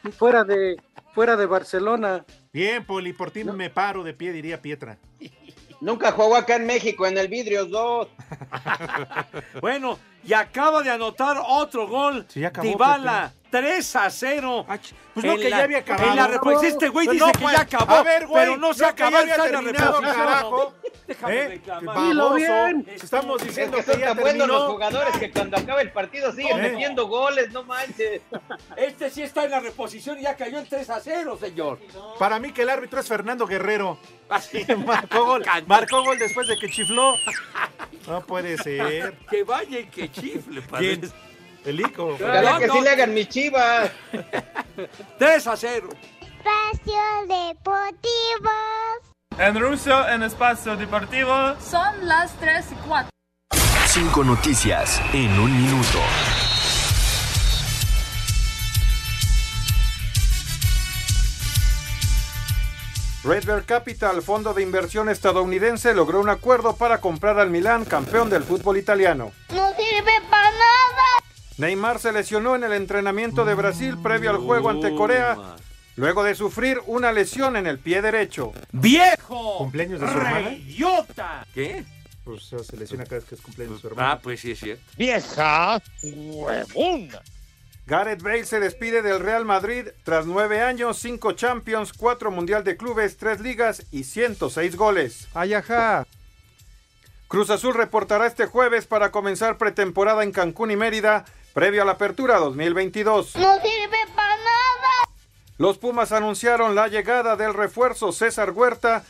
y 0.05 0.11
fuera 0.13 0.45
de, 0.45 0.77
fuera 1.15 1.37
de 1.37 1.47
Barcelona. 1.47 2.25
Bien, 2.53 2.85
Poli, 2.85 3.13
por 3.13 3.31
ti 3.31 3.45
me 3.45 3.71
paro 3.71 4.03
de 4.05 4.15
pie, 4.15 4.33
diría 4.33 4.61
Pietra. 4.63 4.99
Nunca 5.85 6.13
jugó 6.13 6.35
acá 6.35 6.57
en 6.57 6.65
México 6.65 7.07
en 7.07 7.19
el 7.19 7.29
Vidrios 7.29 7.69
2. 7.71 8.09
Bueno, 9.61 9.99
y 10.25 10.33
acaba 10.33 10.83
de 10.83 10.91
anotar 10.91 11.37
otro 11.47 11.87
gol. 11.87 12.27
ya 12.35 12.49
acabó, 12.49 12.67
Dybala, 12.67 13.35
3 13.55 13.97
a 13.97 14.11
0. 14.11 14.67
Pues 15.15 15.25
no, 15.25 15.33
En 15.35 15.39
que 15.39 15.49
la- 15.49 15.59
ya 15.59 15.63
había 15.63 15.79
acabado. 15.79 16.11
En 16.11 16.17
la 16.17 16.27
reposición, 16.27 16.73
este 16.73 16.89
güey 16.89 17.07
Pues 17.07 17.15
dice 17.15 17.27
no, 17.27 17.33
que 17.33 17.39
pues, 17.39 17.55
ya 17.55 17.61
acabó. 17.61 17.95
a 17.95 18.03
ver, 18.03 18.27
güey, 18.27 18.45
pero 18.45 18.57
no 18.57 18.75
se 18.75 18.83
no, 18.83 18.89
había 18.89 19.21
está 19.21 19.49
en 19.49 19.73
carajo. 19.73 20.75
Déjame 21.07 21.37
¿Eh? 21.37 21.49
reclamar. 21.49 22.01
Dilo 22.01 22.35
bien. 22.35 22.87
Estamos 22.89 23.41
Es 23.43 23.49
diciendo 23.49 23.77
que 23.77 23.85
que, 23.85 23.93
son 23.93 24.01
ya 24.01 24.07
tan 24.09 24.17
buenos 24.19 24.49
los 24.49 24.73
jugadores 24.73 25.17
que 25.19 25.31
cuando 25.31 25.57
acaba 25.57 25.83
el 25.83 25.93
partido 25.93 26.33
siguen 26.33 26.59
¿Eh? 26.65 26.71
metiendo 26.71 27.07
goles, 27.07 27.53
no 27.53 27.63
manches. 27.63 28.23
Este 28.77 29.11
sí 29.11 29.23
está 29.23 29.45
en 29.45 29.53
la 29.53 29.61
reposición 29.61 30.19
y 30.19 30.23
ya 30.23 30.35
cayó 30.35 30.59
el 30.59 30.69
3 30.69 30.91
a 30.91 30.99
0, 31.01 31.39
señor. 31.39 31.79
Para 32.19 32.41
mí 32.41 32.51
que 32.53 32.63
el 32.63 32.71
árbitro 32.71 32.99
es 32.99 33.07
Fernando 33.07 33.47
Guerrero. 33.47 33.99
Así. 34.29 34.65
Marcó 34.85 35.25
gol, 35.27 35.45
marcó 35.67 36.03
gol 36.03 36.19
después 36.19 36.49
de 36.49 36.57
que 36.59 36.69
chifló. 36.71 37.15
No 38.09 38.21
puede 38.23 38.59
ser. 38.59 39.17
Que 39.31 39.45
vaya 39.45 39.79
y 39.79 39.87
que 39.87 40.11
chifle, 40.11 40.61
¿Quién? 40.77 41.13
El 41.65 41.81
Ico. 41.81 42.17
Ojalá 42.21 42.59
que 42.59 42.69
sí 42.69 42.81
le 42.81 42.91
hagan 42.91 43.15
mis 43.15 43.29
chivas. 43.29 43.91
3 45.19 45.47
a 45.47 45.57
0. 45.57 45.89
Espacio 46.21 47.01
Deportivo. 47.27 48.51
En 49.39 49.59
ruso, 49.59 50.09
en 50.09 50.23
espacio 50.23 50.77
deportivo. 50.77 51.33
Son 51.61 52.07
las 52.07 52.33
3 52.35 52.67
y 52.71 52.75
4. 52.87 53.11
Cinco 53.87 54.23
noticias 54.25 55.01
en 55.13 55.39
un 55.41 55.57
minuto. 55.57 55.99
Red 63.25 63.45
Bear 63.47 63.65
Capital, 63.65 64.21
fondo 64.23 64.53
de 64.53 64.63
inversión 64.63 65.09
estadounidense, 65.09 65.95
logró 65.95 66.21
un 66.21 66.29
acuerdo 66.29 66.77
para 66.77 67.01
comprar 67.01 67.39
al 67.41 67.49
Milán, 67.49 67.87
campeón 67.87 68.29
del 68.29 68.45
fútbol 68.45 68.77
italiano. 68.77 69.33
No 69.49 69.71
sirve 69.75 70.13
para 70.31 70.51
nada. 70.51 71.25
Neymar 71.59 72.01
se 72.01 72.13
lesionó 72.13 72.57
en 72.57 72.65
el 72.65 72.73
entrenamiento 72.73 73.45
de 73.45 73.55
Brasil 73.55 73.97
previo 74.03 74.31
al 74.31 74.39
juego 74.39 74.71
ante 74.71 74.95
Corea, 74.95 75.57
luego 75.97 76.25
de 76.25 76.35
sufrir 76.35 76.81
una 76.87 77.13
lesión 77.13 77.57
en 77.57 77.67
el 77.67 77.79
pie 77.79 78.03
derecho. 78.03 78.53
¡Viejo! 78.73 79.59
¿Cumpleaños 79.59 80.01
de 80.01 80.09
su 80.09 80.19
hermana? 80.19 80.53
¡Idiota! 80.53 81.47
¿Qué? 81.55 81.85
Pues 82.25 82.43
o 82.53 82.59
sea, 82.59 82.59
se 82.65 82.77
lesiona 82.77 83.05
cada 83.05 83.17
vez 83.17 83.25
que 83.25 83.35
es 83.37 83.41
cumpleaños 83.41 83.77
de 83.77 83.81
su 83.83 83.87
hermano. 83.89 84.09
Ah, 84.11 84.19
pues 84.21 84.41
sí 84.41 84.53
es 84.53 84.59
cierto. 84.59 84.83
Vieja 84.97 85.81
huevona. 86.03 87.21
Gareth 87.87 88.23
Bale 88.23 88.47
se 88.47 88.61
despide 88.61 89.03
del 89.03 89.21
Real 89.21 89.45
Madrid 89.45 89.89
tras 90.05 90.25
nueve 90.25 90.63
años, 90.63 90.99
cinco 90.99 91.33
Champions, 91.33 91.93
cuatro 91.93 92.31
Mundial 92.31 92.65
de 92.65 92.79
Clubes, 92.79 93.19
tres 93.19 93.41
ligas 93.41 93.87
y 93.93 94.05
106 94.05 94.75
goles. 94.75 95.29
Ayaja. 95.35 96.07
Cruz 97.29 97.51
Azul 97.51 97.75
reportará 97.75 98.27
este 98.27 98.47
jueves 98.47 98.87
para 98.87 99.11
comenzar 99.11 99.59
pretemporada 99.59 100.23
en 100.23 100.33
Cancún 100.33 100.71
y 100.71 100.77
Mérida, 100.77 101.27
previo 101.55 101.83
a 101.83 101.85
la 101.87 101.93
apertura 101.93 102.37
2022. 102.39 103.37
No 103.37 103.55
sirve 103.55 103.97
para 104.15 104.37
nada. 104.37 105.09
Los 105.57 105.79
Pumas 105.79 106.13
anunciaron 106.13 106.75
la 106.75 106.89
llegada 106.89 107.37
del 107.37 107.55
refuerzo 107.55 108.13
César 108.13 108.51
Huerta, 108.51 109.05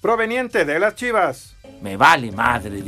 proveniente 0.00 0.64
de 0.64 0.78
las 0.78 0.94
Chivas. 0.94 1.56
Me 1.82 1.96
vale 1.96 2.30
madre. 2.32 2.84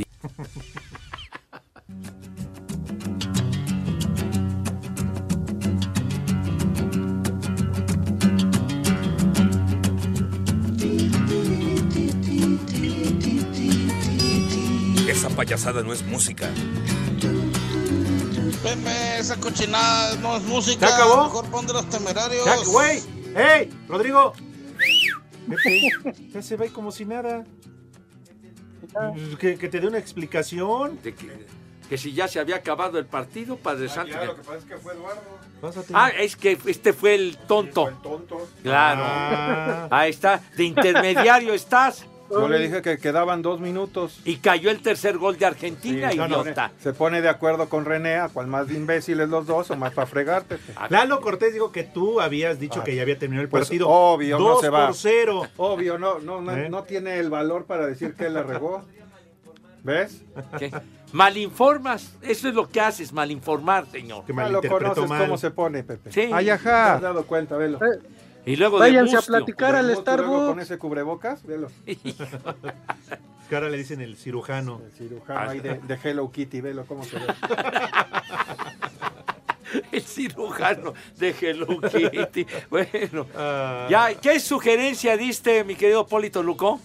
Esa 15.07 15.29
payasada 15.29 15.83
no 15.83 15.91
es 15.91 16.01
música. 16.03 16.49
Pepe, 18.75 19.19
esa 19.19 19.35
cochinada 19.37 20.15
no 20.17 20.37
es 20.37 20.43
música. 20.43 20.87
¿Se 20.87 20.93
acabó? 20.93 21.23
Mejor 21.25 21.45
pon 21.49 21.67
de 21.67 21.73
los 21.73 21.89
temerarios. 21.89 22.45
Ya, 22.45 22.55
güey. 22.71 23.01
¡Ey! 23.35 23.69
Rodrigo. 23.89 24.33
Pepe, 25.49 26.29
ya 26.29 26.41
se 26.41 26.55
ahí 26.55 26.69
como 26.69 26.89
si 26.91 27.03
nada. 27.03 27.43
Que, 29.39 29.57
que 29.57 29.67
te 29.67 29.79
dé 29.81 29.87
una 29.87 29.97
explicación. 29.97 31.01
de 31.03 31.13
que, 31.13 31.45
que 31.89 31.97
si 31.97 32.13
ya 32.13 32.29
se 32.29 32.39
había 32.39 32.55
acabado 32.55 32.97
el 32.97 33.05
partido, 33.05 33.57
Padre 33.57 33.89
Santo. 33.89 34.15
Lo 34.23 34.37
que 34.37 34.41
pasa 34.41 34.57
es 34.59 34.63
que 34.63 34.77
fue 34.77 34.93
Eduardo. 34.93 35.21
Pásate. 35.59 35.93
Ah, 35.93 36.09
es 36.09 36.37
que 36.37 36.57
este 36.65 36.93
fue 36.93 37.15
el 37.15 37.37
tonto. 37.37 37.91
Tonto. 38.01 38.47
Claro. 38.63 39.01
Ah. 39.05 39.87
Ahí 39.91 40.11
está. 40.11 40.41
De 40.55 40.63
intermediario 40.63 41.53
estás. 41.53 42.05
Yo 42.31 42.47
le 42.47 42.59
dije 42.59 42.81
que 42.81 42.97
quedaban 42.97 43.41
dos 43.41 43.59
minutos. 43.59 44.19
Y 44.25 44.37
cayó 44.37 44.71
el 44.71 44.81
tercer 44.81 45.17
gol 45.17 45.37
de 45.37 45.45
Argentina, 45.45 46.11
Sí, 46.11 46.17
no, 46.17 46.27
no, 46.27 46.41
idiota. 46.41 46.71
Se 46.79 46.93
pone 46.93 47.21
de 47.21 47.29
acuerdo 47.29 47.67
con 47.69 47.85
René, 47.85 48.15
a 48.15 48.29
cuál 48.29 48.47
más 48.47 48.67
de 48.67 48.75
imbéciles 48.75 49.27
los 49.29 49.45
dos 49.45 49.69
o 49.71 49.75
más 49.75 49.93
para 49.93 50.07
fregarte. 50.07 50.57
Lalo 50.89 51.21
Cortés 51.21 51.53
dijo 51.53 51.71
que 51.71 51.83
tú 51.83 52.21
habías 52.21 52.59
dicho 52.59 52.83
que 52.83 52.95
ya 52.95 53.01
había 53.01 53.17
terminado 53.19 53.43
el 53.43 53.49
Pues, 53.49 53.65
partido. 53.65 53.89
obvio, 53.89 54.39
no 54.39 54.45
Dos 54.49 54.61
se 54.61 54.69
va. 54.69 54.87
por 54.87 54.95
cero. 54.95 55.41
Obvio, 55.57 55.97
no, 55.97 56.19
no, 56.19 56.41
no, 56.41 56.55
¿Eh? 56.55 56.69
no 56.69 56.83
tiene 56.83 57.19
el 57.19 57.29
valor 57.29 57.65
para 57.65 57.85
decir 57.85 58.13
que 58.15 58.25
él 58.27 58.33
la 58.35 58.43
regó. 58.43 58.83
¿Ves? 59.83 60.21
¿Qué? 60.59 60.71
Malinformas. 61.11 62.13
Eso 62.21 62.47
es 62.47 62.53
lo 62.55 62.69
que 62.69 62.79
haces, 62.79 63.11
malinformar, 63.11 63.85
señor. 63.91 64.23
Que 64.25 64.33
Ya 64.33 64.47
lo 64.49 64.61
conoces 64.61 65.09
mal. 65.09 65.23
cómo 65.23 65.37
se 65.37 65.51
pone, 65.51 65.83
Pepe. 65.83 66.11
Sí. 66.11 66.29
Ay, 66.31 66.49
ajá. 66.49 66.85
¿Te 66.85 66.91
has 66.95 67.01
dado 67.01 67.25
cuenta? 67.25 67.57
Velo. 67.57 67.79
Y 68.45 68.55
luego 68.55 68.77
de 68.79 68.89
Váyanse 68.89 69.15
a 69.15 69.19
mustio. 69.19 69.35
platicar 69.37 69.75
al 69.75 69.95
Starbucks. 69.95 70.47
con 70.47 70.59
ese 70.59 70.77
cubrebocas, 70.77 71.43
velo. 71.45 71.67
Que 73.49 73.55
ahora 73.55 73.67
le 73.69 73.77
dicen 73.77 73.99
el 73.99 74.15
cirujano. 74.15 74.81
El 74.85 74.91
cirujano 74.93 75.49
ahí 75.49 75.59
de, 75.59 75.77
de 75.79 75.99
Hello 76.01 76.31
Kitty, 76.31 76.61
velo 76.61 76.85
cómo 76.85 77.03
se 77.03 77.19
ve. 77.19 77.25
El 79.91 80.01
cirujano 80.01 80.93
de 81.17 81.35
Hello 81.39 81.67
Kitty. 81.81 82.45
Bueno, 82.69 83.25
Ah. 83.35 83.87
ya, 83.89 84.13
¿qué 84.15 84.39
sugerencia 84.39 85.17
diste, 85.17 85.63
mi 85.63 85.75
querido 85.75 86.05
Polito 86.07 86.43
Luco? 86.43 86.79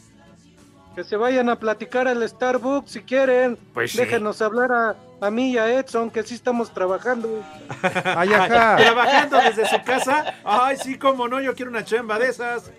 Que 0.94 1.04
se 1.04 1.16
vayan 1.16 1.48
a 1.50 1.59
platicar 1.59 2.09
al 2.09 2.26
Starbucks 2.28 2.90
si 2.90 3.00
quieren. 3.02 3.59
Pues 3.74 3.92
sí. 3.92 3.98
Déjenos 3.98 4.40
hablar 4.42 4.72
a, 4.72 4.96
a 5.21 5.31
mí 5.31 5.53
y 5.53 5.59
a 5.59 5.79
Edson, 5.79 6.11
que 6.11 6.23
sí 6.23 6.35
estamos 6.35 6.73
trabajando. 6.73 7.43
Ay, 8.05 8.33
ajá. 8.33 8.77
Trabajando 8.79 9.39
desde 9.39 9.69
su 9.69 9.83
casa. 9.83 10.35
Ay, 10.45 10.77
sí, 10.77 10.99
cómo 10.99 11.29
no, 11.29 11.41
yo 11.41 11.55
quiero 11.55 11.71
una 11.71 11.85
chamba 11.85 12.19
de 12.19 12.29
esas. 12.29 12.71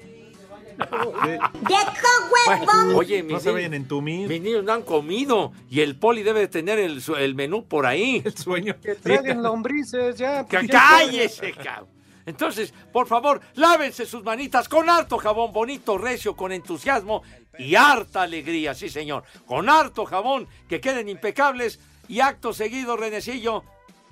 Bueno, 2.48 2.98
oye, 2.98 3.24
mis, 3.24 3.34
No 3.34 3.40
se 3.40 3.46
niños- 3.50 3.54
vayan 3.56 3.74
entumir. 3.74 4.30
mis 4.30 4.42
niños 4.42 4.64
no 4.64 4.74
han 4.74 4.84
comido 4.84 5.52
y 5.70 5.82
el 5.82 5.98
Poli 5.98 6.22
debe 6.24 6.42
de 6.42 6.48
tener 6.48 6.78
el, 6.80 7.36
menú 7.36 7.66
por 7.66 7.86
ahí. 7.86 8.22
El 8.24 8.38
sueño. 8.38 8.76
Que 8.82 8.96
traigan 8.96 9.42
lombrices, 9.42 10.18
ya. 10.18 10.46
¡Que 10.46 10.58
pues, 10.60 10.70
ya 10.70 10.80
cállese, 10.80 11.54
cabrón! 11.54 11.98
Entonces, 12.28 12.74
por 12.92 13.08
favor, 13.08 13.40
lávense 13.56 14.06
sus 14.06 14.22
manitas 14.22 14.68
con 14.68 14.90
harto 14.90 15.18
jabón 15.18 15.54
bonito, 15.54 15.98
recio, 15.98 16.36
con 16.36 16.52
entusiasmo 16.52 17.24
y 17.58 17.76
harta 17.76 18.24
alegría, 18.24 18.76
sí 18.76 18.90
señor. 18.90 19.24
Con 19.46 19.70
harto 19.70 20.06
jabón, 20.06 20.46
que 20.68 20.82
queden 20.82 21.08
impecables 21.08 21.80
y 22.08 22.20
acto 22.20 22.53
seguido, 22.53 22.97
Renecillo, 22.97 23.64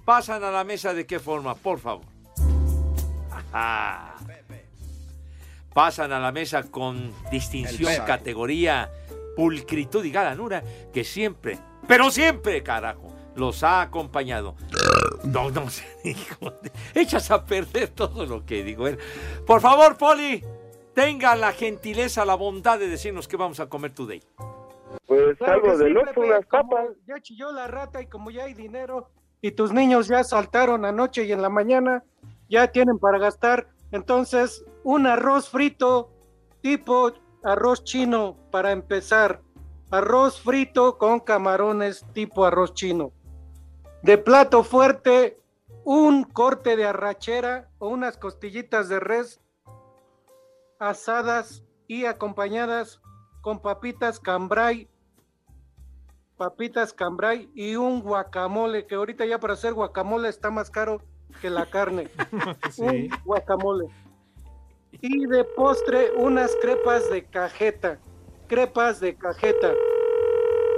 pasan 0.06 0.43
a 0.43 0.52
la 0.52 0.64
mesa 0.64 0.93
de 0.93 1.06
qué 1.06 1.20
forma, 1.20 1.56
por 1.56 1.80
favor. 1.80 2.06
Ajá. 3.32 4.16
Pasan 5.74 6.12
a 6.14 6.20
la 6.20 6.32
mesa 6.32 6.64
con 6.64 7.14
distinción, 7.32 8.06
categoría, 8.06 8.89
pulcritud 9.36 10.06
y 10.06 10.12
galanura 10.12 10.64
que 10.93 11.04
siempre, 11.04 11.60
pero 11.88 12.10
siempre, 12.12 12.64
carajo, 12.64 13.14
los 13.36 13.62
ha 13.64 13.82
acompañado. 13.82 14.56
No, 15.26 15.50
no 15.52 15.66
de- 16.04 16.72
Echas 16.93 17.30
a 17.32 17.43
perder 17.46 17.89
todo 17.89 18.26
lo 18.26 18.46
que 18.46 18.64
digo. 18.64 18.86
Por 19.46 19.60
favor, 19.60 19.98
Poli, 19.98 20.41
tenga 20.93 21.36
la 21.36 21.52
gentileza, 21.52 22.24
la 22.24 22.36
bondad 22.36 22.80
de 22.80 22.88
decirnos 22.88 23.28
qué 23.28 23.36
vamos 23.36 23.60
a 23.60 23.68
comer 23.68 23.93
today. 23.93 24.24
Pues 25.08 25.42
algo 25.42 25.78
del 25.78 25.98
Oxxo, 25.98 26.22
unas 26.22 26.46
papas. 26.46 26.90
Ya 27.06 27.20
chilló 27.22 27.52
la 27.52 27.68
rata 27.68 28.02
y 28.02 28.08
como 28.08 28.32
ya 28.32 28.46
hay 28.46 28.54
dinero 28.54 29.10
y 29.46 29.52
tus 29.52 29.72
niños 29.72 30.08
ya 30.08 30.24
saltaron 30.24 30.86
anoche 30.86 31.24
y 31.24 31.32
en 31.32 31.44
la 31.44 31.50
mañana, 31.50 32.04
ya 32.50 32.72
tienen 32.72 32.98
para 32.98 33.20
gastar. 33.20 33.68
Entonces, 33.92 34.66
un 34.84 35.06
arroz 35.06 35.50
frito 35.50 36.10
tipo 36.62 37.12
arroz 37.44 37.84
chino 37.84 38.38
para 38.50 38.72
empezar. 38.72 39.42
Arroz 39.92 40.42
frito 40.42 40.98
con 40.98 41.20
camarones 41.20 42.04
tipo 42.12 42.44
arroz 42.44 42.74
chino. 42.74 43.12
De 44.02 44.18
plato 44.18 44.64
fuerte, 44.64 45.40
un 45.84 46.24
corte 46.24 46.76
de 46.76 46.86
arrachera 46.86 47.70
o 47.78 47.90
unas 47.90 48.18
costillitas 48.18 48.90
de 48.90 49.00
res 49.00 49.42
asadas 50.80 51.64
y 51.86 52.06
acompañadas 52.06 53.00
con 53.46 53.60
papitas 53.60 54.20
cambray, 54.20 54.89
papitas 56.36 56.91
cambray 56.91 57.48
y 57.54 57.76
un 57.76 58.02
guacamole, 58.02 58.88
que 58.88 58.96
ahorita 58.96 59.24
ya 59.24 59.39
para 59.39 59.54
hacer 59.54 59.72
guacamole 59.76 60.30
está 60.30 60.50
más 60.50 60.72
caro 60.72 61.00
que 61.41 61.52
la 61.52 61.68
carne. 61.68 62.10
Un 62.80 63.08
guacamole. 63.24 63.86
Y 64.93 65.28
de 65.28 65.43
postre, 65.43 66.12
unas 66.18 66.58
crepas 66.60 67.08
de 67.12 67.24
cajeta. 67.26 68.00
Crepas 68.48 69.00
de 69.00 69.16
cajeta. 69.16 69.74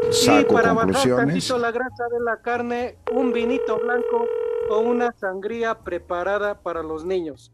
y 0.10 0.14
Saco 0.14 0.56
para 0.56 0.74
bajar 0.74 1.16
tantito 1.16 1.58
la 1.58 1.72
grasa 1.72 2.04
de 2.12 2.20
la 2.20 2.42
carne, 2.42 2.98
un 3.14 3.32
vinito 3.32 3.80
blanco 3.80 4.26
o 4.70 4.80
una 4.80 5.14
sangría 5.14 5.74
preparada 5.80 6.60
para 6.60 6.84
los 6.84 7.06
niños. 7.06 7.50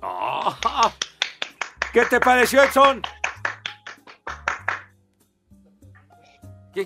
¡Ah! 0.00 0.94
¿Qué 1.92 2.06
te 2.06 2.20
pareció, 2.20 2.62
Edson? 2.62 3.02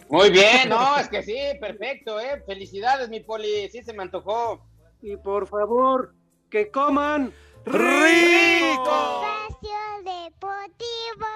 Muy 0.08 0.30
bien, 0.30 0.68
no, 0.68 0.98
es 0.98 1.08
que 1.08 1.22
sí, 1.22 1.36
perfecto, 1.60 2.20
¿eh? 2.20 2.42
Felicidades, 2.46 3.08
mi 3.08 3.20
poli, 3.20 3.68
sí 3.70 3.82
se 3.82 3.92
me 3.92 4.02
antojó. 4.02 4.64
Y 5.00 5.16
por 5.16 5.48
favor, 5.48 6.14
que 6.50 6.70
coman 6.70 7.32
rico. 7.64 9.24
Espacio 9.48 9.70
Deportivo. 10.04 11.26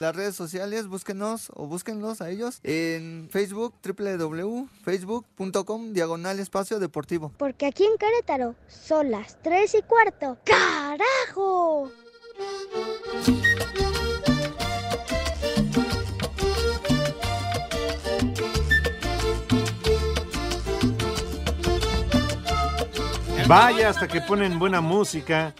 Las 0.00 0.14
redes 0.14 0.36
sociales, 0.36 0.86
búsquenos 0.86 1.50
o 1.54 1.66
búsquenlos 1.66 2.20
a 2.20 2.30
ellos 2.30 2.60
en 2.62 3.28
Facebook, 3.32 3.74
www.facebook.com, 3.82 5.92
diagonal 5.92 6.38
espacio 6.38 6.78
deportivo. 6.78 7.32
Porque 7.36 7.66
aquí 7.66 7.84
en 7.84 7.98
Querétaro 7.98 8.54
son 8.68 9.10
las 9.10 9.42
3 9.42 9.74
y 9.74 9.82
cuarto. 9.82 10.38
¡Carajo! 10.44 11.90
Vaya 23.48 23.88
hasta 23.88 24.06
que 24.06 24.20
ponen 24.20 24.58
buena 24.58 24.80
música. 24.80 25.54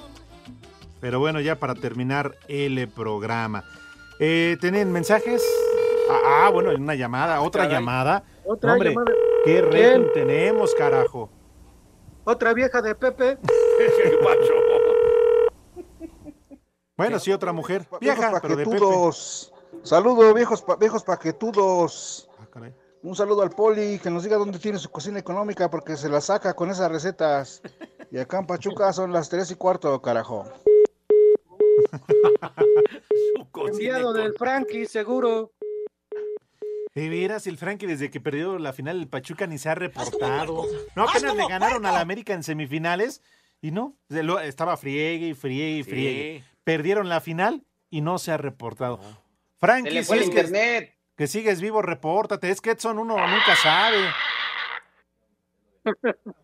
Pero 1.00 1.20
bueno, 1.20 1.40
ya 1.40 1.56
para 1.58 1.74
terminar 1.74 2.36
el 2.48 2.88
programa. 2.88 3.64
Eh, 4.18 4.56
¿Tienen 4.60 4.92
mensajes? 4.92 5.42
Ah, 6.10 6.46
ah, 6.46 6.50
bueno, 6.50 6.70
una 6.76 6.94
llamada, 6.94 7.40
otra 7.40 7.62
Caray. 7.62 7.76
llamada. 7.78 8.24
Otra 8.44 8.72
Hombre, 8.74 8.90
llamada. 8.90 9.12
qué 9.44 9.62
rating 9.62 10.06
tenemos, 10.12 10.74
carajo. 10.74 11.30
Otra 12.24 12.52
vieja 12.52 12.82
de 12.82 12.94
Pepe. 12.94 13.38
Bueno, 16.96 17.20
sí, 17.20 17.30
otra 17.30 17.52
mujer. 17.52 17.86
Vieja, 18.00 18.40
pero 18.42 18.56
de 18.56 18.64
Pepe. 18.64 18.76
paquetudos. 18.76 19.54
Saludos, 19.84 20.34
viejos, 20.34 20.62
pa- 20.62 20.74
viejos 20.74 21.04
paquetudos. 21.04 22.28
Ah, 22.40 22.46
caray. 22.52 22.74
Un 23.02 23.14
saludo 23.14 23.42
al 23.42 23.50
Poli, 23.50 23.98
que 24.00 24.10
nos 24.10 24.24
diga 24.24 24.36
dónde 24.36 24.58
tiene 24.58 24.78
su 24.78 24.90
cocina 24.90 25.18
económica, 25.18 25.70
porque 25.70 25.96
se 25.96 26.08
la 26.08 26.20
saca 26.20 26.54
con 26.54 26.70
esas 26.70 26.90
recetas. 26.90 27.62
Y 28.10 28.18
acá 28.18 28.38
en 28.40 28.46
Pachuca 28.46 28.92
son 28.92 29.12
las 29.12 29.28
tres 29.28 29.50
y 29.50 29.54
cuarto, 29.54 30.00
carajo. 30.02 30.46
Enviado 33.72 34.12
del 34.12 34.34
Frankie, 34.34 34.86
seguro. 34.86 35.52
De 36.94 37.08
veras, 37.08 37.46
el 37.46 37.56
Frankie 37.58 37.86
desde 37.86 38.10
que 38.10 38.20
perdió 38.20 38.58
la 38.58 38.72
final 38.72 38.98
del 38.98 39.08
Pachuca 39.08 39.46
ni 39.46 39.58
se 39.58 39.68
ha 39.68 39.74
reportado. 39.74 40.64
No, 40.96 41.08
apenas 41.08 41.36
le 41.36 41.46
ganaron 41.46 41.86
a 41.86 41.92
la 41.92 42.00
América 42.00 42.34
en 42.34 42.42
semifinales 42.42 43.22
y 43.60 43.70
no, 43.70 43.96
estaba 44.42 44.76
friegue 44.76 45.28
y 45.28 45.34
friegue 45.34 45.78
y 45.78 45.84
Sí. 45.84 45.90
friegue. 45.90 46.44
Perdieron 46.64 47.08
la 47.08 47.20
final 47.20 47.64
y 47.90 48.00
no 48.00 48.18
se 48.18 48.32
ha 48.32 48.36
reportado. 48.36 49.00
Frankie, 49.58 49.90
Se 49.90 49.94
le 49.94 50.02
si 50.02 50.06
fue 50.06 50.16
el 50.16 50.22
es 50.22 50.30
que, 50.30 50.36
internet. 50.40 50.97
Que 51.18 51.26
sigues 51.26 51.60
vivo, 51.60 51.82
repórtate. 51.82 52.48
Es 52.48 52.60
que 52.60 52.70
Edson 52.70 52.96
uno 52.96 53.16
nunca 53.16 53.56
sabe. 53.56 54.08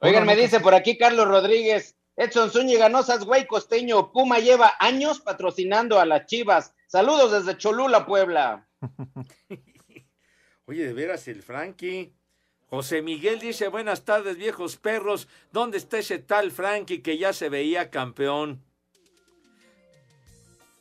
Oigan, 0.00 0.26
me 0.26 0.36
dice 0.36 0.60
por 0.60 0.74
aquí 0.74 0.98
Carlos 0.98 1.26
Rodríguez, 1.26 1.96
Edson 2.14 2.50
Zúñiga, 2.50 2.90
no 2.90 3.02
seas 3.02 3.24
güey 3.24 3.46
costeño, 3.46 4.12
Puma 4.12 4.40
lleva 4.40 4.74
años 4.78 5.20
patrocinando 5.20 5.98
a 5.98 6.04
las 6.04 6.26
Chivas. 6.26 6.74
Saludos 6.86 7.32
desde 7.32 7.56
Cholula, 7.58 8.04
Puebla. 8.04 8.68
Oye, 10.66 10.84
de 10.84 10.92
veras, 10.92 11.26
el 11.26 11.42
Frankie. 11.42 12.12
José 12.68 13.00
Miguel 13.00 13.40
dice, 13.40 13.68
buenas 13.68 14.04
tardes, 14.04 14.36
viejos 14.36 14.76
perros. 14.76 15.28
¿Dónde 15.50 15.78
está 15.78 15.96
ese 15.98 16.18
tal 16.18 16.50
Frankie 16.50 17.00
que 17.00 17.16
ya 17.16 17.32
se 17.32 17.48
veía 17.48 17.90
campeón? 17.90 18.62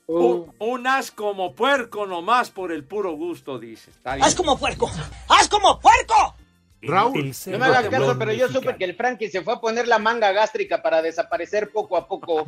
Un, 0.08 0.54
un 0.60 0.88
as 0.88 1.12
como 1.12 1.54
puerco 1.54 2.06
nomás 2.06 2.50
por 2.50 2.72
el 2.72 2.86
puro 2.86 3.12
gusto, 3.12 3.60
dice. 3.60 3.92
Está 3.92 4.16
bien. 4.16 4.26
¡Haz 4.26 4.36
como 4.36 4.58
puerco! 4.58 4.90
¡Haz 5.28 5.50
como 5.50 5.80
puerco! 5.80 6.36
Raúl. 6.82 7.34
No 7.48 7.58
me 7.60 7.66
hagas 7.66 7.90
caso, 7.90 8.18
pero 8.18 8.32
yo 8.32 8.48
supe 8.50 8.78
que 8.78 8.86
el 8.86 8.96
Frankie 8.96 9.30
se 9.30 9.42
fue 9.42 9.54
a 9.56 9.60
poner 9.60 9.88
la 9.88 10.00
manga 10.00 10.32
gástrica 10.32 10.82
para 10.82 11.02
desaparecer 11.02 11.72
poco 11.72 11.98
a 11.98 12.08
poco. 12.08 12.48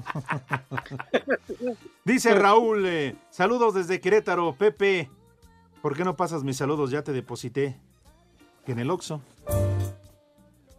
Dice 2.06 2.34
Raúl, 2.34 2.86
eh, 2.86 3.16
saludos 3.30 3.74
desde 3.74 4.00
Querétaro, 4.00 4.54
Pepe. 4.54 5.10
¿Por 5.82 5.98
qué 5.98 6.04
no 6.04 6.16
pasas 6.16 6.44
mis 6.44 6.58
saludos? 6.58 6.92
Ya 6.92 7.04
te 7.04 7.12
deposité 7.12 7.78
en 8.68 8.80
el 8.80 8.92
Oxxo. 8.92 9.22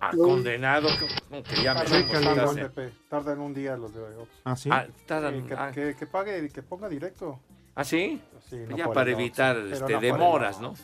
Ah, 0.03 0.11
condenado. 0.17 0.89
como 1.29 1.43
que 1.43 1.63
ya 1.63 1.75
me 1.75 1.81
Tardan, 1.83 2.09
tardan, 2.09 2.25
contaste. 2.37 2.69
Pepe, 2.71 2.93
tardan 3.09 3.41
un 3.41 3.53
día 3.55 3.77
los 3.77 3.93
de 3.95 4.01
Ops. 4.17 4.31
¿Ah, 4.45 4.57
sí? 4.57 4.71
Ah, 4.73 4.87
tardan- 5.07 5.47
que, 5.47 5.55
ah. 5.55 5.71
que- 5.75 5.95
que 5.95 6.07
pague 6.07 6.43
y 6.45 6.49
que 6.49 6.63
ponga 6.63 6.89
directo. 6.89 7.39
¿Ah, 7.75 7.85
sí? 7.85 8.21
Sí, 8.49 8.57
no 8.69 8.77
ya 8.77 8.89
para 8.91 9.11
evitar 9.11 9.57
pero 9.57 9.69
este, 9.75 9.93
no 9.93 10.01
demoras. 10.01 10.61
¿no? 10.61 10.75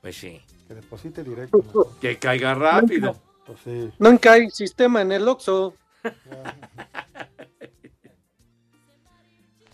Pues 0.00 0.16
sí. 0.16 0.40
Que 0.66 0.74
deposite 0.74 1.22
directo. 1.22 1.96
Que 2.00 2.18
caiga 2.18 2.54
rápido. 2.54 3.14
Pues 3.46 3.58
sí. 3.62 3.92
Nunca 3.98 4.32
hay 4.32 4.48
sistema 4.50 5.02
en 5.02 5.12
el 5.12 5.28
Oxxo. 5.28 5.74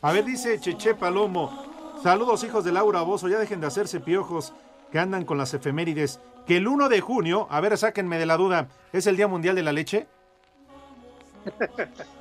A 0.01 0.13
ver, 0.13 0.25
dice 0.25 0.59
Cheche 0.61 0.95
Palomo. 0.95 1.67
Saludos, 2.03 2.45
hijos 2.45 2.65
de 2.65 2.73
Laura 2.73 3.03
Bozo. 3.03 3.29
Ya 3.29 3.39
dejen 3.39 3.61
de 3.61 3.67
hacerse 3.67 3.99
piojos 4.01 4.53
que 4.93 4.99
andan 4.99 5.25
con 5.25 5.39
las 5.39 5.53
efemérides. 5.55 6.21
Que 6.47 6.57
el 6.57 6.67
1 6.69 6.89
de 6.89 7.01
junio, 7.01 7.47
a 7.51 7.61
ver, 7.61 7.77
sáquenme 7.77 8.19
de 8.19 8.27
la 8.27 8.37
duda, 8.37 8.69
¿es 8.93 9.07
el 9.07 9.17
Día 9.17 9.29
Mundial 9.29 9.55
de 9.55 9.63
la 9.63 9.73
Leche? 9.73 10.07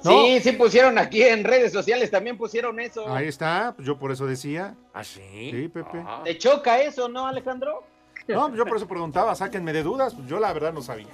No. 0.04 0.12
Sí, 0.12 0.40
sí 0.42 0.52
pusieron 0.54 0.98
aquí 0.98 1.22
en 1.22 1.44
redes 1.44 1.74
sociales, 1.74 2.10
también 2.12 2.38
pusieron 2.38 2.80
eso. 2.80 3.14
Ahí 3.14 3.28
está, 3.28 3.74
pues 3.76 3.86
yo 3.86 3.98
por 3.98 4.12
eso 4.12 4.26
decía. 4.26 4.76
¿Ah, 4.94 5.04
sí? 5.04 5.52
Sí, 5.52 5.68
Pepe. 5.68 6.06
¿Te 6.24 6.38
choca 6.38 6.80
eso, 6.80 7.10
no, 7.10 7.28
Alejandro? 7.28 7.84
No, 8.28 8.54
yo 8.56 8.66
por 8.66 8.78
eso 8.78 8.88
preguntaba, 8.88 9.36
sáquenme 9.36 9.74
de 9.74 9.84
dudas. 9.84 10.16
Yo 10.28 10.40
la 10.40 10.54
verdad 10.54 10.72
no 10.72 10.82
sabía. 10.82 11.08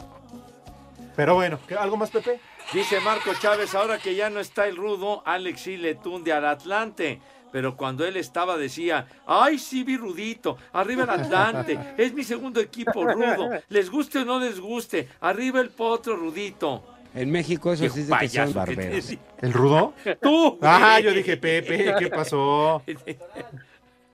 Pero 1.16 1.36
bueno, 1.36 1.58
¿qué- 1.68 1.76
¿algo 1.76 1.98
más, 1.98 2.12
Pepe? 2.12 2.40
Dice 2.74 3.00
Marco 3.00 3.32
Chávez, 3.40 3.74
ahora 3.74 3.98
que 3.98 4.14
ya 4.16 4.30
no 4.30 4.40
está 4.40 4.68
el 4.68 4.76
rudo, 4.78 5.24
Alex 5.26 5.62
sí 5.62 5.78
le 5.78 5.96
tunde 5.96 6.34
al 6.34 6.46
Atlante. 6.46 7.20
Pero 7.54 7.78
cuando 7.78 8.04
él 8.06 8.18
estaba 8.18 8.58
decía, 8.58 9.06
ay, 9.28 9.60
sí, 9.60 9.84
vi 9.84 9.96
rudito, 9.96 10.58
arriba 10.74 11.04
el 11.04 11.10
Atlante, 11.12 11.80
es 11.98 12.12
mi 12.14 12.24
segundo 12.24 12.60
equipo 12.60 13.06
rudo, 13.06 13.52
les 13.70 13.90
guste 13.92 14.20
o 14.20 14.26
no 14.26 14.40
les 14.40 14.60
guste, 14.60 15.08
arriba 15.22 15.62
el 15.62 15.70
potro 15.70 16.16
rudito. 16.18 16.84
En 17.14 17.30
México 17.32 17.72
eso 17.72 17.88
sí 17.90 18.02
es 18.02 18.08
de 18.08 18.18
que 18.18 18.28
son 18.28 18.54
barberos. 18.54 19.06
te- 19.06 19.20
¿El 19.46 19.54
rudo? 19.54 19.94
Tú. 20.20 20.58
Ah, 20.64 21.00
yo 21.00 21.12
dije, 21.14 21.38
Pepe, 21.38 21.94
¿qué 22.00 22.08
pasó? 22.08 22.82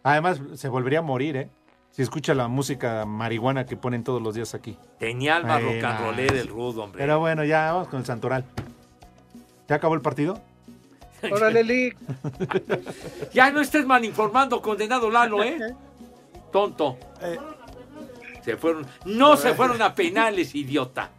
Además, 0.04 0.42
se 0.56 0.68
volvería 0.68 1.00
a 1.00 1.02
morir, 1.02 1.38
¿eh? 1.38 1.50
Si 1.92 2.02
escucha 2.02 2.34
la 2.34 2.48
música 2.50 3.06
marihuana 3.06 3.66
que 3.66 3.78
ponen 3.78 4.04
todos 4.04 4.22
los 4.22 4.36
días 4.36 4.54
aquí. 4.54 4.78
Tenía 5.00 5.38
alma 5.38 5.54
Bueno, 5.60 5.72
rock 5.76 5.84
and 5.86 6.00
roller 6.02 6.34
el 6.36 6.48
rudo, 6.50 6.84
hombre. 6.84 7.02
Pero 7.02 7.20
bueno, 7.20 7.44
ya 7.46 7.72
vamos 7.72 7.88
con 7.88 8.00
el 8.02 8.06
Santoral. 8.06 8.44
¿Ya 9.70 9.76
acabó 9.78 9.96
el 9.96 10.02
partido? 10.02 10.42
Órale, 11.32 11.64
Lick. 11.64 11.98
Ya 13.34 13.52
no 13.52 13.62
estés 13.62 13.86
mal 13.86 14.04
informando, 14.06 14.62
condenado 14.62 15.10
Lalo, 15.10 15.44
¿eh? 15.44 15.60
Tonto. 16.52 16.98
Se 18.44 18.58
fueron, 18.58 18.86
no 19.06 19.38
se 19.38 19.54
fueron 19.54 19.82
a 19.82 19.94
penales, 19.94 20.56
idiota. 20.56 21.10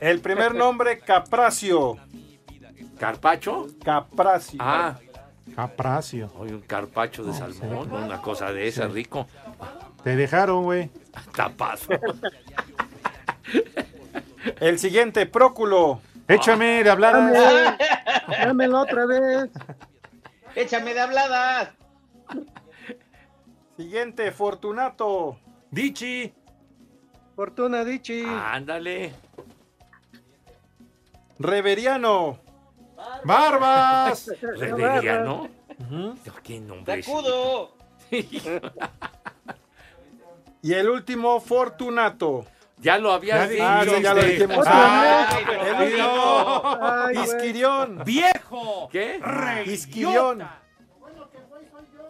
El 0.00 0.20
primer 0.20 0.54
nombre, 0.54 0.98
Capracio. 1.00 1.96
¿Carpacho? 2.98 3.66
Capracio. 3.84 4.58
Ah, 4.62 4.98
Capracio. 5.54 6.30
hoy 6.38 6.50
un 6.52 6.60
carpacho 6.60 7.22
de 7.24 7.32
salmón, 7.34 7.92
una 7.92 8.20
cosa 8.20 8.52
de 8.52 8.68
esa, 8.68 8.86
Sí. 8.86 8.92
rico. 8.92 9.26
Te 10.02 10.16
dejaron, 10.16 10.64
güey. 10.64 10.90
Tapazo. 11.36 11.92
El 14.60 14.78
siguiente, 14.78 15.26
Próculo. 15.26 16.00
Échame 16.30 16.84
de 16.84 16.90
hablar. 16.90 17.12
Dame, 17.12 17.76
dámelo 18.28 18.80
otra 18.80 19.06
vez. 19.06 19.50
Échame 20.54 20.94
de 20.94 21.00
habladas. 21.00 21.70
Siguiente, 23.76 24.30
Fortunato. 24.30 25.38
Dichi. 25.70 26.32
Fortuna 27.34 27.84
Dichi. 27.84 28.24
Ándale. 28.24 29.12
Reveriano. 31.38 32.38
¡Barbas! 33.24 34.30
Reveriano. 34.40 35.48
¿Qué 36.42 36.60
nombre 36.60 37.00
es? 37.00 37.08
Y 40.62 40.74
el 40.74 40.88
último, 40.90 41.40
Fortunato. 41.40 42.44
Ya 42.80 42.98
lo 42.98 43.12
habías 43.12 43.48
dicho. 43.50 43.62
Ah, 43.64 43.84
sí, 43.84 44.02
ya 44.02 44.14
lo 44.14 44.22
dijimos. 44.22 44.66
Isquirión. 47.24 48.02
¡Viejo! 48.04 48.88
¿Qué? 48.90 49.20
Isquirión. 49.66 50.48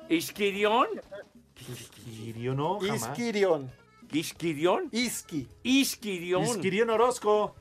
¿Isquirión? 0.08 0.86
Isquirio, 1.68 2.54
no, 2.54 2.78
jamás. 2.80 3.02
Isquirión. 3.02 3.70
¿Isquirión? 4.12 4.88
Isqui. 4.90 5.48
Isquirión. 5.62 6.42
Isquirión 6.44 6.90
Orozco. 6.90 7.54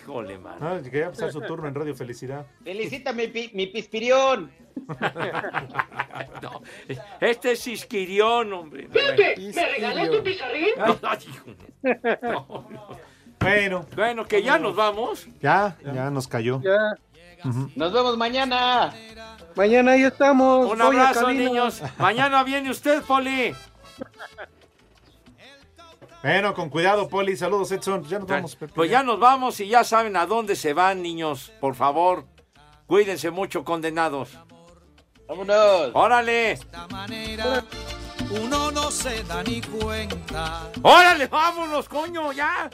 Híjole, 0.00 0.36
mano. 0.38 0.56
Ah, 0.68 0.80
quería 0.82 1.10
pasar 1.10 1.30
su 1.30 1.40
turno 1.42 1.68
en 1.68 1.74
Radio 1.74 1.94
Felicidad. 1.94 2.44
Felicítame, 2.64 3.28
pi- 3.28 3.50
mi 3.54 3.68
pispirión. 3.68 4.50
No, 6.42 6.62
este 7.20 7.52
es 7.52 7.66
Isquirión, 7.66 8.52
hombre. 8.52 8.88
¿me 8.88 9.52
regalas 9.66 10.10
tu 10.10 10.22
pizarrín? 10.22 10.70
No, 12.22 12.66
no. 12.70 12.88
Bueno, 13.40 13.86
Bueno, 13.96 14.24
que 14.24 14.42
ya 14.42 14.58
nos 14.58 14.74
vamos. 14.76 15.26
ya, 15.40 15.76
ya 15.84 16.10
nos 16.10 16.28
cayó. 16.28 16.60
Ya. 16.62 16.96
Nos 17.74 17.92
vemos 17.92 18.16
mañana. 18.16 18.94
Mañana 19.56 19.92
ahí 19.92 20.02
estamos. 20.04 20.70
Un 20.70 20.78
Voy 20.78 20.96
abrazo, 20.96 21.32
niños. 21.32 21.82
Mañana 21.98 22.44
viene 22.44 22.70
usted, 22.70 23.02
Poli. 23.02 23.52
Bueno, 26.22 26.54
con 26.54 26.70
cuidado, 26.70 27.08
Poli. 27.08 27.36
Saludos, 27.36 27.72
Edson. 27.72 28.04
Ya 28.04 28.20
nos 28.20 28.28
vamos, 28.28 28.54
Pepe. 28.56 28.72
Pues 28.74 28.90
ya 28.90 29.02
nos 29.02 29.18
vamos 29.18 29.58
y 29.58 29.66
ya 29.66 29.82
saben 29.82 30.16
a 30.16 30.24
dónde 30.26 30.54
se 30.54 30.72
van, 30.72 31.02
niños. 31.02 31.52
Por 31.60 31.74
favor, 31.74 32.26
cuídense 32.86 33.30
mucho, 33.32 33.64
condenados. 33.64 34.38
Vámonos. 35.32 35.90
Órale. 35.94 36.58
Uno 38.30 38.70
no 38.70 38.90
se 38.90 39.22
da 39.24 39.42
ni 39.42 39.62
cuenta. 39.62 40.70
Órale, 40.82 41.26
vámonos, 41.26 41.88
coño, 41.88 42.32
ya. 42.32 42.68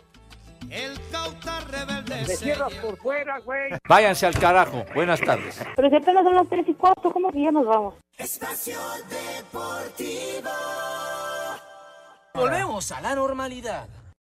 El 0.69 0.99
cauta 1.13 1.61
rebelde 1.61 2.25
Te 2.27 2.37
cierras 2.37 2.75
por 2.75 2.97
fuera, 2.97 3.39
güey. 3.39 3.71
Váyanse 3.89 4.27
al 4.27 4.37
carajo. 4.37 4.85
Buenas 4.93 5.21
tardes. 5.21 5.65
Pero 5.77 5.89
si 5.89 5.97
apenas 5.97 6.25
son 6.25 6.35
las 6.35 6.49
3 6.49 6.69
y 6.69 6.75
4, 6.75 7.13
¿cómo 7.13 7.31
que 7.31 7.43
ya 7.43 7.53
nos 7.53 7.65
vamos? 7.65 7.95
Espacio 8.17 8.81
Deportivo. 9.09 10.51
Volvemos 12.35 12.91
a 12.91 13.01
la 13.01 13.15
normalidad. 13.15 13.87